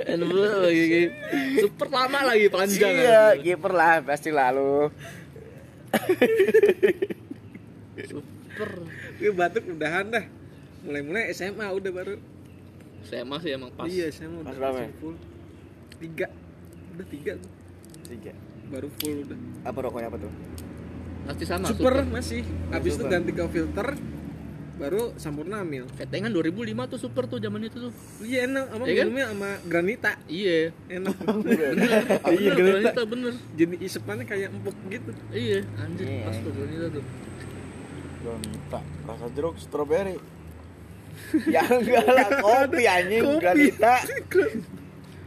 [0.07, 1.11] Dan bener lagi.
[1.61, 2.93] Super lama lagi panjang.
[2.93, 4.89] Iya kiper lah pasti lalu.
[8.05, 8.69] Super.
[9.19, 10.25] Gue batuk udahan dah.
[10.85, 12.15] Mulai-mulai SMA udah baru.
[13.05, 13.89] Saya masih emang pas.
[13.89, 15.15] Iya SMA udah Pas full.
[16.01, 16.27] Tiga.
[16.95, 17.51] Udah tiga tuh.
[18.09, 18.33] Tiga.
[18.69, 19.37] Baru full udah.
[19.65, 20.31] Apa rokoknya apa tuh?
[21.25, 21.65] Masih sama.
[21.73, 22.45] super, masih.
[22.69, 23.87] Habis itu ganti ke filter.
[24.75, 25.87] Baru Sampurna ambil.
[25.95, 27.93] Ketengan 2005 tuh super tuh zaman itu tuh.
[28.19, 29.05] Iya enak, sama Iya kan?
[29.07, 30.11] minumnya sama granita.
[30.27, 30.57] Iya.
[30.91, 31.15] Enak.
[32.35, 33.33] Iya, granita bener.
[33.55, 35.11] Jadi isepannya kayak empuk gitu.
[35.31, 36.23] Iya, anjir Iya.
[36.27, 37.03] pas tuh granita tuh.
[38.19, 40.17] Granita, rasa jeruk strawberry.
[41.55, 43.93] ya enggak lah kopi anjing granita.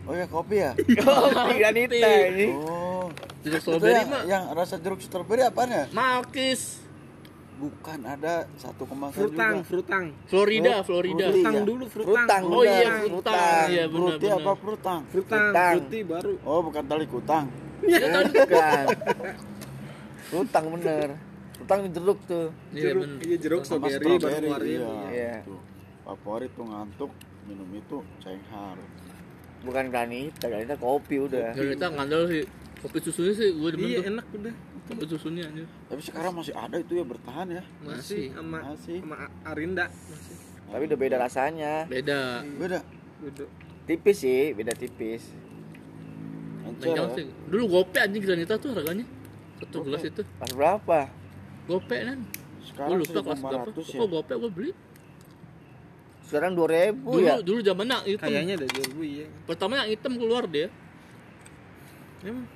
[0.09, 0.73] Oh ya kopi ya?
[0.73, 2.49] Kopi granita ini.
[2.57, 3.13] Oh.
[3.45, 5.85] Jeruk Itu strawberry yang, mah yang rasa jeruk strawberry apaan ya?
[5.93, 6.81] Malkis.
[7.59, 9.67] Bukan ada satu kemasan Frutang, juga.
[9.67, 10.05] frutang.
[10.25, 11.27] Florida, Florida.
[11.27, 11.63] Frutang Iya.
[11.67, 12.15] dulu, frutang.
[12.15, 13.03] Frutang, Oh iya, Frutang.
[13.11, 13.67] frutang.
[13.67, 14.39] Iya benar Fruity benar.
[14.39, 15.01] apa frutang?
[15.05, 15.75] Frutang, Frutang.
[15.77, 16.33] fruity baru.
[16.45, 17.47] Oh bukan tali kutang.
[18.39, 18.85] Bukan.
[20.25, 21.09] Frutang bener.
[21.53, 22.47] Frutang jeruk tuh.
[22.71, 24.70] Iya Jeruk, iya jeruk strawberry baru strawberry.
[24.73, 24.91] Iya.
[25.09, 25.35] Iya.
[25.43, 25.61] Tuh.
[26.05, 27.11] Favorit tuh ngantuk
[27.45, 28.78] minum itu cenghar.
[29.59, 31.51] Bukan granita, granita kopi udah.
[31.53, 32.45] Granita ngandel sih.
[32.78, 34.11] Kopi susunya sih gue demen Iya tuh.
[34.12, 34.55] enak udah.
[34.89, 35.65] Kopi susunya aja.
[35.93, 37.62] Tapi sekarang masih ada itu ya bertahan ya.
[37.85, 38.98] Masih sama Masih.
[39.05, 40.35] sama Arinda masih.
[40.69, 41.73] Tapi udah beda rasanya.
[41.89, 42.44] Beda.
[42.56, 42.81] Beda.
[43.20, 43.48] Duduk.
[43.85, 45.32] Tipis sih, beda tipis.
[46.78, 47.16] Megang ya.
[47.19, 47.27] sih.
[47.48, 49.05] Dulu gope anjing granita tuh harganya.
[49.59, 50.23] Satu gelas itu.
[50.39, 51.01] Pas berapa?
[51.66, 52.19] Gope kan.
[52.62, 53.66] Sekarang Gue lupa kelas berapa.
[53.73, 53.98] 1500 ya.
[53.98, 54.70] Kok gope gue beli?
[56.28, 57.35] Sekarang 2000 Dulu ya.
[57.40, 58.28] dulu zaman yang hitam.
[58.28, 59.27] Kayaknya ada dulu iya.
[59.48, 60.69] Pertama yang hitam keluar dia.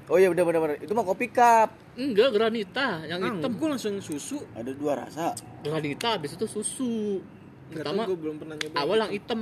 [0.07, 0.77] Oh iya bener bener bener.
[0.85, 1.73] Itu mah kopi cup.
[1.93, 3.53] Enggak, granita yang hitam.
[3.53, 4.41] gue langsung susu.
[4.53, 5.37] Ada dua rasa.
[5.61, 7.21] Granita habis itu susu.
[7.69, 8.75] Enggak Pertama tahu gue belum pernah nyoba.
[8.77, 9.41] awal yang hitam.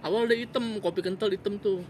[0.00, 1.84] Awal dia hitam, kopi kental hitam tuh.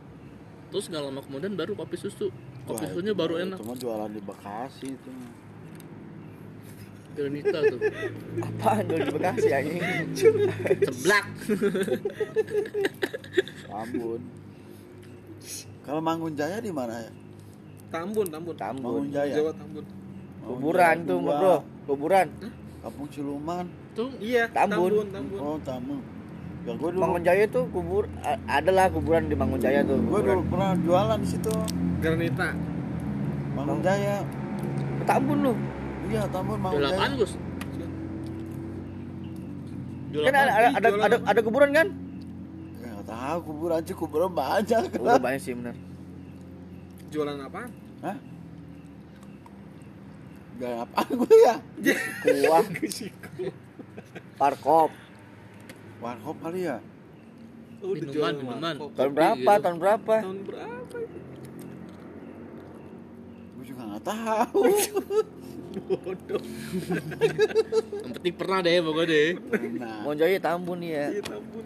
[0.69, 2.29] Terus nggak lama kemudian baru kopi susu.
[2.63, 3.57] Kopi Wah, susunya itu- baru enak.
[3.57, 5.11] Itu mah jualan di Bekasi itu.
[7.11, 7.81] Granita tuh.
[8.47, 9.81] Apaan dulu di Bekasi anjing?
[10.85, 11.27] Ceblak.
[13.63, 14.21] Sabun.
[15.81, 17.11] Kalau Mangun Jaya di mana ya?
[17.91, 18.55] Tambun, Tambun.
[18.55, 19.03] Tambun.
[19.11, 19.35] Jaya.
[19.35, 19.85] Jawa Tambun.
[20.41, 21.57] Kuburan tuh, bro.
[21.85, 22.27] Kuburan.
[22.81, 23.67] Kampung Ciluman.
[23.93, 24.91] Tuh Iya, Tambun.
[24.91, 25.39] Tambun, Tambun.
[25.39, 26.01] Oh, Tambun.
[26.61, 28.05] Ya gue dulu Mangun Jaya tuh kubur
[28.45, 29.97] adalah kuburan di Mangun Jaya tuh.
[29.97, 30.49] gue dulu kuburan.
[30.53, 31.53] pernah jualan di situ.
[32.01, 32.49] Granita.
[33.57, 34.21] Mangun Jaya.
[35.09, 35.53] Tambun lu.
[36.07, 36.99] Iya, Tambun Mangun jual Jaya.
[37.01, 37.33] apaan Gus?
[40.11, 41.87] Kan ada ada ada, Jualan ada, ada kuburan kan?
[42.83, 44.83] Ya tahu kuburan sih kuburan banyak.
[45.01, 45.75] Udah banyak sih bener.
[47.11, 47.71] Jualan apaan?
[48.01, 48.17] Hah?
[50.61, 51.55] Gak apa gue ya?
[52.23, 52.65] Kuah.
[54.41, 54.91] Parkop.
[55.99, 56.79] Warkop kali ya?
[57.81, 58.75] Oh, Minuman, minuman.
[58.77, 58.91] warkop.
[58.95, 59.53] Tahun berapa?
[59.59, 60.15] Tahun berapa?
[60.21, 60.97] Tahun berapa?
[61.01, 61.19] itu?
[63.57, 64.63] Gue juga nggak tahu.
[68.01, 69.29] Yang penting pernah deh pokoknya deh.
[69.79, 71.05] Nah, Mangun Jaya Tambun ya.
[71.09, 71.65] Iya, Tambun.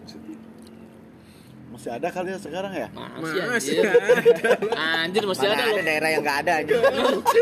[1.75, 2.87] Masih ada kali ya sekarang ya?
[2.87, 3.83] Masih Masih anjir.
[3.83, 4.49] ada.
[5.03, 5.83] Anjir masih Mana ada ada loh.
[5.83, 6.73] daerah yang nggak ada aja.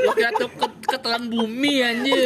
[0.02, 2.18] Lo kira tuh ke- ketelan bumi anjir.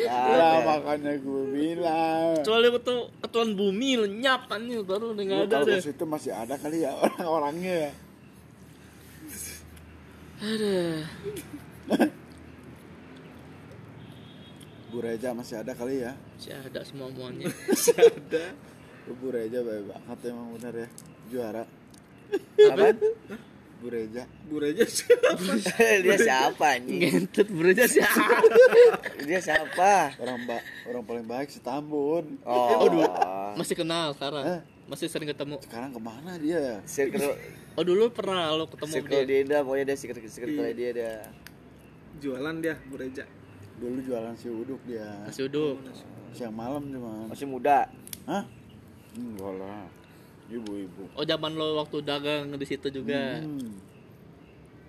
[0.00, 0.24] Ya
[0.62, 2.32] makanya gue bilang.
[2.40, 5.80] Kecuali tuh ketelan bumi lenyap anjir baru udah nggak ada kalau deh.
[5.80, 7.92] situ masih ada kali ya orang-orangnya ya.
[10.40, 11.04] Aduh.
[14.90, 16.16] Bu Reja masih ada kali ya.
[16.34, 17.46] Masih ada semua muanya.
[19.08, 20.88] Bu Reja baik banget emang bener ya.
[21.30, 21.64] Juara.
[22.60, 22.96] Apaan?
[23.80, 24.22] Bu Reja.
[24.44, 25.38] Bureja siapa?
[26.04, 27.00] Dia siapa anjing?
[27.00, 28.04] Ngentut bereja sih.
[29.24, 30.12] Dia siapa?
[30.20, 32.36] Orang ba orang paling baik si Tambun.
[32.44, 33.08] Oh, dulu.
[33.56, 34.44] Masih kenal sekarang.
[34.44, 34.60] Eh.
[34.90, 35.62] Masih sering ketemu.
[35.62, 36.82] Sekarang ke mana dia?
[36.82, 37.38] Circle
[37.78, 39.46] Oh dulu pernah lo ketemu circle dia.
[39.46, 41.18] dia dah, pokoknya dia circle circle dia dah.
[42.20, 43.24] Jualan dia, Bureja.
[43.80, 45.08] Dulu jualan si uduk dia.
[45.24, 45.78] Masih duduk.
[46.36, 47.30] Siang malam cuman.
[47.32, 47.88] Masih muda.
[48.28, 48.44] Hah?
[49.20, 49.84] Enggak lah.
[50.50, 51.02] Ibu-ibu.
[51.14, 53.38] Oh zaman lo waktu dagang di situ juga.
[53.38, 53.76] Hmm.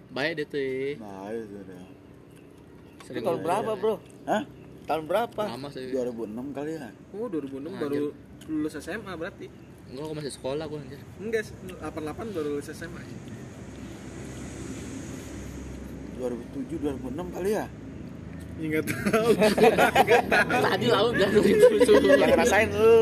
[0.10, 0.60] Baik deh tuh.
[0.60, 0.98] ya.
[0.98, 1.84] Baik sudah.
[1.84, 3.45] Itu Sering tahun ngobrol.
[3.45, 3.95] berapa, Bro?
[4.26, 4.44] Hah?
[4.82, 5.41] Tahun berapa?
[5.45, 5.91] Lama sih.
[5.91, 6.90] 2006 kali ya?
[7.14, 8.03] Oh, 2006 baru
[8.48, 9.45] lulus SMA berarti.
[9.91, 10.99] Enggak, aku masih sekolah gua anjir.
[11.20, 11.44] Enggak,
[11.84, 13.02] 88 baru lulus SMA.
[16.18, 17.66] 2007 2006 kali ya?
[18.60, 19.30] Enggak tahu.
[20.68, 21.94] Tadi laut udah itu.
[22.03, 22.95] Yang ngerasain lu.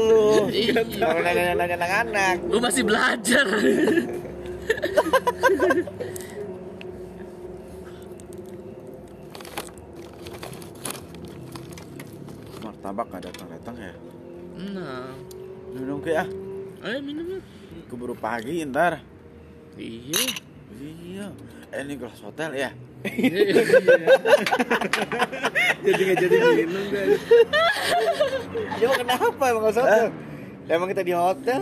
[0.51, 0.81] Iya.
[0.85, 2.35] Kalau nanya-nanya anak-anak.
[2.45, 3.45] Gua masih belajar.
[12.63, 13.93] Martabak gak datang-datang ya?
[14.75, 15.15] Nah,
[15.73, 16.25] Minum ke ya?
[16.79, 17.43] ayo minum yuk.
[17.91, 19.03] Keburu pagi ntar
[19.75, 20.23] Iya.
[20.79, 21.27] Iya
[21.75, 22.71] Eh ini gelas hotel ya?
[25.79, 26.35] Jadi enggak jadi
[26.67, 27.19] minum guys.
[28.83, 30.11] Ya kenapa emang nggak hotel?
[30.69, 31.61] Emang kita di hotel?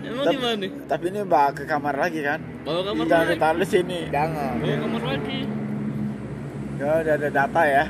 [0.00, 0.64] Emang di mana?
[0.88, 2.40] Tapi ini bawa ke kamar lagi kan?
[2.64, 3.36] Bawa kamar Jangan lagi.
[3.36, 4.52] ditaruh di sini Jangan.
[4.56, 5.40] Bawa kamar lagi.
[6.74, 7.84] Ya udah ada data ya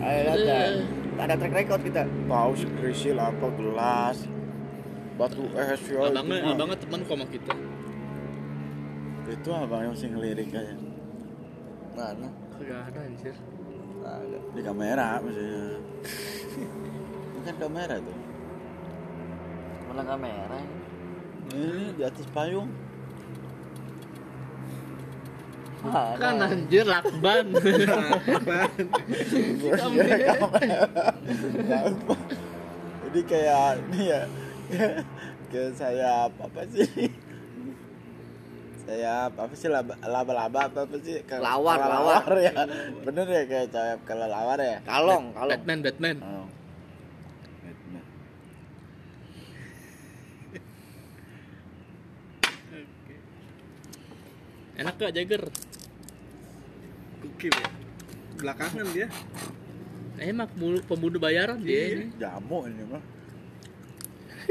[0.00, 0.72] Ayo datang.
[1.20, 2.02] Ada track record kita.
[2.04, 4.28] Tahu si krisil apa gelas
[5.16, 7.52] Batu es ya Abangnya, abangnya teman kok sama kita.
[9.28, 10.89] Itu abang yang masih ngelirik aja
[12.00, 12.32] Mana?
[12.56, 13.36] Kagak ada anjir.
[14.00, 14.38] Ada.
[14.56, 15.76] Di kamera maksudnya
[17.36, 18.16] Ini kan kamera tuh
[19.92, 20.56] Mana kamera?
[21.52, 22.72] Ini di atas payung
[25.84, 26.16] Mana?
[26.16, 27.52] Kan anjir lakban.
[31.68, 32.24] Gampang.
[33.04, 34.24] Jadi kayak ini ya
[35.52, 37.12] Kayak sayap apa sih
[38.90, 42.52] Sayap apa sih laba- laba-laba apa apa sih Kayak Lawar, kelelawar ya
[43.06, 45.50] Bener ya kayak sayap kelelawar ya Kalong, kalong.
[45.54, 46.16] Batman, Batman.
[46.18, 46.46] Oh.
[47.62, 48.04] Batman.
[54.80, 55.42] Enak gak Jagger?
[57.20, 57.68] Gokil ya.
[58.40, 59.08] Belakangan dia.
[60.20, 62.06] Emang pembunuh, pembunuh bayaran dia ini.
[62.16, 63.02] Jamu ini mah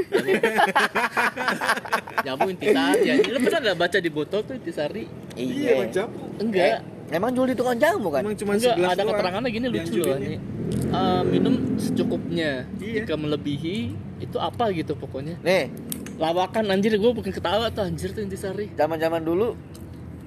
[2.26, 3.32] Jamu intisari anjir.
[3.32, 5.04] Lu pernah gak baca di botol tuh intisari?
[5.36, 6.22] Iya, Bang Jamu.
[6.40, 6.80] Enggak.
[7.10, 8.22] Emang jual di tukang jamu kan?
[8.22, 10.38] Emang cuma Enggak, ada keterangannya gini lucu loh ini.
[10.70, 12.70] Eh, minum secukupnya.
[12.78, 13.02] Iya.
[13.02, 13.76] Jika melebihi
[14.22, 15.34] itu apa gitu pokoknya.
[15.42, 15.74] Nih,
[16.20, 18.68] Lawakan anjir gue bukan ketawa tuh anjir tuh intisari.
[18.76, 19.56] zaman-zaman dulu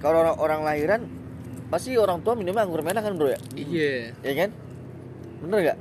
[0.02, 1.02] kalau orang, orang lahiran
[1.70, 3.40] pasti orang tua minumnya anggur merah kan, Bro ya?
[3.56, 4.18] Iya.
[4.26, 4.50] Ya kan?
[5.46, 5.78] Bener gak?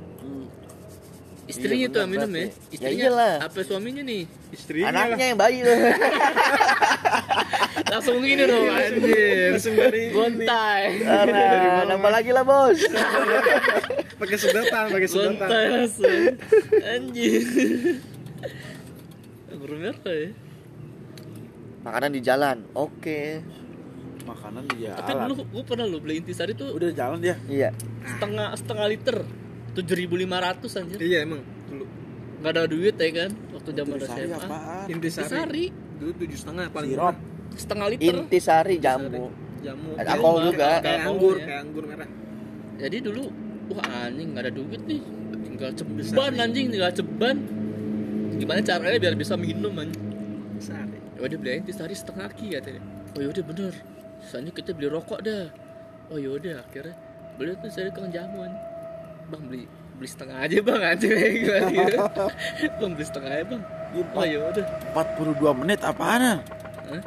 [1.43, 2.29] Istrinya Iya, tuh minum ya.
[2.39, 2.39] berarti.
[2.39, 3.35] Ya Istrinya iyalah.
[3.43, 4.23] apa suaminya nih?
[4.49, 5.75] Istrinya Anaknya yang bayi tuh.
[7.93, 9.49] Langsung gini dong anjir.
[9.51, 10.81] langsung dari Gontai.
[11.85, 12.79] Nambah lagi lah, Bos.
[14.17, 15.37] pakai sedotan, pakai sedotan.
[15.37, 16.21] Gontai langsung.
[16.81, 17.41] Anjir.
[19.63, 20.29] Merah ya.
[21.81, 23.21] makanan di jalan oke
[24.23, 25.23] Makanan di Tapi jalan.
[25.27, 27.35] dulu gue pernah lo beli intisari tuh Udah jalan dia.
[27.47, 27.69] iya
[28.05, 29.17] setengah setengah liter
[29.73, 30.97] 7.500 anjir.
[31.01, 31.85] Iya emang dulu.
[32.43, 34.37] Nggak ada duit ya kan waktu zaman Intisari SMA.
[34.37, 34.85] apaan?
[34.91, 35.25] Intisari.
[35.25, 37.15] Intisari Dulu tujuh setengah paling Sirup.
[37.53, 38.15] setengah liter.
[38.17, 39.29] intisari jamu
[39.63, 39.95] Jamu.
[39.95, 40.69] Ada alkohol juga.
[40.83, 41.45] Kayak anggur, ya.
[41.47, 42.09] kayak anggur merah.
[42.83, 43.23] Jadi dulu
[43.71, 45.01] wah anjing nggak ada duit nih.
[45.47, 47.35] Tinggal ceban anjing, tinggal ceban.
[48.35, 50.03] Gimana caranya biar bisa minum anjing?
[50.59, 50.99] Sari.
[51.15, 52.81] Ya udah beli intisari setengah ki katanya.
[53.15, 53.73] Oh yaudah bener.
[54.19, 55.47] Sisanya kita beli rokok dah.
[56.11, 56.99] Oh yaudah akhirnya
[57.39, 58.51] beli tuh saya kang jamuan.
[59.31, 59.63] Bang beli
[59.93, 62.01] beli setengah aja bang gimana gitu.
[62.81, 63.61] bang beli setengah aja bang.
[64.17, 64.65] Oh yaudah.
[64.97, 66.41] 42 menit apaan?
[66.83, 66.99] Tahu.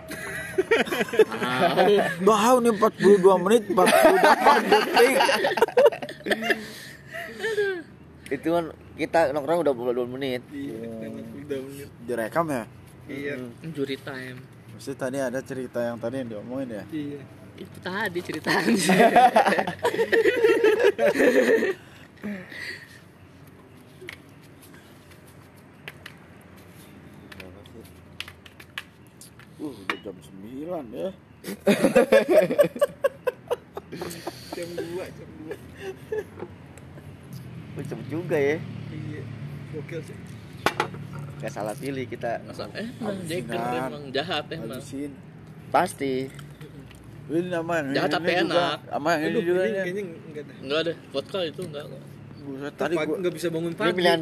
[2.31, 5.17] Tahu nih 42 menit 48 detik.
[8.27, 11.87] itu kan kita nongkrong udah 22 menit Iya, enak udah menit.
[12.09, 12.67] Direkam ya?
[13.07, 13.39] Iya.
[13.71, 14.43] Juri time.
[14.75, 16.85] Mesti tadi ada cerita yang tadi yang diomongin ya?
[16.91, 17.21] Iya.
[17.57, 18.77] Itu tadi ceritanya.
[29.57, 31.09] Uh, udah jam 9 ya.
[34.53, 35.57] Jam 2, jam 2.
[37.77, 38.57] Wih, cepet juga ya
[38.93, 39.23] Iya.
[39.73, 40.17] Gokil sih.
[41.47, 44.77] Gak salah pilih kita Masa eh emang Jagger emang jahat emang.
[44.77, 45.11] Habisin.
[45.71, 46.27] Pasti
[47.27, 48.43] Ini nama yang Jahat tapi juga.
[48.43, 48.79] enak.
[48.85, 49.83] Sama yang ini Aduh, juga ini ya.
[49.83, 50.03] kayaknya
[50.63, 51.85] enggak deh, vodka itu enggak.
[52.37, 53.95] Buset, Tadi gua enggak bisa bangun Ini pagi.
[53.95, 54.21] pilihan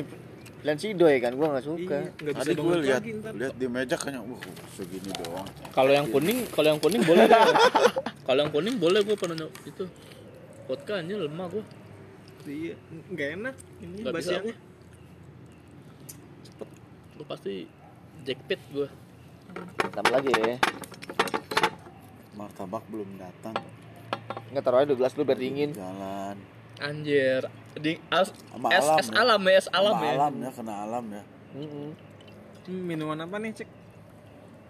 [0.55, 3.03] pilihan si Doi kan gua gak suka Iya, bisa tadi bangun lihat
[3.37, 4.41] lihat di meja kayaknya wah
[4.71, 5.49] segini doang.
[5.71, 7.41] Kalau yang kuning, kalau yang kuning boleh deh.
[8.21, 9.85] kalau yang kuning boleh gua pernah itu.
[10.65, 11.65] Vodka anjir lemah gua.
[12.45, 12.77] Iya,
[13.09, 14.55] enggak enak ini Nggak basiannya.
[17.15, 17.67] Gua pasti
[18.23, 18.89] jackpot gua.
[19.93, 20.59] Tambah lagi ya
[22.35, 23.55] Martabak belum datang.
[24.51, 26.37] Nggak taruh aja dua gelas dulu biar dingin Jalan.
[26.83, 27.47] Anjir.
[27.79, 29.15] Di as, Sama es, alam es ya.
[29.23, 30.13] alam ya, es alam Sama ya.
[30.19, 31.23] alam ya, kena alam ya.
[31.55, 31.89] Mm-mm.
[32.65, 33.69] Hmm, minuman apa nih, Cek?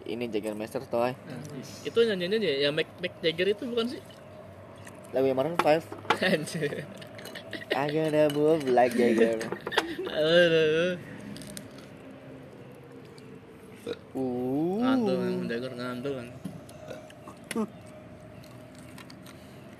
[0.05, 1.16] Ini Jägermeister toy
[1.81, 4.01] Itu nyanyinya ya, yang Mac Mac Jagger itu bukan sih?
[5.16, 5.81] Lagu yang Maroon 5
[6.29, 6.85] Anjir.
[7.73, 9.41] I gonna move like Jagger
[10.05, 11.01] Aduh.
[14.15, 14.99] Uh kan,
[15.51, 16.28] Jagger ngantul kan.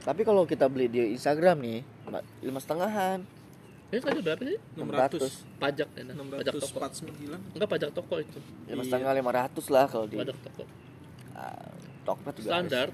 [0.05, 1.81] Tapi kalau kita beli di Instagram nih
[2.45, 3.25] lima setengahan
[3.89, 4.59] Ini tadi berapa sih?
[4.75, 5.63] 600.
[5.63, 6.15] Pajak ya, nah.
[6.19, 6.77] pajak toko.
[6.83, 7.55] 649.
[7.55, 8.39] Enggak pajak toko itu.
[8.67, 10.65] lima setengah lima ratus lah kalau di Pajak toko.
[11.31, 11.71] Ah,
[12.03, 12.89] Tokped juga Standar.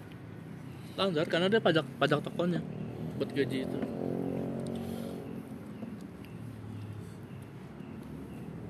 [0.93, 2.61] Standar karena dia pajak pajak tokonya
[3.17, 3.79] buat gaji itu.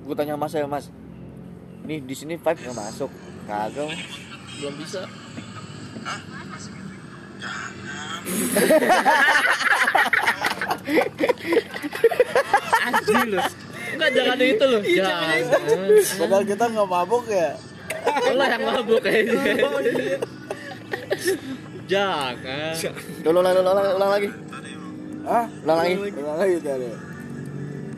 [0.06, 0.86] Gue tanya mas ya mas
[1.86, 3.10] Nih di sini five nggak masuk
[3.48, 3.90] Kagak
[4.60, 5.02] Belum bisa.
[12.84, 13.40] Anjing lu.
[13.90, 14.78] Enggak jangan itu lu.
[14.84, 15.40] Jangan.
[16.20, 17.50] Padahal kita nggak mabuk ya.
[18.30, 19.40] Lo yang mabuk kayaknya.
[21.90, 22.74] Jangan.
[23.26, 24.28] Ulang, ulang, ulang, ulang, lagi
[25.26, 25.44] Hah?
[25.66, 26.88] Ulang lagi Ulang lagi tadi.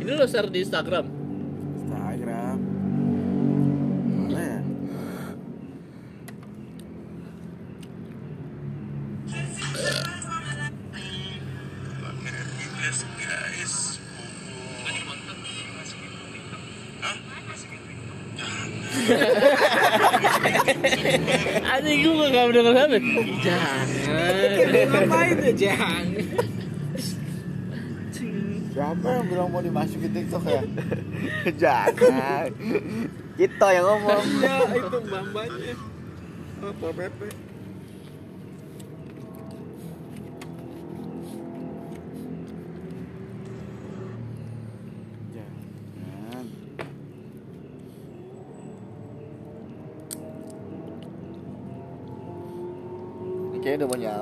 [0.02, 0.64] Ini lo share di.
[0.64, 1.21] Instagram.
[22.42, 22.98] Anjing gue gak mendengar apa.
[23.38, 23.86] Jangan.
[24.90, 26.04] Ngapain tuh, Jang?
[28.72, 30.62] Siapa yang bilang mau dimasukin TikTok ya?
[31.60, 32.48] Jangan
[33.36, 35.74] Kita yang ngomong Ya, itu mbak-mbaknya.
[36.62, 37.51] Apa Pepe?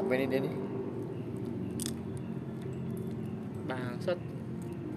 [0.01, 0.55] Udah nyampe nih dia nih
[3.71, 4.19] Bangsat.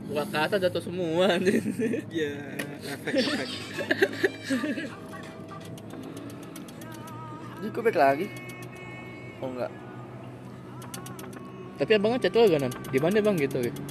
[0.09, 1.37] Gua ke atas jatuh semua.
[2.09, 2.33] Ya,
[2.89, 3.49] efek-efek.
[7.63, 8.27] Ini gue balik lagi
[9.39, 9.71] Oh enggak
[11.79, 12.73] Tapi abangnya chat lo gak nan?
[12.91, 13.57] Di mana bang gitu?
[13.63, 13.81] gitu.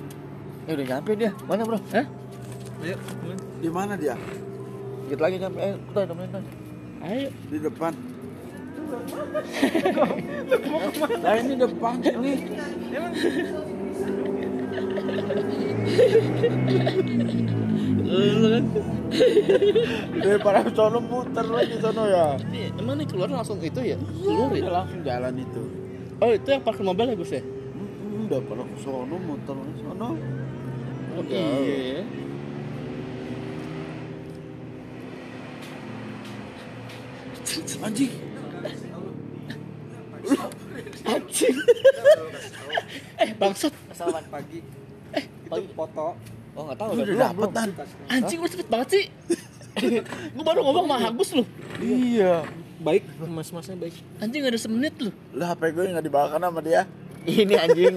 [0.68, 1.80] Ini udah nyampe dia Mana bro?
[1.94, 2.04] Hah?
[2.84, 2.96] Ayo.
[3.64, 4.12] Di mana dia?
[5.08, 6.44] Dikit lagi nyampe Eh, kita temenin Tan.
[7.00, 7.28] Ayo.
[7.48, 7.92] Di depan.
[11.22, 12.38] Nah ini depan nih.
[18.12, 18.64] Lu kan.
[20.22, 22.36] Daripada sono muter lagi sono ya.
[22.50, 23.96] Ini emang nih keluar langsung itu ya?
[23.98, 24.70] Keluar ya?
[24.70, 25.62] Langsung jalan itu.
[26.22, 27.42] Oh itu yang parkir mobil ya Gus ya?
[28.26, 30.08] Udah pada ke sono muter sono.
[31.12, 32.02] Oh iya ya.
[37.82, 38.21] Anjing.
[41.02, 41.56] Anjing.
[43.18, 43.74] eh bangsat.
[43.94, 44.60] Selamat pagi.
[45.14, 46.06] Eh Itu foto.
[46.52, 46.90] Oh nggak tahu.
[46.94, 47.68] Lu udah udah dapet tan.
[48.12, 49.04] Anjing lu cepet banget sih.
[50.36, 51.44] gue baru ngomong sama Agus lu.
[51.80, 52.44] Iya.
[52.82, 53.94] Baik, mas-masnya baik.
[54.18, 55.10] Anjing ada semenit lu.
[55.32, 56.82] Lah HP gue nggak dibawakan sama dia.
[57.22, 57.94] Ini anjing.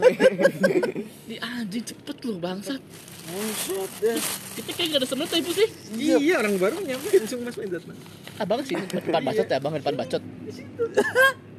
[1.30, 2.82] Di anjing cepet lu bangsat.
[3.26, 4.22] Buset deh.
[4.54, 5.70] Kita kayak gak ada semenit tapi sih.
[5.98, 7.98] Iya, orang baru nyampe langsung mas main datang.
[8.38, 10.22] Abang sini depan bacot ya, abang depan bacot.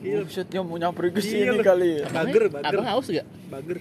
[0.00, 2.04] Buset dia mau nyamperin ke Iya, sini kali ya.
[2.06, 2.68] Abang, Bager, bager.
[2.72, 3.26] abang haus gak?
[3.52, 3.78] Bager.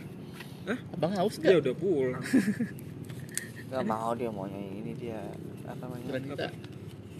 [0.93, 1.61] Abang haus Dia gak?
[1.63, 2.23] udah pulang.
[3.69, 5.21] Gak mau dia maunya ini dia
[5.63, 6.05] apa namanya?
[6.09, 6.47] Granita.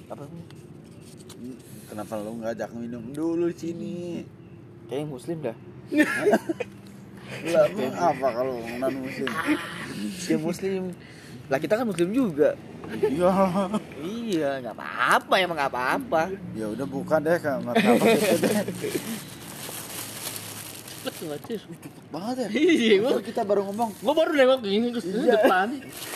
[0.10, 0.46] Apa namanya?
[1.86, 4.26] Kenapa lu nggak ajak minum dulu sini?
[4.90, 5.58] Kayaknya muslim dah.
[7.54, 7.66] Lah
[8.10, 9.30] apa kalau non muslim?
[10.26, 10.84] Dia muslim.
[11.50, 12.54] Lah kita kan muslim juga.
[12.90, 13.30] Iya.
[14.02, 16.22] Iya, nggak apa-apa emang nggak apa-apa.
[16.54, 18.56] Ya udah buka deh martabak itu deh.
[21.00, 21.62] Cepet tuh anjir.
[22.12, 22.48] Banget ya.
[22.54, 23.90] Iya, gua, kita baru ngomong.
[24.04, 25.68] gua baru nengok ini ke depan.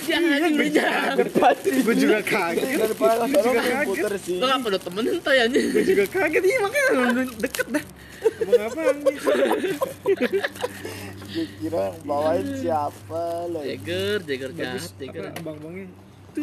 [0.05, 1.15] Jangan anjing lu jangan.
[1.63, 2.67] Gue juga kaget.
[2.91, 4.37] Depan ke sono puter sih.
[4.37, 5.65] Lu ngapa udah temenin tay anjing?
[5.71, 6.43] Gue juga kaget.
[6.43, 7.85] Iya makanya deket dah.
[8.43, 9.17] Abang apa nih?
[11.33, 13.63] Gue kira yang bawain siapa lah.
[13.63, 14.85] Jagger, Jagger jahat, Bagus.
[14.99, 15.23] Jagger.
[15.31, 15.85] Apa abang-abangnya?
[16.29, 16.41] Itu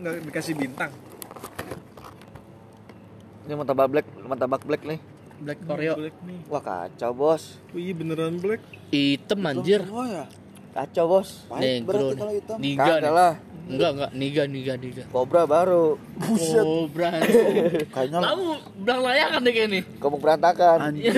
[0.00, 0.90] nggak dikasih bintang.
[3.42, 4.98] Ini martabak black, martabak black nih.
[5.42, 5.94] Black Oreo.
[5.98, 6.38] Black nih.
[6.46, 8.62] Wah kacau bos, Oh iya beneran black.
[8.88, 9.82] Hitam anjir.
[9.82, 10.24] Semua ya.
[10.72, 11.28] kacau bos.
[11.50, 12.18] Pahit Negro berarti nih.
[12.18, 12.56] kalau hitam.
[12.78, 13.12] Kagak nih.
[13.12, 13.32] lah,
[13.62, 14.10] Enggak, enggak.
[14.12, 15.02] Niga, niga, niga.
[15.08, 15.94] kobra baru.
[16.18, 16.66] Buset.
[16.90, 17.30] Berani.
[17.94, 18.46] Kayaknya Kamu
[18.82, 19.82] belang layakan deh kayak nih.
[19.96, 20.78] Kamu berantakan.
[20.82, 21.14] anjing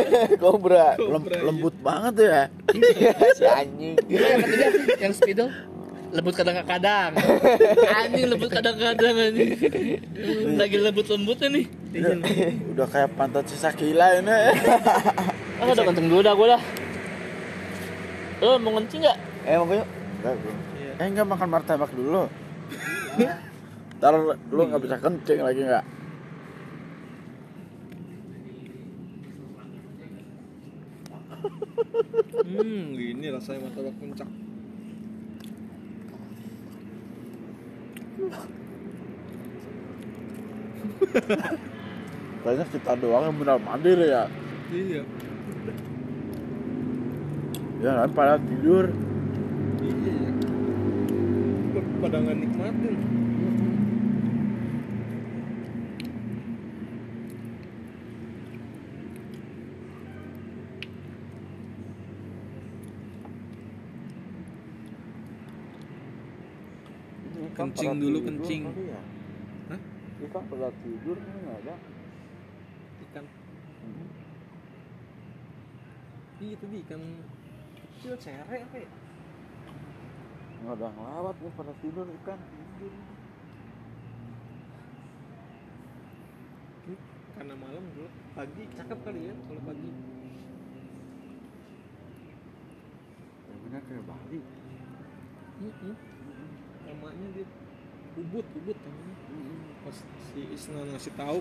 [0.42, 0.94] kobra.
[0.94, 2.42] lem- lembut banget ya.
[3.36, 3.94] si anjing.
[4.04, 4.66] Gila yang ketiga
[4.98, 5.50] yang spidol
[6.08, 7.12] lembut kadang-kadang
[7.92, 9.52] anjing lembut kadang-kadang anjing
[10.56, 12.16] lagi lembut-lembutnya nih Udah,
[12.72, 14.32] udah kayak pantat sisa gila ini.
[15.60, 16.62] ah udah kenceng dulu dah gue dah
[18.40, 19.84] lo mau ngencing nggak Eh mau yuk.
[19.84, 20.52] Enggak, bro.
[20.98, 22.26] Eh enggak makan martabak dulu.
[24.02, 24.14] Ntar
[24.50, 25.86] lu nggak bisa kencing lagi nggak?
[32.48, 34.28] Hmm, gini rasanya martabak puncak.
[42.42, 44.26] Kayaknya kita doang yang benar mandiri ya.
[44.74, 45.02] Iya.
[47.78, 48.90] Ya kan pada tidur.
[49.78, 50.27] Iya.
[51.98, 52.96] Pada nggak nikmatin.
[67.58, 68.62] Kencing dulu, kencing.
[69.66, 69.80] Hah?
[70.22, 71.74] Ikan pada tidur ini nggak ada.
[73.10, 73.24] Ikan.
[76.38, 77.02] Iya tadi ikan
[77.98, 78.88] kecil cere apa ya?
[80.58, 82.38] Nggak ada ngelawat nih pada tidur ikan.
[86.88, 86.96] Ini
[87.38, 89.90] karena malam dulu pagi cakep kali ya kalau pagi.
[93.48, 94.40] Ya benar kayak Bali.
[96.88, 97.46] Namanya dia
[98.18, 99.14] ubud ubud namanya.
[99.86, 99.96] Pas
[100.34, 101.38] si Isna ngasih tahu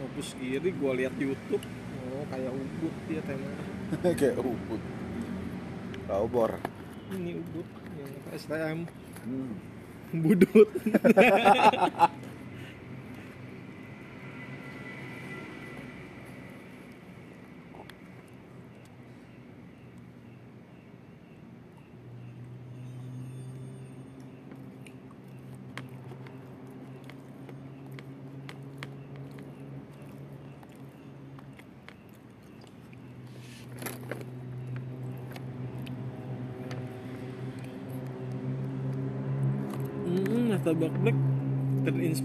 [0.00, 4.80] Opus kiri gua lihat YouTube oh kayak ubud dia temanya kayak ubud.
[6.08, 6.52] Kau bor.
[7.10, 7.66] Ini ubud
[7.98, 8.78] yang STM
[9.20, 9.52] Hmm.
[10.16, 10.68] budut
[40.10, 41.18] Hmm, martabak black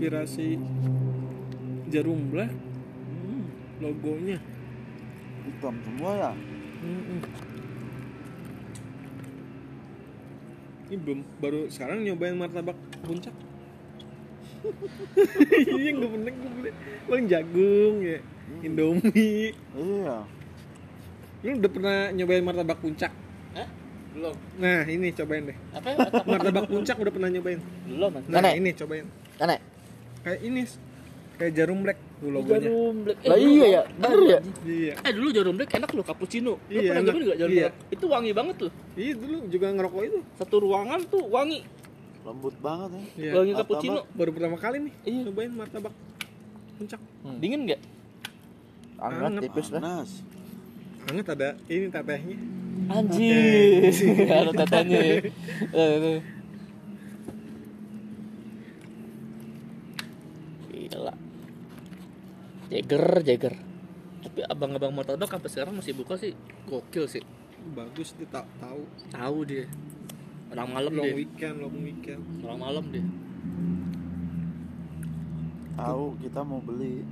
[0.06, 0.62] terinspirasi
[1.90, 2.54] jarum black.
[2.54, 3.46] Hmm,
[3.82, 4.38] logonya.
[5.46, 6.32] Hitam semua ya.
[6.86, 7.20] Mm-mm.
[10.86, 13.34] Ini belum baru sekarang nyobain martabak puncak.
[15.78, 16.72] Iya nggak pernah gue beli.
[17.06, 18.18] Paling jagung ya,
[18.66, 19.54] Indomie.
[19.54, 20.18] Iya.
[21.46, 23.14] Lu udah pernah nyobain martabak puncak?
[23.54, 23.70] Hah?
[24.18, 24.36] Belum.
[24.58, 25.58] Nah, ini cobain deh.
[25.70, 25.98] Apa ya?
[26.26, 27.62] Martabak puncak udah pernah nyobain.
[27.86, 28.10] Belum.
[28.10, 28.26] Mas.
[28.26, 29.06] Nah, ini cobain.
[29.38, 29.75] Nenek.
[30.26, 30.62] Kayak ini
[31.36, 32.66] kayak jarum black tuh logonya.
[32.66, 33.18] Jarum black.
[33.22, 34.40] Lah dulu iya ya, bener ya?
[34.66, 34.94] Iya.
[34.98, 36.54] Eh dulu jarum black enak loh cappuccino.
[36.58, 37.06] Lu Iya, pernah enak.
[37.06, 37.64] nyobain nggak jarum Iya.
[37.64, 37.76] black?
[37.94, 38.72] Itu wangi banget tuh.
[38.96, 40.20] Iya dulu juga ngerokok itu.
[40.36, 41.60] Satu ruangan tuh wangi.
[42.26, 43.02] Lembut banget ya.
[43.16, 43.32] Iya.
[43.32, 43.60] Wangi Martabak.
[43.62, 44.00] cappuccino.
[44.12, 45.22] Baru pertama kali nih Iya.
[45.24, 45.94] nyobain martabak
[46.76, 47.02] puncak.
[47.38, 47.82] Dingin nggak?
[48.98, 49.42] Anget Anget.
[49.46, 49.80] tipis lah.
[49.80, 50.10] Panas.
[51.06, 52.38] Hangat ada ini tetehnya.
[52.86, 53.94] Anjir.
[54.32, 55.02] Ada tetenya.
[55.76, 56.20] Eh,
[60.68, 61.14] Gila.
[62.70, 63.56] Jagger, Jagger.
[64.26, 66.34] Tapi abang-abang martabak sampai sekarang masih buka sih.
[66.66, 67.24] Gokil sih.
[67.78, 68.84] Bagus dia tak tahu.
[69.14, 69.66] Tahu dia.
[70.54, 71.16] Orang malam Long dia.
[71.18, 72.22] weekend, long weekend.
[72.42, 73.06] Orang malam dia.
[75.76, 77.04] Tahu kita mau beli.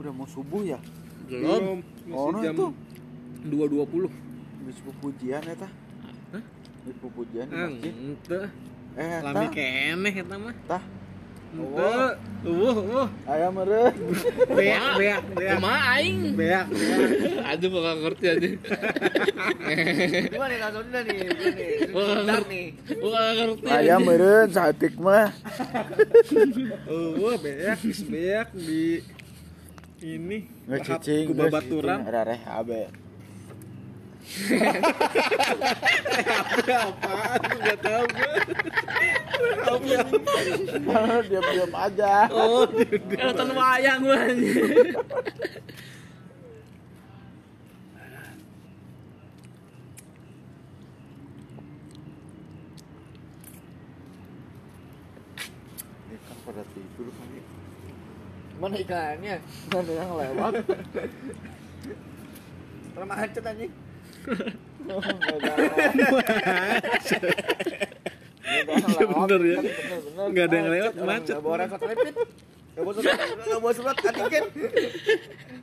[0.00, 0.78] Udah mau subuh ya?
[1.28, 1.84] Belum.
[1.84, 2.66] Masih Oh, no, jam itu.
[3.52, 4.08] 2.20.
[4.60, 5.72] Di pujian ya tah?
[6.36, 6.42] Hah?
[6.88, 7.94] Di pujian di masjid.
[8.98, 10.54] Eh, Lami keneh eta mah.
[10.66, 10.82] Tah.
[11.50, 12.14] Uh,
[12.46, 13.08] uh.
[13.26, 13.90] Ayam meren.
[14.54, 15.50] Beak, beak, beak.
[15.58, 16.38] Kumaha aing?
[16.38, 17.42] Beak, beak.
[17.42, 18.48] Aduh gua gak ngerti aja.
[20.30, 21.18] Gimana nih langsung nih.
[21.90, 22.02] Gua.
[22.06, 22.66] Gua Bentar nih.
[23.02, 23.66] Gua gak ngerti.
[23.66, 25.34] Ayam meren satik mah.
[26.86, 29.02] Uh, beak, beak di
[30.00, 31.26] ini Nggak lahap cicing.
[31.28, 31.34] ku
[34.30, 35.26] nggak babaturan.
[35.50, 35.90] cicing.
[35.90, 36.72] Ada reh abe.
[36.74, 37.40] Apaan?
[37.50, 38.34] Enggak tahu gua.
[41.26, 42.14] Diam-diam aja.
[42.30, 44.94] Oh, Kelihatan wayang anjir.
[56.10, 57.40] Ikan pada tidur kali.
[58.60, 59.36] Mana ikannya?
[59.72, 60.52] Mana yang lewat?
[62.92, 63.44] Pernah macet
[68.50, 69.58] Iya, bener ya.
[70.30, 71.34] Nggak ada yang lewat, macet.
[71.38, 72.14] Gak bawa refleks rapid.
[72.70, 74.44] Gak bawa surat, gak bawa surat antigen.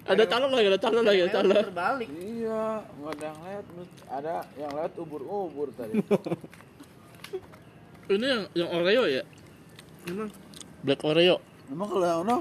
[0.07, 1.55] Ada calon lagi, ada calon lagi, ada calon.
[1.67, 2.09] Terbalik.
[2.15, 3.65] Iya, nggak ada yang lewat.
[4.07, 5.93] Ada yang lewat ubur-ubur tadi.
[8.07, 9.23] Ini yang yang Oreo ya?
[10.07, 10.31] Emang.
[10.87, 11.43] Black Oreo.
[11.67, 12.37] Emang kalau yang ono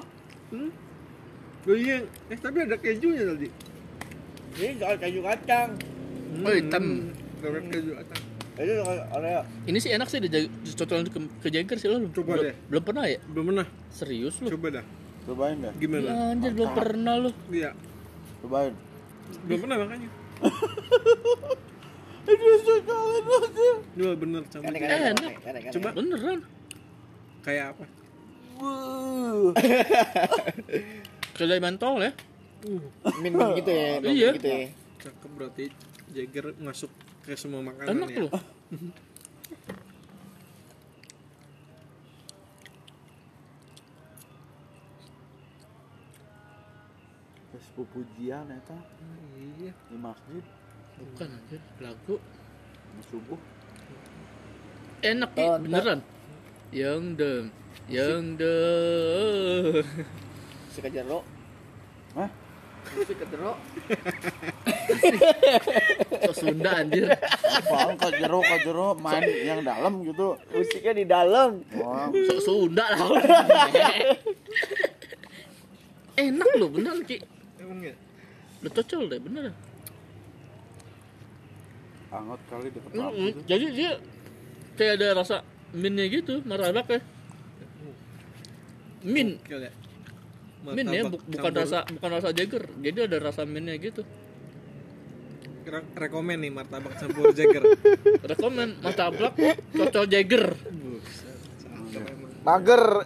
[1.66, 1.98] Oh iya,
[2.30, 3.51] eh tapi ada kejunya tadi.
[4.55, 5.74] Ini soal kayu kacang.
[6.44, 6.84] Oh, hitam.
[7.42, 7.90] Ada keju
[8.56, 9.42] soal Oreo.
[9.68, 12.08] Ini sih enak sih dicocokin ke, ke Jagger sih lo.
[12.08, 12.54] Coba belum, deh.
[12.72, 13.18] Belum pernah ya?
[13.28, 13.66] Belum pernah.
[13.92, 14.48] Serius lu?
[14.56, 14.84] Coba dah.
[15.26, 15.74] cobain dah.
[15.76, 16.32] Gimana?
[16.32, 17.30] Anjir belum pernah lu.
[17.52, 17.70] Iya.
[18.40, 18.72] Cobain.
[19.44, 20.08] Belum pernah makanya.
[22.26, 23.52] Aduh, sekali banget.
[23.94, 25.12] Dua bener sama dia.
[25.12, 25.32] Enak.
[25.76, 26.38] Coba beneran.
[27.44, 27.84] Kayak apa?
[31.36, 32.12] Kedai mentol ya?
[33.22, 34.00] min min gitu ya.
[34.00, 34.30] Iya.
[34.40, 34.58] Gitu ya.
[35.04, 35.64] Cakep berarti
[36.14, 36.90] Jagger masuk
[37.22, 38.20] ke semua makanan Enak ya.
[38.26, 38.32] loh.
[47.52, 48.76] Tes pujian eta
[49.36, 49.72] Iya.
[49.88, 50.44] di masjid
[50.96, 52.16] Bukan anjir, lagu.
[52.96, 53.36] di subuh.
[55.04, 56.00] Enak Ki, Oh, beneran.
[56.72, 57.44] Yang dem,
[57.86, 59.84] yang dem.
[60.72, 61.20] Si kejero.
[62.16, 62.30] Hah?
[62.96, 63.52] Si kejero.
[66.26, 67.06] Kok Sunda anjir.
[67.14, 70.34] Apaan kok jero kok jero main yang dalam gitu.
[70.51, 71.62] Musiknya di dalam.
[71.78, 73.09] Wah, Sok Sunda lah.
[76.16, 77.20] Enak loh, bener Ki.
[77.60, 77.94] Emang ya?
[78.66, 79.55] Cocol deh, bener.
[82.06, 83.30] anget kali deket Mm, lampu mm.
[83.34, 83.43] tuh.
[83.44, 83.93] Jadi dia
[84.80, 85.36] kayak ada rasa
[85.76, 87.01] minnya gitu, martabak ya.
[89.06, 89.70] Min, ya.
[90.66, 92.64] min ya, bukan rasa bukan rasa Jagger.
[92.80, 94.02] Jadi ada rasa minnya gitu.
[95.66, 97.66] Re- rekomen nih martabak campur Jagger.
[98.30, 99.34] Rekomen martabak
[99.74, 100.55] cocol Jagger.
[102.47, 103.02] Mager.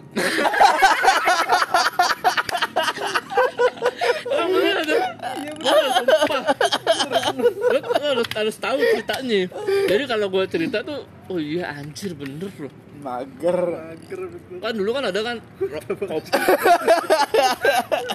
[8.01, 9.41] Harus, harus tahu ceritanya.
[9.89, 11.01] Jadi kalau gue cerita tuh,
[11.33, 12.73] oh iya anjir bener loh.
[13.01, 13.57] Mager.
[13.65, 14.57] Mager betul.
[14.57, 15.37] Kan dulu kan ada kan
[16.11, 16.31] kopi.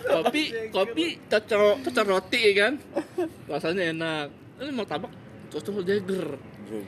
[0.07, 2.73] kopi, kopi cocol, cocol roti kan.
[3.45, 4.27] Rasanya enak.
[4.57, 5.13] Ini martabak
[5.49, 6.27] cocol Jagger.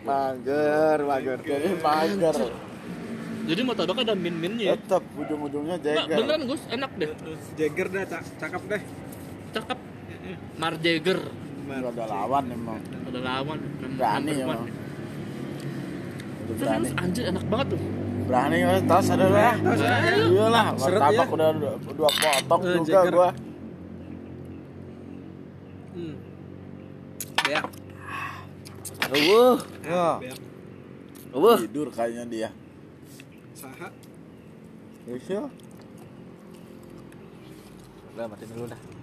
[0.03, 1.39] Mager, mager.
[1.41, 2.37] Jadi mager.
[3.45, 4.77] Jadi martabak ada min-minnya.
[4.77, 6.15] Tetap ujung-ujungnya Nggak, jaga.
[6.15, 7.11] beneran Gus, enak deh.
[7.55, 8.83] Jagger dah cak- cakep deh.
[9.51, 9.79] Cakep.
[10.57, 11.19] Mar Jagger.
[11.65, 12.81] Mar- Gak ada lawan emang.
[12.81, 13.59] Ada lawan.
[13.97, 14.61] Berani emang.
[16.49, 17.81] Terus anjir enak banget tuh.
[18.29, 19.41] Berani mas, tas ada lah.
[19.41, 19.53] Ya?
[19.57, 21.35] iya lah Iyalah, martabak ya.
[21.37, 21.49] udah
[21.97, 23.31] dua, potong uh, juga gue gua.
[25.97, 26.15] Hmm.
[27.45, 27.65] Beak.
[29.89, 30.33] Ya.
[31.33, 31.57] Uh.
[31.65, 32.49] Tidur kayaknya dia.
[33.57, 33.89] Saha.
[35.09, 35.43] Ya.
[38.13, 38.81] Udah matiin dulu dah.